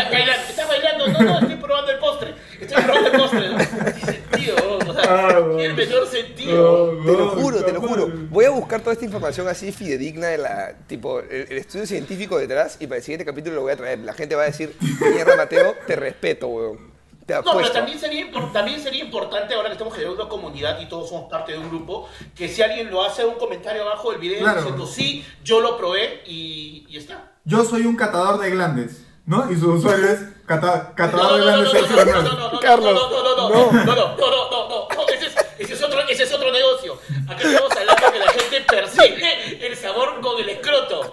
Ba- 0.04 0.66
bailando. 0.68 1.08
No, 1.08 1.20
no, 1.20 1.40
estoy 1.40 1.56
probando 1.56 1.92
el 1.92 2.00
postre. 2.00 2.36
Estoy 2.60 2.84
probando 2.84 3.10
el 3.10 3.18
postre. 3.20 3.50
No 3.50 3.58
tiene 3.58 4.02
sentido, 4.06 4.56
o 4.88 4.94
sea, 4.94 5.04
Ah, 5.10 5.44
tiene 5.50 5.66
el 5.66 5.74
menor 5.76 6.08
sentido. 6.08 6.98
Te 7.04 7.12
lo 7.14 7.30
juro, 7.30 7.64
te 7.66 7.72
lo 7.74 7.82
juro. 7.82 8.08
Voy 8.30 8.46
a 8.46 8.50
buscar 8.52 8.82
toda 8.82 8.94
esta 8.94 9.06
información 9.06 9.48
así 9.48 9.72
fidedigna 9.72 10.28
de 10.28 10.38
la, 10.38 10.74
tipo, 10.88 11.20
el, 11.20 11.48
el 11.50 11.58
estudio 11.58 11.86
científico 11.88 12.38
detrás 12.38 12.78
y 12.80 12.88
para 12.88 12.98
el 12.98 13.04
siguiente 13.04 13.26
capítulo 13.26 13.56
lo 13.56 13.62
voy 13.64 13.72
a 13.74 13.78
traer. 13.78 14.00
La 14.00 14.14
gente 14.14 14.36
va 14.36 14.44
a 14.44 14.46
decir, 14.46 14.76
mierda 15.14 15.36
Mateo, 15.36 15.76
te 15.88 15.96
respeto, 15.96 16.48
weón. 16.48 16.90
Te 17.26 17.36
No, 17.36 17.44
pero 17.58 17.72
también 17.72 18.00
sería, 18.00 18.26
también 18.52 18.80
sería 18.82 19.04
importante, 19.04 19.54
ahora 19.54 19.70
que 19.70 19.74
estamos 19.74 19.94
generando 19.94 20.22
una 20.24 20.30
comunidad 20.30 20.80
y 20.82 20.88
todos 20.90 21.10
somos 21.10 21.30
parte 21.30 21.52
de 21.52 21.60
un 21.60 21.70
grupo, 21.70 22.10
que 22.36 22.48
si 22.48 22.64
alguien 22.64 22.90
lo 22.90 23.04
hace, 23.06 23.24
un 23.24 23.36
comentario 23.36 23.84
abajo 23.84 24.10
del 24.12 24.20
video 24.20 24.40
Claro. 24.40 24.62
diciendo 24.62 24.88
sí, 24.88 25.24
yo 25.44 25.60
lo 25.62 25.78
probé 25.78 26.22
y, 26.26 26.86
y 26.90 26.98
está. 26.98 27.32
Yo 27.46 27.64
soy 27.66 27.84
un 27.86 27.96
catador 27.96 28.40
de 28.40 28.50
glandes, 28.50 29.06
¿no? 29.30 29.52
Y 29.52 29.56
su 29.60 29.72
usuario 29.72 30.08
es 30.10 30.20
cata- 30.48 30.92
catador 30.96 31.40
de 31.40 31.46
No, 31.46 31.46
no, 31.46 31.52
no, 31.64 31.72
glandes 31.72 31.74
no, 31.74 31.82
no, 31.82 31.84
no, 31.88 31.88
609. 31.88 32.24
no, 32.24 32.32
no, 32.40 32.52
no, 32.52 32.60
Carlos, 32.60 32.94
no, 32.94 33.10
no, 33.10 33.24
no, 33.24 33.24
no, 33.24 33.36
no, 33.50 33.52
no, 33.72 33.72
no, 33.72 33.96
no, 33.96 34.16
no, 34.50 34.70
no, 34.70 34.88
no, 34.96 35.02
ese 35.14 35.26
es, 35.28 35.36
ese 35.60 35.74
es 35.74 35.84
otro, 35.84 36.00
ese 36.10 36.24
es 36.24 36.34
otro 36.34 36.52
negocio. 36.52 36.98
Acá 37.30 37.42
estamos 37.44 37.72
hablando 37.72 38.12
que 38.12 38.20
la 38.20 38.28
gente 38.32 38.62
percibe 38.62 39.68
el 39.68 39.76
sabor 39.78 40.20
con 40.20 40.40
el 40.42 40.50
escroto. 40.50 41.12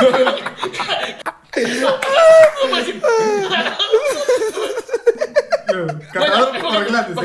No, 0.00 0.10
no. 0.10 0.34
Catador 6.12 6.58
por 6.60 6.84
glandes. 6.84 7.16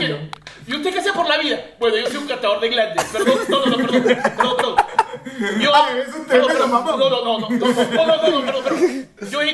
¿Y 0.67 0.75
usted 0.75 0.93
qué 0.93 0.99
hace 0.99 1.13
por 1.13 1.27
la 1.27 1.38
vida? 1.38 1.59
Bueno, 1.79 1.97
yo 1.97 2.07
soy 2.07 2.17
un 2.17 2.27
catador 2.27 2.59
de 2.59 2.69
glandes. 2.69 3.03
Perdón, 3.05 3.39
no, 3.49 3.59
no, 3.59 3.65
no, 3.65 3.77
perdón, 3.77 4.03
perdón, 4.03 4.55
perdón. 4.57 4.75
Yo, 5.59 5.71
Ay, 5.75 5.99
es 6.07 6.13
un 6.15 6.25
tremendo 6.25 6.47
perdón, 6.53 6.71
mamón. 6.71 6.99
No, 6.99 7.09
no, 7.09 7.11
no, 7.23 7.39
no, 7.39 7.49
no, 7.49 7.49
no, 7.49 7.57
no, 7.57 8.05
no, 8.05 8.05
no, 8.05 8.21
perdón, 8.45 8.63
perdón. 8.63 8.79
Yo 8.79 9.05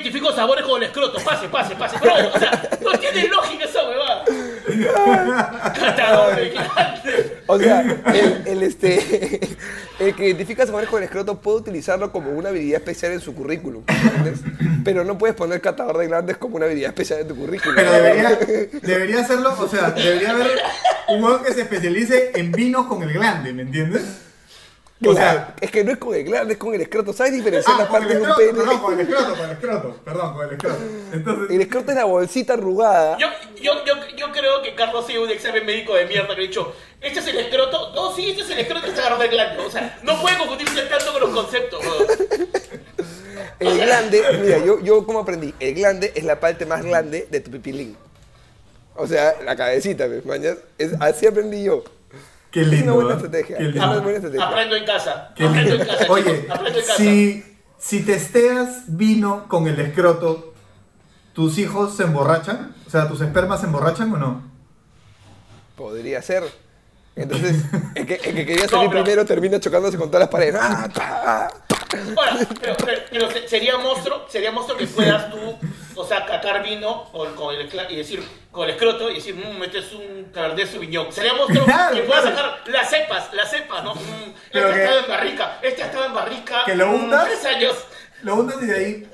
identifico 0.01 0.31
sabores 0.33 0.65
con 0.65 0.81
el 0.81 0.89
escroto. 0.89 1.19
Pase, 1.23 1.47
pase, 1.47 1.75
pase. 1.75 1.97
Bro, 1.99 2.13
o 2.33 2.39
sea, 2.39 2.69
no 2.81 2.99
tiene 2.99 3.27
lógica 3.27 3.65
esa 3.65 3.87
huevada. 3.87 4.25
Catador. 5.73 6.39
O 7.47 7.59
sea, 7.59 7.81
el, 7.81 8.43
el, 8.45 8.63
este, 8.63 9.39
el 9.99 10.15
que 10.15 10.25
identifica 10.25 10.65
sabores 10.65 10.89
con 10.89 10.99
el 10.99 11.05
escroto 11.05 11.39
puede 11.39 11.57
utilizarlo 11.57 12.11
como 12.11 12.31
una 12.31 12.49
habilidad 12.49 12.79
especial 12.79 13.11
en 13.13 13.21
su 13.21 13.35
currículum, 13.35 13.83
¿entiendes? 13.87 14.39
Pero 14.83 15.03
no 15.03 15.17
puedes 15.17 15.35
poner 15.35 15.61
catador 15.61 15.97
de 15.97 16.07
glandes 16.07 16.37
como 16.37 16.55
una 16.55 16.65
habilidad 16.65 16.89
especial 16.89 17.19
en 17.19 17.27
tu 17.27 17.35
currículum. 17.35 17.75
Pero 17.75 17.91
debería, 17.91 18.39
debería 18.81 19.19
hacerlo, 19.21 19.55
o 19.57 19.67
sea, 19.67 19.91
debería 19.91 20.31
haber 20.31 20.59
un 21.09 21.23
huevo 21.23 21.43
que 21.43 21.53
se 21.53 21.61
especialice 21.61 22.31
en 22.35 22.51
vinos 22.51 22.87
con 22.87 23.03
el 23.03 23.13
glande, 23.13 23.53
¿me 23.53 23.63
entiendes? 23.63 24.30
O 25.03 25.15
sea, 25.15 25.55
es 25.59 25.71
que 25.71 25.83
no 25.83 25.91
es 25.91 25.97
con 25.97 26.13
el 26.13 26.23
glande, 26.23 26.53
es 26.53 26.59
con 26.59 26.73
el 26.75 26.81
escroto. 26.81 27.11
¿Sabes 27.11 27.33
diferenciar 27.33 27.75
ah, 27.75 27.79
las 27.79 27.89
partes 27.89 28.19
de 28.19 28.21
un 28.21 28.35
pene? 28.35 28.53
perdón, 28.53 28.79
con 28.79 28.93
el 28.93 28.99
escroto, 29.01 29.35
con 29.35 29.45
el 29.45 29.51
escroto, 29.51 29.95
perdón, 30.05 30.33
con 30.33 30.45
el 30.45 30.51
escroto. 30.51 30.79
Entonces, 31.11 31.49
El 31.49 31.61
escroto 31.61 31.91
es 31.91 31.97
la 31.97 32.05
bolsita 32.05 32.53
arrugada. 32.53 33.17
Yo, 33.17 33.27
yo, 33.59 33.85
yo, 33.85 33.93
yo 34.15 34.31
creo 34.31 34.61
que 34.61 34.75
Carlos 34.75 35.07
sigue 35.07 35.19
un 35.19 35.29
examen 35.29 35.65
médico 35.65 35.95
de 35.95 36.05
mierda 36.05 36.35
que 36.35 36.41
ha 36.41 36.45
dicho, 36.45 36.73
este 37.01 37.19
es 37.19 37.27
el 37.27 37.37
escroto, 37.39 37.93
no, 37.95 38.15
sí, 38.15 38.29
este 38.29 38.43
es 38.43 38.49
el 38.51 38.59
escroto 38.59 38.83
que 38.83 38.89
está 38.89 39.01
agarrando 39.01 39.25
el 39.25 39.31
glande. 39.31 39.63
O 39.63 39.71
sea, 39.71 39.99
no 40.03 40.21
puede 40.21 40.37
confundirse 40.37 40.83
tanto 40.83 41.13
con 41.13 41.21
los 41.21 41.29
conceptos. 41.31 41.79
El 43.59 43.77
glande, 43.77 44.23
mira, 44.41 44.57
yo, 44.59 44.79
yo 44.81 45.05
como 45.05 45.19
aprendí, 45.19 45.53
el 45.59 45.73
glande 45.73 46.11
es 46.15 46.23
la 46.23 46.39
parte 46.39 46.65
más 46.65 46.83
grande 46.83 47.27
de 47.29 47.39
tu 47.39 47.49
pipilín. 47.51 47.95
O 48.95 49.07
sea, 49.07 49.35
la 49.43 49.55
cabecita, 49.55 50.07
¿me 50.07 50.21
mañas? 50.21 50.57
Es, 50.77 50.93
así 50.99 51.25
aprendí 51.25 51.63
yo. 51.63 51.83
Qué 52.51 52.61
Es 52.61 52.67
una 52.67 52.75
lindo. 52.77 52.93
buena 52.95 53.11
¿eh? 53.11 53.15
estrategia. 53.15 53.57
Qué 53.57 53.63
Es 53.63 53.69
lindo. 53.73 53.89
una 53.91 53.99
buena 53.99 54.17
estrategia. 54.17 54.47
Aprendo 54.47 54.75
en 54.75 54.85
casa. 54.85 55.31
Qué 55.35 55.43
Aprendo 55.45 55.71
en 55.73 55.77
lindo. 55.79 55.93
casa, 55.97 56.11
Oye, 56.11 56.23
chicos. 56.41 56.55
Aprendo 56.57 56.79
en 56.79 56.85
casa. 56.85 56.97
si, 56.97 57.45
si 57.79 58.03
testeas 58.03 58.83
vino 58.87 59.47
con 59.47 59.67
el 59.67 59.79
escroto, 59.79 60.53
¿tus 61.33 61.57
hijos 61.57 61.95
se 61.95 62.03
emborrachan? 62.03 62.75
O 62.85 62.89
sea, 62.89 63.07
¿tus 63.07 63.21
espermas 63.21 63.61
se 63.61 63.65
emborrachan 63.67 64.11
o 64.13 64.17
no? 64.17 64.43
Podría 65.75 66.21
ser. 66.21 66.43
Entonces, 67.15 67.63
el 67.95 68.05
que, 68.05 68.15
el 68.15 68.35
que 68.35 68.45
quería 68.45 68.67
salir 68.67 68.89
pero- 68.89 69.03
primero 69.03 69.25
termina 69.25 69.59
chocándose 69.59 69.97
con 69.97 70.07
todas 70.09 70.21
las 70.21 70.29
paredes. 70.29 70.55
¡Ah! 70.61 71.49
Ahora, 72.15 72.47
pero, 72.61 72.75
pero- 72.85 73.01
pero 73.11 73.31
se- 73.31 73.47
sería 73.49 73.77
monstruo, 73.77 74.25
sería 74.29 74.51
monstruo 74.51 74.77
que 74.77 74.87
puedas 74.87 75.29
tú, 75.29 75.37
o 75.95 76.05
sea, 76.05 76.25
catar 76.25 76.63
vino 76.63 77.09
con, 77.11 77.33
con 77.35 77.53
el 77.55 77.69
y 77.89 77.95
decir, 77.95 78.23
con 78.51 78.65
el 78.65 78.71
escroto 78.75 79.09
y 79.09 79.15
decir, 79.15 79.35
mmm, 79.35 79.61
este 79.63 79.79
es 79.79 79.91
un 79.93 80.25
cabernet 80.33 80.67
sauvignon. 80.69 81.11
Sería 81.11 81.33
monstruo 81.37 81.65
Claro, 81.65 81.95
que 81.95 82.05
claro. 82.05 82.23
sacar 82.29 82.59
las 82.67 82.89
cepas, 82.89 83.33
las 83.33 83.49
cepas, 83.51 83.83
¿no? 83.83 83.95
Mm, 83.95 84.33
este 84.45 84.59
ha 84.59 84.75
estado 84.83 84.99
en 84.99 85.07
barrica, 85.07 85.59
este 85.61 85.83
ha 85.83 85.85
estado 85.87 86.05
en 86.05 86.13
barrica. 86.13 86.61
Que 86.65 86.75
lo 86.75 86.87
mm, 86.87 86.95
hundas. 86.95 87.25
Tres 87.25 87.45
años. 87.45 87.75
Lo 88.23 88.35
hundes 88.35 88.57
y 88.61 88.65
de 88.65 88.75
ahí. 88.75 89.09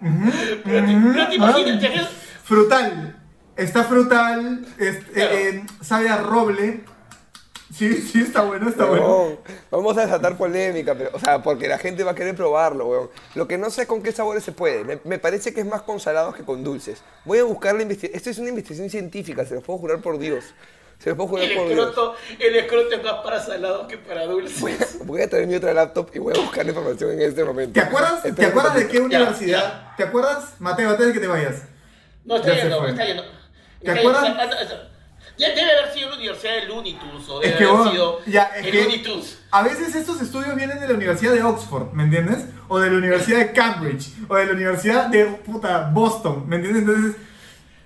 Pero 0.00 0.60
te, 0.62 0.62
pero 0.64 0.84
te 0.86 1.34
imaginas, 1.34 1.80
te 1.80 1.86
imaginas- 1.86 2.08
Frutal. 2.44 3.16
Está 3.56 3.84
frutal. 3.84 4.66
es- 4.78 4.96
eh, 4.96 5.04
eh, 5.14 5.66
sabe 5.82 6.08
a 6.10 6.18
roble. 6.18 6.84
Sí, 7.76 8.00
sí, 8.00 8.22
está 8.22 8.42
bueno, 8.42 8.68
está 8.70 8.86
bueno. 8.86 9.06
Weón, 9.06 9.38
Vamos 9.70 9.96
a 9.98 10.02
desatar 10.06 10.36
polémica, 10.36 10.94
pero, 10.94 11.10
o 11.12 11.18
sea, 11.20 11.42
porque 11.42 11.68
la 11.68 11.76
gente 11.78 12.04
va 12.04 12.12
a 12.12 12.14
querer 12.14 12.34
probarlo, 12.34 12.86
weón. 12.86 13.10
Lo 13.34 13.46
que 13.46 13.58
no 13.58 13.68
sé 13.70 13.86
con 13.86 14.02
qué 14.02 14.12
sabores 14.12 14.44
se 14.44 14.52
puede. 14.52 14.84
Me, 14.84 14.98
me 15.04 15.18
parece 15.18 15.52
que 15.52 15.60
es 15.60 15.66
más 15.66 15.82
con 15.82 16.00
salados 16.00 16.34
que 16.34 16.42
con 16.44 16.64
dulces. 16.64 17.02
Voy 17.24 17.38
a 17.38 17.44
buscar 17.44 17.74
la 17.74 17.82
investigación. 17.82 18.16
Esto 18.16 18.30
es 18.30 18.38
una 18.38 18.48
investigación 18.48 18.88
científica, 18.88 19.44
se 19.44 19.54
los 19.56 19.64
puedo 19.64 19.78
jurar 19.78 20.00
por 20.00 20.18
Dios. 20.18 20.44
Se 20.98 21.10
los 21.10 21.16
puedo 21.16 21.28
jurar 21.28 21.44
el 21.44 21.54
por 21.54 21.68
Dios. 21.68 21.88
escroto, 21.90 22.14
el 22.38 22.56
escroto 22.56 22.94
es 22.94 23.02
más 23.04 23.14
para 23.22 23.40
salados 23.44 23.86
que 23.86 23.98
para 23.98 24.24
dulces. 24.26 24.98
Voy 25.04 25.20
a 25.20 25.28
traer 25.28 25.46
mi 25.46 25.54
otra 25.56 25.74
laptop 25.74 26.08
y 26.14 26.18
voy 26.18 26.32
a 26.34 26.40
buscar 26.40 26.64
la 26.64 26.70
información 26.72 27.10
en 27.12 27.20
este 27.20 27.44
momento. 27.44 27.74
¿Te 27.74 27.80
acuerdas, 27.80 28.22
¿te 28.34 28.46
acuerdas 28.46 28.74
de 28.76 28.88
qué 28.88 29.00
universidad? 29.00 29.94
¿Te 29.98 30.04
acuerdas, 30.04 30.54
Mateo, 30.58 30.88
antes 30.88 31.08
de 31.08 31.12
que 31.12 31.20
te 31.20 31.26
vayas? 31.26 31.56
No, 32.24 32.36
está 32.36 32.54
Ya 32.54 32.62
yendo, 32.62 32.86
está 32.86 33.04
yendo. 33.04 33.22
¿Te 33.22 33.90
Está 33.90 34.00
acuerdas? 34.00 34.95
Ya 35.38 35.48
debe 35.50 35.70
haber 35.70 35.92
sido 35.92 36.08
la 36.10 36.16
Universidad 36.16 36.54
de 36.54 36.64
Looney 36.66 36.94
Tunes 36.94 37.28
o 37.28 37.42
Es 37.42 37.48
debe 37.48 37.58
que, 37.58 37.64
haber 37.64 37.76
bueno, 37.76 37.90
sido 37.92 38.20
ya, 38.26 38.42
es 38.56 38.64
el 38.66 38.70
que 38.72 38.82
Looney 38.84 39.02
Tunes. 39.02 39.38
a 39.50 39.62
veces 39.62 39.94
estos 39.94 40.20
estudios 40.22 40.54
vienen 40.56 40.80
de 40.80 40.88
la 40.88 40.94
Universidad 40.94 41.32
de 41.34 41.42
Oxford, 41.42 41.92
¿me 41.92 42.04
entiendes? 42.04 42.46
O 42.68 42.78
de 42.78 42.90
la 42.90 42.96
Universidad 42.98 43.38
de 43.38 43.52
Cambridge, 43.52 44.08
o 44.28 44.34
de 44.36 44.46
la 44.46 44.52
Universidad 44.52 45.06
de 45.08 45.24
puta 45.26 45.90
Boston, 45.92 46.44
¿me 46.48 46.56
entiendes? 46.56 46.82
Entonces, 46.84 47.16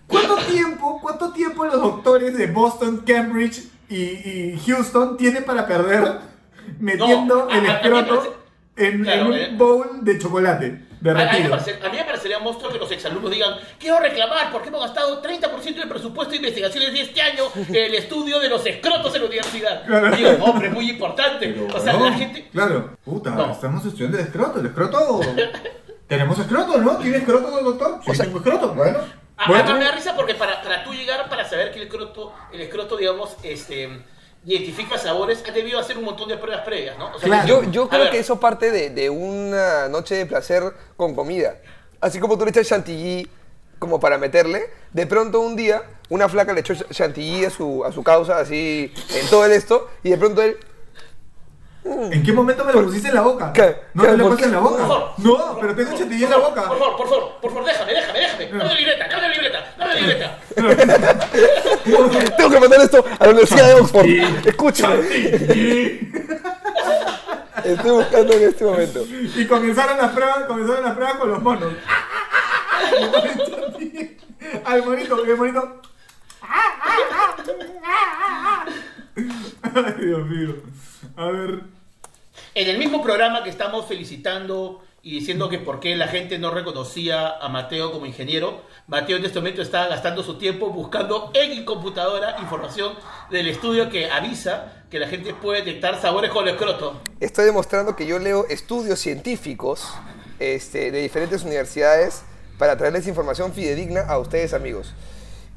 ¿cuánto 0.07 0.37
tiempo, 0.39 1.01
cuánto 1.03 1.33
tiempo 1.33 1.65
los 1.65 1.81
doctores 1.83 2.37
de 2.39 2.47
Boston, 2.47 3.03
Cambridge 3.07 3.65
y, 3.89 3.97
y 3.97 4.63
Houston 4.67 5.17
tienen 5.17 5.45
para 5.45 5.67
perder 5.67 6.21
metiendo 6.79 7.49
el 7.51 7.67
escroto 7.67 8.17
parece- 8.17 8.37
en, 8.77 9.03
Claro, 9.03 9.21
en 9.23 9.27
un 9.27 9.35
eh. 9.35 9.51
bowl 9.57 9.89
de 10.05 10.19
chocolate 10.19 10.81
A, 11.03 11.11
a 11.11 11.15
mí 11.15 11.19
me 11.19 11.25
derretido? 11.25 11.51
parece- 11.51 11.79
a 11.87 11.89
mí 11.89 11.97
me 11.97 12.05
parecería 12.05 12.39
monstruo 12.39 12.71
que 12.71 12.79
los 12.79 12.91
exalumnos 12.93 13.31
digan, 13.31 13.55
quiero 13.79 13.99
reclamar 14.01 14.51
porque 14.53 14.69
hemos 14.69 14.83
gastado 14.83 15.23
30% 15.23 15.75
del 15.81 15.89
presupuesto 15.89 16.31
de 16.33 16.37
investigaciones 16.37 16.93
de 16.93 17.01
este 17.01 17.23
año 17.23 17.45
en 17.69 17.75
el 17.77 17.95
estudio 17.95 18.39
de 18.39 18.49
los 18.49 18.65
escrotos 18.67 19.15
en 19.15 19.23
la 19.23 19.27
universidad. 19.29 19.85
Claro. 19.87 20.15
Digo, 20.17 20.31
hombre, 20.45 20.69
muy 20.71 20.91
importante. 20.91 21.69
o 21.75 21.81
sea, 21.81 21.95
No, 21.95 22.05
la 22.11 22.13
gente... 22.17 22.49
Claro, 22.53 22.97
puta, 23.05 23.31
No. 23.31 23.51
estamos 23.53 23.85
estudiando 23.87 24.19
el 24.19 24.25
escroto. 24.25 24.61
El 24.61 24.67
escroto. 24.67 25.21
Tenemos 26.07 26.39
escroto, 26.39 26.77
¿no? 26.79 26.97
¿Tiene 26.99 27.19
escroto, 27.19 27.51
doctor? 27.63 28.01
Sí, 28.05 28.11
O 28.11 28.15
sea- 28.15 28.25
tengo 28.27 28.39
escroto. 28.39 28.75
Bueno. 28.75 28.99
A, 29.37 29.49
bueno. 29.49 29.77
me 29.79 29.85
da 29.85 29.93
risa 29.93 30.15
porque 30.17 30.35
para, 30.35 30.61
para 30.61 30.85
tú 30.85 30.93
llegar, 30.93 31.29
para 31.31 31.49
saber 31.49 31.71
que 31.73 31.79
el 31.79 31.85
escroto, 31.87 32.35
el 32.53 32.61
escroto 32.61 32.97
digamos, 32.99 33.37
este, 33.43 34.03
identifica 34.45 34.97
sabores, 34.99 35.43
ha 35.47 35.53
debido 35.53 35.79
hacer 35.79 35.99
un 35.99 36.05
montón 36.05 36.29
de 36.29 36.37
pruebas 36.39 36.65
previas, 36.65 36.97
¿no? 36.99 37.15
O 37.15 37.19
sea, 37.19 37.29
Claro. 37.29 37.47
Yo, 37.63 37.71
yo 37.71 37.85
A 37.85 37.89
creo 37.91 38.03
ver. 38.05 38.11
que 38.11 38.19
eso 38.21 38.41
parte 38.41 38.71
de, 38.71 38.91
de 38.91 39.11
una 39.11 39.89
noche 39.89 40.15
de 40.15 40.27
placer 40.27 40.63
con 40.97 41.15
comida. 41.15 41.57
Así 42.01 42.19
como 42.21 42.39
tú 42.39 42.45
le 42.45 42.51
echas 42.51 42.67
chantilly 42.69 43.29
como 43.79 44.01
para 44.01 44.19
meterle, 44.19 44.71
de 44.93 45.07
pronto 45.07 45.41
un 45.41 45.57
día 45.57 45.83
una 46.09 46.29
flaca 46.29 46.53
le 46.53 46.61
echó 46.61 46.75
chantilly 46.75 47.45
a 47.47 47.51
su, 47.51 47.85
a 47.85 47.93
su 47.93 48.03
causa, 48.03 48.39
así 48.39 48.93
en 49.15 49.29
todo 49.31 49.45
el 49.47 49.53
esto, 49.53 49.89
y 50.03 50.11
de 50.11 50.17
pronto 50.19 50.43
él, 50.43 50.57
¿En 51.83 52.23
qué 52.23 52.33
momento 52.33 52.63
me 52.65 52.73
lo 52.75 52.85
pusiste 52.85 53.09
en 53.09 53.15
la 53.15 53.23
boca? 53.23 53.53
¿Qué? 53.55 53.75
No 53.95 54.03
te 54.03 54.11
¿Qué? 54.11 54.17
lo 54.19 54.25
¿Por 54.25 54.33
puse 54.37 54.45
en 54.47 54.53
la 54.53 54.59
boca. 54.59 54.77
Por 54.79 54.89
favor. 54.89 55.13
No, 55.19 55.59
pero 55.61 55.75
tengo 55.75 55.97
chantilly 55.97 56.25
en 56.25 56.31
la 56.31 56.37
Por 56.37 56.49
boca. 56.51 56.63
favor, 56.63 56.97
por 56.97 57.09
favor, 57.09 57.41
por 57.41 57.51
favor, 57.53 57.65
déjame, 57.67 57.93
déjame, 57.95 58.19
déjame. 58.19 58.47
Dame 58.51 58.65
la 58.65 58.75
libreta, 58.75 59.09
dame 59.09 59.23
la 59.23 59.29
libreta, 59.29 59.75
dame 59.79 59.95
la 59.95 60.01
libreta. 60.01 60.39
tengo 62.37 62.51
que 62.51 62.61
mandar 62.61 62.81
esto 62.83 63.05
a 63.19 63.25
la 63.25 63.31
Universidad 63.31 63.67
de 63.69 63.75
Oxford. 63.81 64.07
Escúchame, 64.47 65.01
estoy 67.65 67.91
buscando 67.91 68.33
en 68.35 68.43
este 68.43 68.65
momento. 68.65 69.05
Y 69.37 69.47
comenzaron 69.47 69.97
las 69.99 70.11
pruebas, 70.13 70.45
comenzaron 70.45 70.85
las 70.85 70.95
pruebas 70.95 71.15
con 71.17 71.31
los 71.31 71.43
monos. 71.43 71.73
Al 74.65 74.85
monito, 74.85 75.25
el 75.25 75.37
monito. 75.37 75.81
Ay, 79.63 79.95
Dios 79.99 80.27
mío. 80.27 80.55
A 81.21 81.27
ver. 81.27 81.61
En 82.55 82.69
el 82.71 82.79
mismo 82.79 83.03
programa 83.03 83.45
que 83.45 83.51
estamos 83.51 83.85
felicitando 83.85 84.83
y 85.03 85.11
diciendo 85.11 85.51
que 85.51 85.59
por 85.59 85.79
qué 85.79 85.95
la 85.95 86.09
gente 86.09 86.39
no 86.39 86.51
reconocía 86.51 87.37
a 87.37 87.51
Mateo 87.51 87.93
como 87.93 88.07
ingeniero, 88.07 88.63
Mateo 88.87 89.19
en 89.19 89.27
este 89.27 89.39
momento 89.39 89.61
está 89.61 89.87
gastando 89.87 90.23
su 90.23 90.39
tiempo 90.39 90.71
buscando 90.71 91.31
en 91.35 91.63
computadora 91.67 92.37
información 92.41 92.95
del 93.31 93.49
estudio 93.49 93.91
que 93.91 94.11
avisa 94.11 94.85
que 94.91 94.99
la 94.99 95.09
gente 95.09 95.35
puede 95.35 95.63
detectar 95.63 96.01
sabores 96.01 96.31
con 96.31 96.49
el 96.49 96.55
escroto. 96.55 97.03
Estoy 97.21 97.45
demostrando 97.45 97.95
que 97.95 98.07
yo 98.07 98.19
leo 98.19 98.47
estudios 98.49 98.99
científicos 98.99 99.93
este, 100.39 100.91
de 100.91 101.03
diferentes 101.03 101.43
universidades 101.43 102.23
para 102.57 102.79
traerles 102.79 103.07
información 103.07 103.53
fidedigna 103.53 104.07
a 104.09 104.19
ustedes, 104.19 104.55
amigos. 104.55 104.95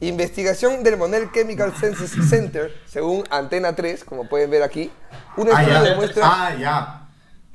Investigación 0.07 0.83
del 0.83 0.97
Monell 0.97 1.31
Chemical 1.31 1.75
Senses 1.77 2.11
Center, 2.29 2.73
según 2.85 3.23
Antena 3.29 3.75
3, 3.75 4.03
como 4.03 4.27
pueden 4.27 4.49
ver 4.49 4.63
aquí. 4.63 4.91
Un 5.37 5.47
Ah, 5.49 5.61
estudio 5.61 5.73
ya. 5.83 5.89
demuestra... 5.89 6.23
Ah, 6.25 6.55
ya. 6.59 7.07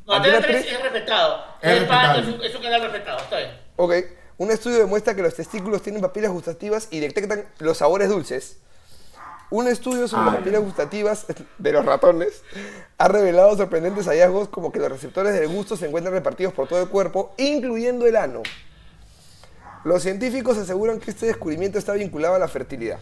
No, 0.07 0.15
Antena 0.15 0.37
Antena 0.39 0.53
3 0.55 0.67
3 0.67 0.75
es 0.77 0.83
respetado. 0.83 1.45
Es 1.61 1.71
Es, 1.71 1.79
respetable. 1.81 2.23
es 2.23 2.29
un, 2.35 2.45
es 2.45 2.55
un 2.55 2.63
canal 2.63 2.81
respetado, 2.83 3.19
está 3.19 3.37
bien. 3.39 3.51
Ok. 3.77 3.93
Un 4.39 4.51
estudio 4.53 4.79
demuestra 4.79 5.15
que 5.15 5.23
los 5.23 5.35
testículos 5.35 5.83
tienen 5.83 6.01
papilas 6.01 6.31
gustativas 6.31 6.89
y 6.91 7.01
detectan 7.01 7.45
los 7.59 7.79
sabores 7.79 8.09
dulces. 8.09 8.59
Un 9.51 9.67
estudio 9.67 10.07
sobre 10.09 10.23
Ah, 10.23 10.25
las 10.27 10.35
ya. 10.35 10.39
papilas 10.41 10.63
gustativas 10.63 11.27
de 11.59 11.73
los 11.73 11.85
ratones 11.85 12.43
ha 12.99 13.09
revelado 13.09 13.57
sorprendentes 13.57 14.07
hallazgos 14.07 14.49
como 14.49 14.71
que 14.73 14.79
los 14.79 14.91
receptores 14.91 15.33
del 15.35 15.49
gusto 15.49 15.77
se 15.77 15.87
encuentran 15.87 16.15
repartidos 16.15 16.53
por 16.55 16.69
todo 16.69 16.81
el 16.83 16.89
cuerpo, 16.89 17.35
incluyendo 17.37 18.07
el 18.07 18.17
ano. 18.17 18.43
Los 19.89 20.03
científicos 20.03 20.59
aseguran 20.59 21.01
que 21.01 21.11
este 21.11 21.25
descubrimiento 21.25 21.79
está 21.79 21.95
vinculado 21.95 22.35
a 22.35 22.39
la 22.39 22.47
fertilidad. 22.47 22.99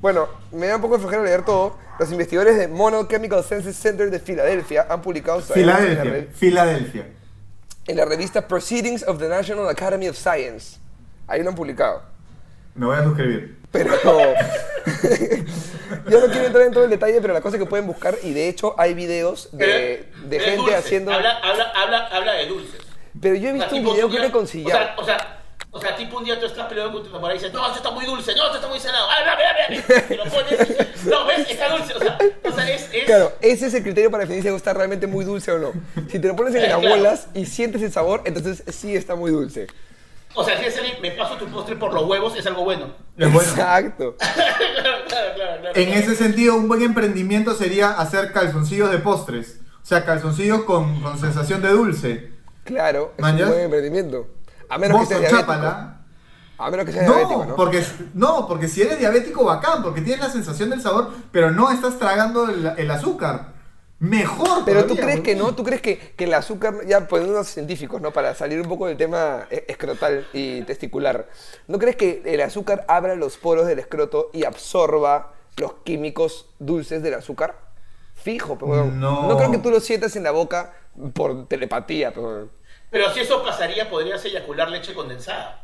Bueno, 0.00 0.28
me 0.50 0.66
da 0.66 0.74
un 0.76 0.82
poco 0.82 0.94
de 0.96 1.00
flojera 1.00 1.22
leer 1.22 1.44
todo. 1.44 1.76
Los 2.00 2.10
investigadores 2.10 2.58
de 2.58 2.66
Monell 2.66 3.06
Chemical 3.08 3.44
Senses 3.44 3.76
Center 3.76 4.10
de 4.10 4.18
Filadelfia 4.18 4.86
han 4.90 5.00
publicado 5.02 5.40
sus 5.40 5.50
hallazgos 5.52 5.80
en 5.84 5.94
la 5.96 6.02
Filadelfia. 6.02 6.32
Filadelfia. 6.36 7.06
en 7.86 7.96
la 7.96 8.04
revista 8.04 8.48
Proceedings 8.48 9.04
of 9.04 9.18
the 9.20 9.28
National 9.28 9.68
Academy 9.68 10.08
of 10.08 10.16
Science. 10.16 10.78
Ahí 11.28 11.42
lo 11.44 11.50
han 11.50 11.54
publicado. 11.54 12.02
Me 12.74 12.86
voy 12.86 12.96
a 12.96 13.04
suscribir. 13.04 13.56
Pero 13.70 13.94
yo 16.10 16.20
no 16.20 16.26
quiero 16.32 16.46
entrar 16.46 16.66
en 16.66 16.72
todo 16.72 16.84
el 16.84 16.90
detalle, 16.90 17.20
pero 17.20 17.32
la 17.34 17.40
cosa 17.40 17.56
que 17.56 17.66
pueden 17.66 17.86
buscar, 17.86 18.16
y 18.22 18.32
de 18.32 18.48
hecho 18.48 18.74
hay 18.78 18.94
videos 18.94 19.48
de, 19.52 20.06
Pero- 20.12 20.28
de 20.28 20.36
es 20.36 20.42
gente 20.42 20.56
dulce. 20.58 20.74
haciendo... 20.76 21.12
Habla, 21.12 21.38
habla, 21.38 21.64
habla, 21.76 22.06
habla 22.08 22.32
de 22.32 22.46
dulces. 22.46 22.80
Pero 23.20 23.34
yo 23.34 23.48
he 23.48 23.52
O 23.52 23.56
sea, 23.56 23.64
visto 23.68 23.76
un 23.76 23.84
video 23.94 24.08
que 24.08 24.16
día- 24.18 24.26
me 24.26 24.30
consiguió. 24.30 24.68
O 24.74 24.78
sea, 24.78 24.94
o 24.98 25.04
sea, 25.04 25.35
o 25.76 25.80
sea, 25.80 25.94
tipo 25.96 26.18
un 26.18 26.24
día 26.24 26.38
tú 26.40 26.46
estás 26.46 26.66
peleando 26.66 26.92
con 26.94 27.02
tu 27.02 27.10
enamorada 27.10 27.34
y 27.34 27.38
dices, 27.38 27.52
no, 27.54 27.64
esto 27.66 27.76
está 27.78 27.90
muy 27.90 28.04
dulce, 28.06 28.34
no, 28.34 28.44
esto 28.46 28.56
está 28.56 28.68
muy 28.68 28.80
salado. 28.80 29.06
Ah, 29.10 29.24
dame, 29.24 29.42
dame. 29.44 30.14
Y 30.14 30.16
lo 30.16 30.24
pones 30.24 30.52
y 30.52 30.56
dices, 30.72 31.04
no, 31.06 31.26
ves, 31.26 31.50
está 31.50 31.68
dulce. 31.76 31.94
O 31.94 31.98
sea, 32.00 32.18
o 32.44 32.52
sea 32.52 32.70
es, 32.74 32.88
es, 32.92 33.04
Claro, 33.04 33.32
ese 33.40 33.66
es 33.66 33.74
el 33.74 33.82
criterio 33.82 34.10
para 34.10 34.22
definir 34.22 34.42
si 34.42 34.48
algo 34.48 34.56
está 34.56 34.72
realmente 34.74 35.06
muy 35.06 35.24
dulce 35.24 35.52
o 35.52 35.58
no. 35.58 35.72
Si 36.10 36.18
te 36.18 36.28
lo 36.28 36.34
pones 36.36 36.54
en 36.54 36.62
las 36.62 36.78
Claro. 36.80 36.96
bolas 36.96 37.28
y 37.34 37.46
sientes 37.46 37.82
el 37.82 37.92
sabor, 37.92 38.22
entonces 38.24 38.62
sí 38.74 38.96
está 38.96 39.14
muy 39.14 39.30
dulce. 39.30 39.66
O 40.34 40.44
sea, 40.44 40.58
si 40.58 40.66
es 40.66 40.76
alguien, 40.76 41.00
me 41.00 41.12
paso 41.12 41.36
tu 41.36 41.46
postre 41.46 41.76
por 41.76 41.94
los 41.94 42.04
huevos, 42.04 42.36
es 42.36 42.46
algo 42.46 42.64
bueno. 42.64 42.94
Es 43.16 43.32
bueno. 43.32 43.48
Exacto. 43.50 44.16
claro, 44.18 45.04
claro, 45.08 45.34
claro. 45.34 45.60
claro. 45.60 45.74
En 45.74 45.88
ese 45.90 46.14
sentido, 46.14 46.56
un 46.56 46.68
buen 46.68 46.82
emprendimiento 46.82 47.54
sería 47.54 47.90
hacer 47.92 48.32
calzoncillos 48.32 48.90
de 48.90 48.98
postres. 48.98 49.60
O 49.82 49.86
sea, 49.86 50.04
calzoncillos 50.04 50.64
con, 50.64 51.00
con 51.00 51.18
sensación 51.18 51.62
de 51.62 51.68
dulce. 51.70 52.30
Claro, 52.64 53.12
es 53.16 53.22
¿Mañas? 53.22 53.42
un 53.42 53.48
buen 53.48 53.60
emprendimiento. 53.64 54.26
A 54.68 54.78
menos 54.78 55.00
que 55.00 55.06
seas 55.06 55.20
diabético. 55.20 55.52
A 56.58 56.70
menos 56.70 56.86
que 56.86 56.92
seas 56.92 57.06
diabético, 57.06 57.44
No, 57.44 57.56
porque, 57.56 57.84
no, 58.14 58.46
porque 58.48 58.68
si 58.68 58.82
eres 58.82 58.98
diabético, 58.98 59.44
bacán, 59.44 59.82
porque 59.82 60.00
tienes 60.00 60.20
la 60.24 60.30
sensación 60.30 60.70
del 60.70 60.80
sabor, 60.80 61.10
pero 61.30 61.50
no 61.50 61.70
estás 61.70 61.98
tragando 61.98 62.48
el, 62.48 62.66
el 62.76 62.90
azúcar. 62.90 63.54
Mejor. 63.98 64.62
Pero 64.66 64.84
tú 64.84 64.94
crees 64.94 65.20
que 65.20 65.34
no, 65.34 65.54
tú 65.54 65.64
crees 65.64 65.80
que, 65.80 65.98
que 65.98 66.24
el 66.24 66.34
azúcar, 66.34 66.84
ya 66.86 67.08
poniéndonos 67.08 67.46
científicos, 67.48 68.00
¿no? 68.02 68.10
Para 68.12 68.34
salir 68.34 68.60
un 68.60 68.68
poco 68.68 68.86
del 68.86 68.96
tema 68.98 69.46
e- 69.50 69.64
escrotal 69.68 70.26
y 70.34 70.62
testicular, 70.62 71.28
¿no 71.66 71.78
crees 71.78 71.96
que 71.96 72.22
el 72.26 72.40
azúcar 72.42 72.84
abra 72.88 73.14
los 73.14 73.38
poros 73.38 73.66
del 73.66 73.78
escroto 73.78 74.30
y 74.34 74.44
absorba 74.44 75.32
los 75.56 75.74
químicos 75.84 76.46
dulces 76.58 77.02
del 77.02 77.14
azúcar? 77.14 77.58
Fijo, 78.14 78.58
pero 78.58 78.84
No. 78.86 79.28
no 79.28 79.36
creo 79.38 79.50
que 79.50 79.58
tú 79.58 79.70
lo 79.70 79.80
sientas 79.80 80.14
en 80.16 80.24
la 80.24 80.30
boca 80.30 80.74
por 81.14 81.46
telepatía, 81.48 82.12
pero 82.12 82.48
pero 82.90 83.12
si 83.12 83.20
eso 83.20 83.42
pasaría, 83.42 83.90
podrías 83.90 84.24
eyacular 84.24 84.70
leche 84.70 84.94
condensada. 84.94 85.62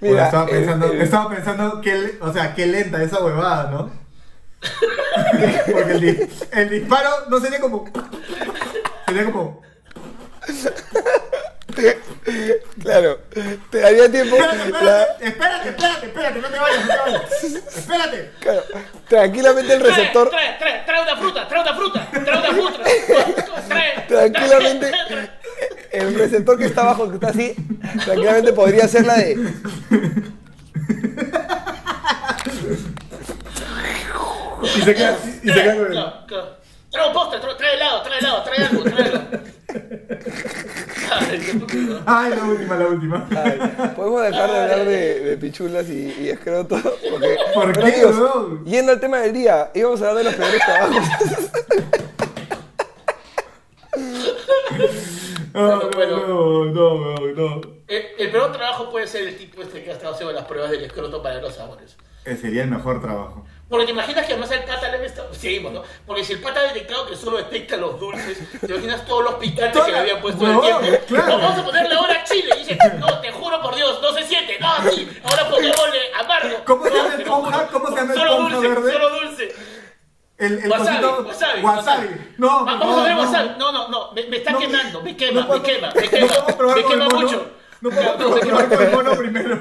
Pues 0.00 0.12
eh, 0.12 0.16
eh, 0.16 0.22
estaba, 0.24 0.46
pensando, 0.46 0.92
estaba 0.92 1.30
pensando 1.30 1.80
que, 1.80 2.18
o 2.20 2.32
sea, 2.32 2.54
qué 2.54 2.66
lenta 2.66 3.02
esa 3.02 3.24
huevada, 3.24 3.70
¿no? 3.70 3.90
Porque 5.72 5.92
el, 5.92 6.30
el, 6.52 6.70
disparo 6.70 7.10
no 7.28 7.40
sería 7.40 7.60
como. 7.60 7.88
Sería 9.06 9.24
como. 9.26 9.62
Claro, 12.82 13.20
te 13.70 13.78
daría 13.80 14.10
tiempo. 14.10 14.36
Espérate, 14.36 14.70
la- 14.84 15.02
espérate, 15.20 15.68
espérate, 15.68 15.68
espérate, 15.70 16.06
espérate, 16.06 16.40
no 16.40 16.48
te 16.48 16.58
vayas, 16.58 16.80
no 16.86 16.94
te 16.94 16.98
vayas. 17.10 17.32
Espérate. 17.76 18.30
claro, 18.40 18.62
tranquilamente 19.08 19.72
el 19.74 19.80
receptor. 19.80 20.30
trae, 20.30 20.58
trae, 20.58 20.82
trae 20.84 21.02
una 21.02 21.16
fruta, 21.16 21.48
trae 21.48 21.62
una 21.62 21.74
fruta, 21.74 22.08
trae 22.10 22.38
una 22.38 22.52
fruta. 22.52 22.78
Trae, 23.68 24.00
Tranquilamente. 24.08 24.90
trae, 24.90 25.06
trae. 25.08 25.30
El 25.92 26.14
receptor 26.14 26.58
que 26.58 26.66
está 26.66 26.82
abajo, 26.82 27.08
que 27.08 27.14
está 27.14 27.28
así, 27.28 27.54
tranquilamente 28.04 28.52
podría 28.52 28.86
ser 28.88 29.06
la 29.06 29.14
de. 29.16 29.36
Y 34.62 34.82
se 34.82 34.94
queda, 34.94 35.16
y 35.42 35.48
se 35.48 35.54
queda 35.54 35.74
con 35.76 35.86
el. 35.92 36.04
Trae 36.90 37.06
un 37.06 37.12
postre, 37.12 37.38
trae, 37.40 37.54
trae 37.54 37.74
helado, 37.74 38.02
trae 38.02 38.18
helado, 38.18 38.42
trae 38.42 38.64
algo, 38.66 38.82
trae 38.82 39.04
algo. 39.04 39.20
Ay, 42.06 42.30
la 42.34 42.44
última, 42.44 42.76
la 42.76 42.86
última. 42.86 43.28
Ay, 43.30 43.92
Podemos 43.96 44.22
dejar 44.22 44.50
de 44.50 44.58
hablar 44.60 44.84
de, 44.84 45.20
de 45.20 45.36
pichulas 45.36 45.88
y, 45.88 46.14
y 46.20 46.28
escroto. 46.30 46.76
Porque, 47.10 47.36
¿Por 47.54 47.72
qué, 47.72 47.82
amigos? 48.02 48.64
Yendo 48.64 48.92
al 48.92 49.00
tema 49.00 49.18
del 49.20 49.32
día, 49.32 49.70
íbamos 49.74 50.00
a 50.02 50.08
hablar 50.10 50.24
de 50.24 50.30
los 50.30 50.34
peores 50.34 50.60
trabajos. 50.64 51.04
No, 55.52 55.76
no, 55.80 55.90
Bueno. 55.90 56.26
no, 56.26 56.64
no, 56.66 56.94
no, 56.94 57.26
no. 57.34 57.60
El, 57.88 58.02
el 58.18 58.30
peor 58.30 58.52
trabajo 58.52 58.88
puede 58.88 59.06
ser 59.08 59.26
el 59.26 59.36
tipo 59.36 59.62
este 59.62 59.82
que 59.82 59.90
ha 59.90 59.94
estado 59.94 60.14
haciendo 60.14 60.32
las 60.32 60.44
pruebas 60.44 60.70
del 60.70 60.84
escroto 60.84 61.22
para 61.22 61.40
los 61.40 61.54
sabores. 61.54 61.96
Eh, 62.24 62.36
Sería 62.36 62.62
el 62.64 62.70
mejor 62.70 63.00
trabajo. 63.00 63.46
Porque 63.68 63.86
te 63.86 63.92
imaginas 63.92 64.26
que 64.26 64.32
además 64.32 64.50
el 64.50 64.64
pata 64.64 64.88
le 64.88 65.06
está... 65.06 65.32
Seguimos, 65.32 65.72
¿no? 65.72 65.82
Porque 66.04 66.24
si 66.24 66.32
el 66.32 66.40
pata 66.40 66.58
ha 66.60 66.64
detectado 66.64 67.06
que 67.06 67.14
solo 67.16 67.36
detecta 67.36 67.76
los 67.76 68.00
dulces, 68.00 68.38
te 68.60 68.66
imaginas 68.72 69.04
todos 69.06 69.22
los 69.24 69.34
picantes 69.34 69.72
Toda- 69.72 69.86
que 69.86 69.92
le 69.92 69.98
habían 69.98 70.20
puesto 70.20 70.44
en 70.44 70.50
el 70.50 70.60
tiempo. 70.60 71.06
claro. 71.06 71.26
No, 71.28 71.38
vamos 71.38 71.58
a 71.60 71.64
ponerle 71.64 71.94
ahora 71.94 72.24
chile. 72.24 72.50
Y 72.56 72.58
dice, 72.58 72.78
no, 72.98 73.20
te 73.20 73.30
juro 73.30 73.62
por 73.62 73.74
Dios, 73.76 74.00
no 74.02 74.12
se 74.12 74.24
siente. 74.24 74.58
No, 74.58 74.90
sí, 74.90 75.08
ahora 75.22 75.48
pongámosle 75.48 76.00
amargo. 76.18 76.56
¿Cómo 76.66 76.84
se 76.84 76.90
No, 76.90 76.96
llama 76.96 77.14
el 77.14 77.22
ponja? 77.22 77.66
¿Cómo 77.68 77.88
se 77.88 77.94
llama 77.96 78.12
el 78.12 78.18
Solo 78.18 78.36
dulce, 78.40 78.68
verde? 78.68 78.92
Solo 78.92 79.10
dulce. 79.20 79.54
El, 80.38 80.58
el 80.58 80.70
Wasabi, 80.70 80.96
cosito- 81.06 81.26
wasabi, 81.28 81.62
wasabi. 81.62 82.08
No, 82.38 82.48
por 82.58 82.64
Vamos 82.66 82.82
a 82.82 82.88
favor, 82.88 83.04
ver 83.04 83.14
no. 83.14 83.20
wasabi. 83.22 83.48
No, 83.58 83.72
no, 83.72 83.88
no. 83.88 84.12
Me, 84.12 84.24
me 84.26 84.36
está 84.38 84.50
No, 84.52 84.58
quemando. 84.58 85.00
Me 85.02 85.16
quema, 85.16 85.40
no 85.42 85.48
me 85.54 85.62
quema, 85.62 85.92
me 85.94 86.02
no 86.02 86.10
quema. 86.10 86.74
me 86.74 86.84
quema 86.84 87.08
mucho. 87.08 87.50
No 87.80 87.88
puedo 87.90 88.16
probar 88.40 88.72
el 88.82 88.90
mono 88.92 89.12
primero. 89.16 89.60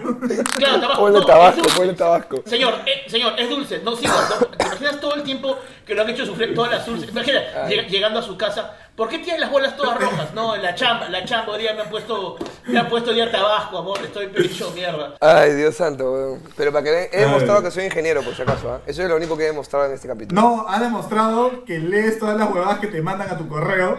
Claro, 0.55 0.79
tabasco. 0.81 0.99
Ponle 1.01 1.19
no, 1.19 1.25
tabasco, 1.25 1.61
es 1.67 1.73
ponle 1.73 1.93
tabasco. 1.93 2.43
Señor, 2.45 2.73
eh, 2.85 3.03
señor, 3.09 3.33
es 3.39 3.49
dulce, 3.49 3.79
no 3.83 3.95
sigas. 3.95 4.29
No, 4.29 4.45
¿Te 4.47 4.65
imaginas 4.65 4.99
todo 4.99 5.15
el 5.15 5.23
tiempo 5.23 5.57
que 5.85 5.95
lo 5.95 6.01
han 6.01 6.09
hecho 6.09 6.25
sufrir 6.25 6.53
todas 6.53 6.71
las 6.71 6.85
dulces? 6.85 7.09
Imagina, 7.09 7.39
lleg- 7.69 7.87
llegando 7.87 8.19
a 8.19 8.21
su 8.21 8.37
casa, 8.37 8.73
¿por 8.95 9.07
qué 9.07 9.19
tiene 9.19 9.39
las 9.39 9.49
bolas 9.49 9.75
todas 9.77 9.97
rojas? 9.99 10.33
No, 10.33 10.53
en 10.55 10.61
la 10.63 10.75
chamba, 10.75 11.07
la 11.07 11.23
chamba 11.23 11.53
hoy 11.53 11.61
día 11.61 11.73
me 11.73 11.81
han 11.81 11.89
puesto, 11.89 12.37
me 12.67 12.77
han 12.79 12.89
puesto 12.89 13.13
día 13.13 13.31
tabasco, 13.31 13.77
amor, 13.77 13.99
estoy 14.03 14.27
pecho 14.27 14.69
mierda. 14.75 15.15
Ay, 15.21 15.53
Dios 15.53 15.75
santo, 15.75 16.11
weón. 16.11 16.43
Pero 16.57 16.71
para 16.73 16.83
que 16.83 16.91
vean, 16.91 17.07
he 17.13 17.19
demostrado 17.21 17.63
que 17.63 17.71
soy 17.71 17.85
ingeniero, 17.85 18.21
por 18.21 18.35
si 18.35 18.41
acaso, 18.41 18.69
¿ah? 18.73 18.81
Eso 18.85 19.01
es 19.01 19.07
lo 19.09 19.15
único 19.15 19.37
que 19.37 19.43
he 19.43 19.47
demostrado 19.47 19.85
en 19.85 19.93
este 19.93 20.07
capítulo. 20.09 20.39
No, 20.41 20.65
ha 20.67 20.77
demostrado 20.79 21.63
que 21.63 21.79
lees 21.79 22.19
todas 22.19 22.37
las 22.37 22.49
huevadas 22.51 22.79
que 22.79 22.87
te 22.87 23.01
mandan 23.01 23.29
a 23.29 23.37
tu 23.37 23.47
correo. 23.47 23.97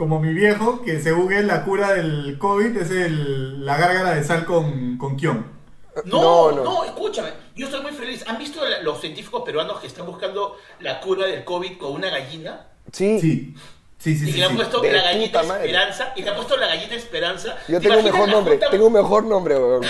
Como 0.00 0.18
mi 0.18 0.32
viejo, 0.32 0.80
que 0.80 0.98
según 0.98 1.30
él 1.30 1.46
la 1.46 1.62
cura 1.62 1.92
del 1.92 2.38
COVID 2.38 2.74
es 2.78 2.90
el, 2.90 3.66
la 3.66 3.76
gárgara 3.76 4.14
de 4.14 4.24
sal 4.24 4.46
con, 4.46 4.96
con 4.96 5.14
kion. 5.18 5.44
No, 6.06 6.22
No, 6.22 6.52
no, 6.56 6.64
no. 6.64 6.84
escúchame, 6.84 7.28
yo 7.54 7.66
estoy 7.66 7.82
muy 7.82 7.92
feliz. 7.92 8.24
¿Han 8.26 8.38
visto 8.38 8.66
la- 8.66 8.80
los 8.80 8.98
científicos 8.98 9.42
peruanos 9.44 9.78
que 9.78 9.86
están 9.88 10.06
buscando 10.06 10.56
la 10.78 11.02
cura 11.02 11.26
del 11.26 11.44
COVID 11.44 11.76
con 11.76 11.92
una 11.92 12.08
gallina? 12.08 12.68
Sí. 12.90 13.20
Sí, 13.20 13.54
sí, 13.98 14.16
sí. 14.16 14.24
Y 14.24 14.28
sí, 14.28 14.32
que 14.32 14.38
le 14.38 14.44
han 14.46 14.56
puesto 14.56 14.82
la 14.82 15.02
gallina 15.02 15.42
madre. 15.42 15.66
Esperanza, 15.66 16.12
y 16.16 16.22
le 16.22 16.30
han 16.30 16.36
puesto 16.36 16.56
la 16.56 16.66
gallina 16.68 16.94
Esperanza. 16.94 17.58
Yo 17.68 17.78
¿Te 17.78 17.88
tengo 17.88 17.98
un 17.98 18.04
mejor 18.06 18.28
nombre, 18.30 18.52
junta- 18.54 18.70
tengo 18.70 18.86
un 18.86 18.92
mejor 18.94 19.24
nombre, 19.24 19.58
weón. 19.58 19.82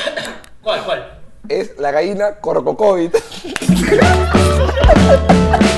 ¿Cuál, 0.60 0.84
cuál? 0.84 1.20
Es 1.48 1.78
la 1.78 1.92
gallina 1.92 2.40
Corcocovid. 2.40 3.14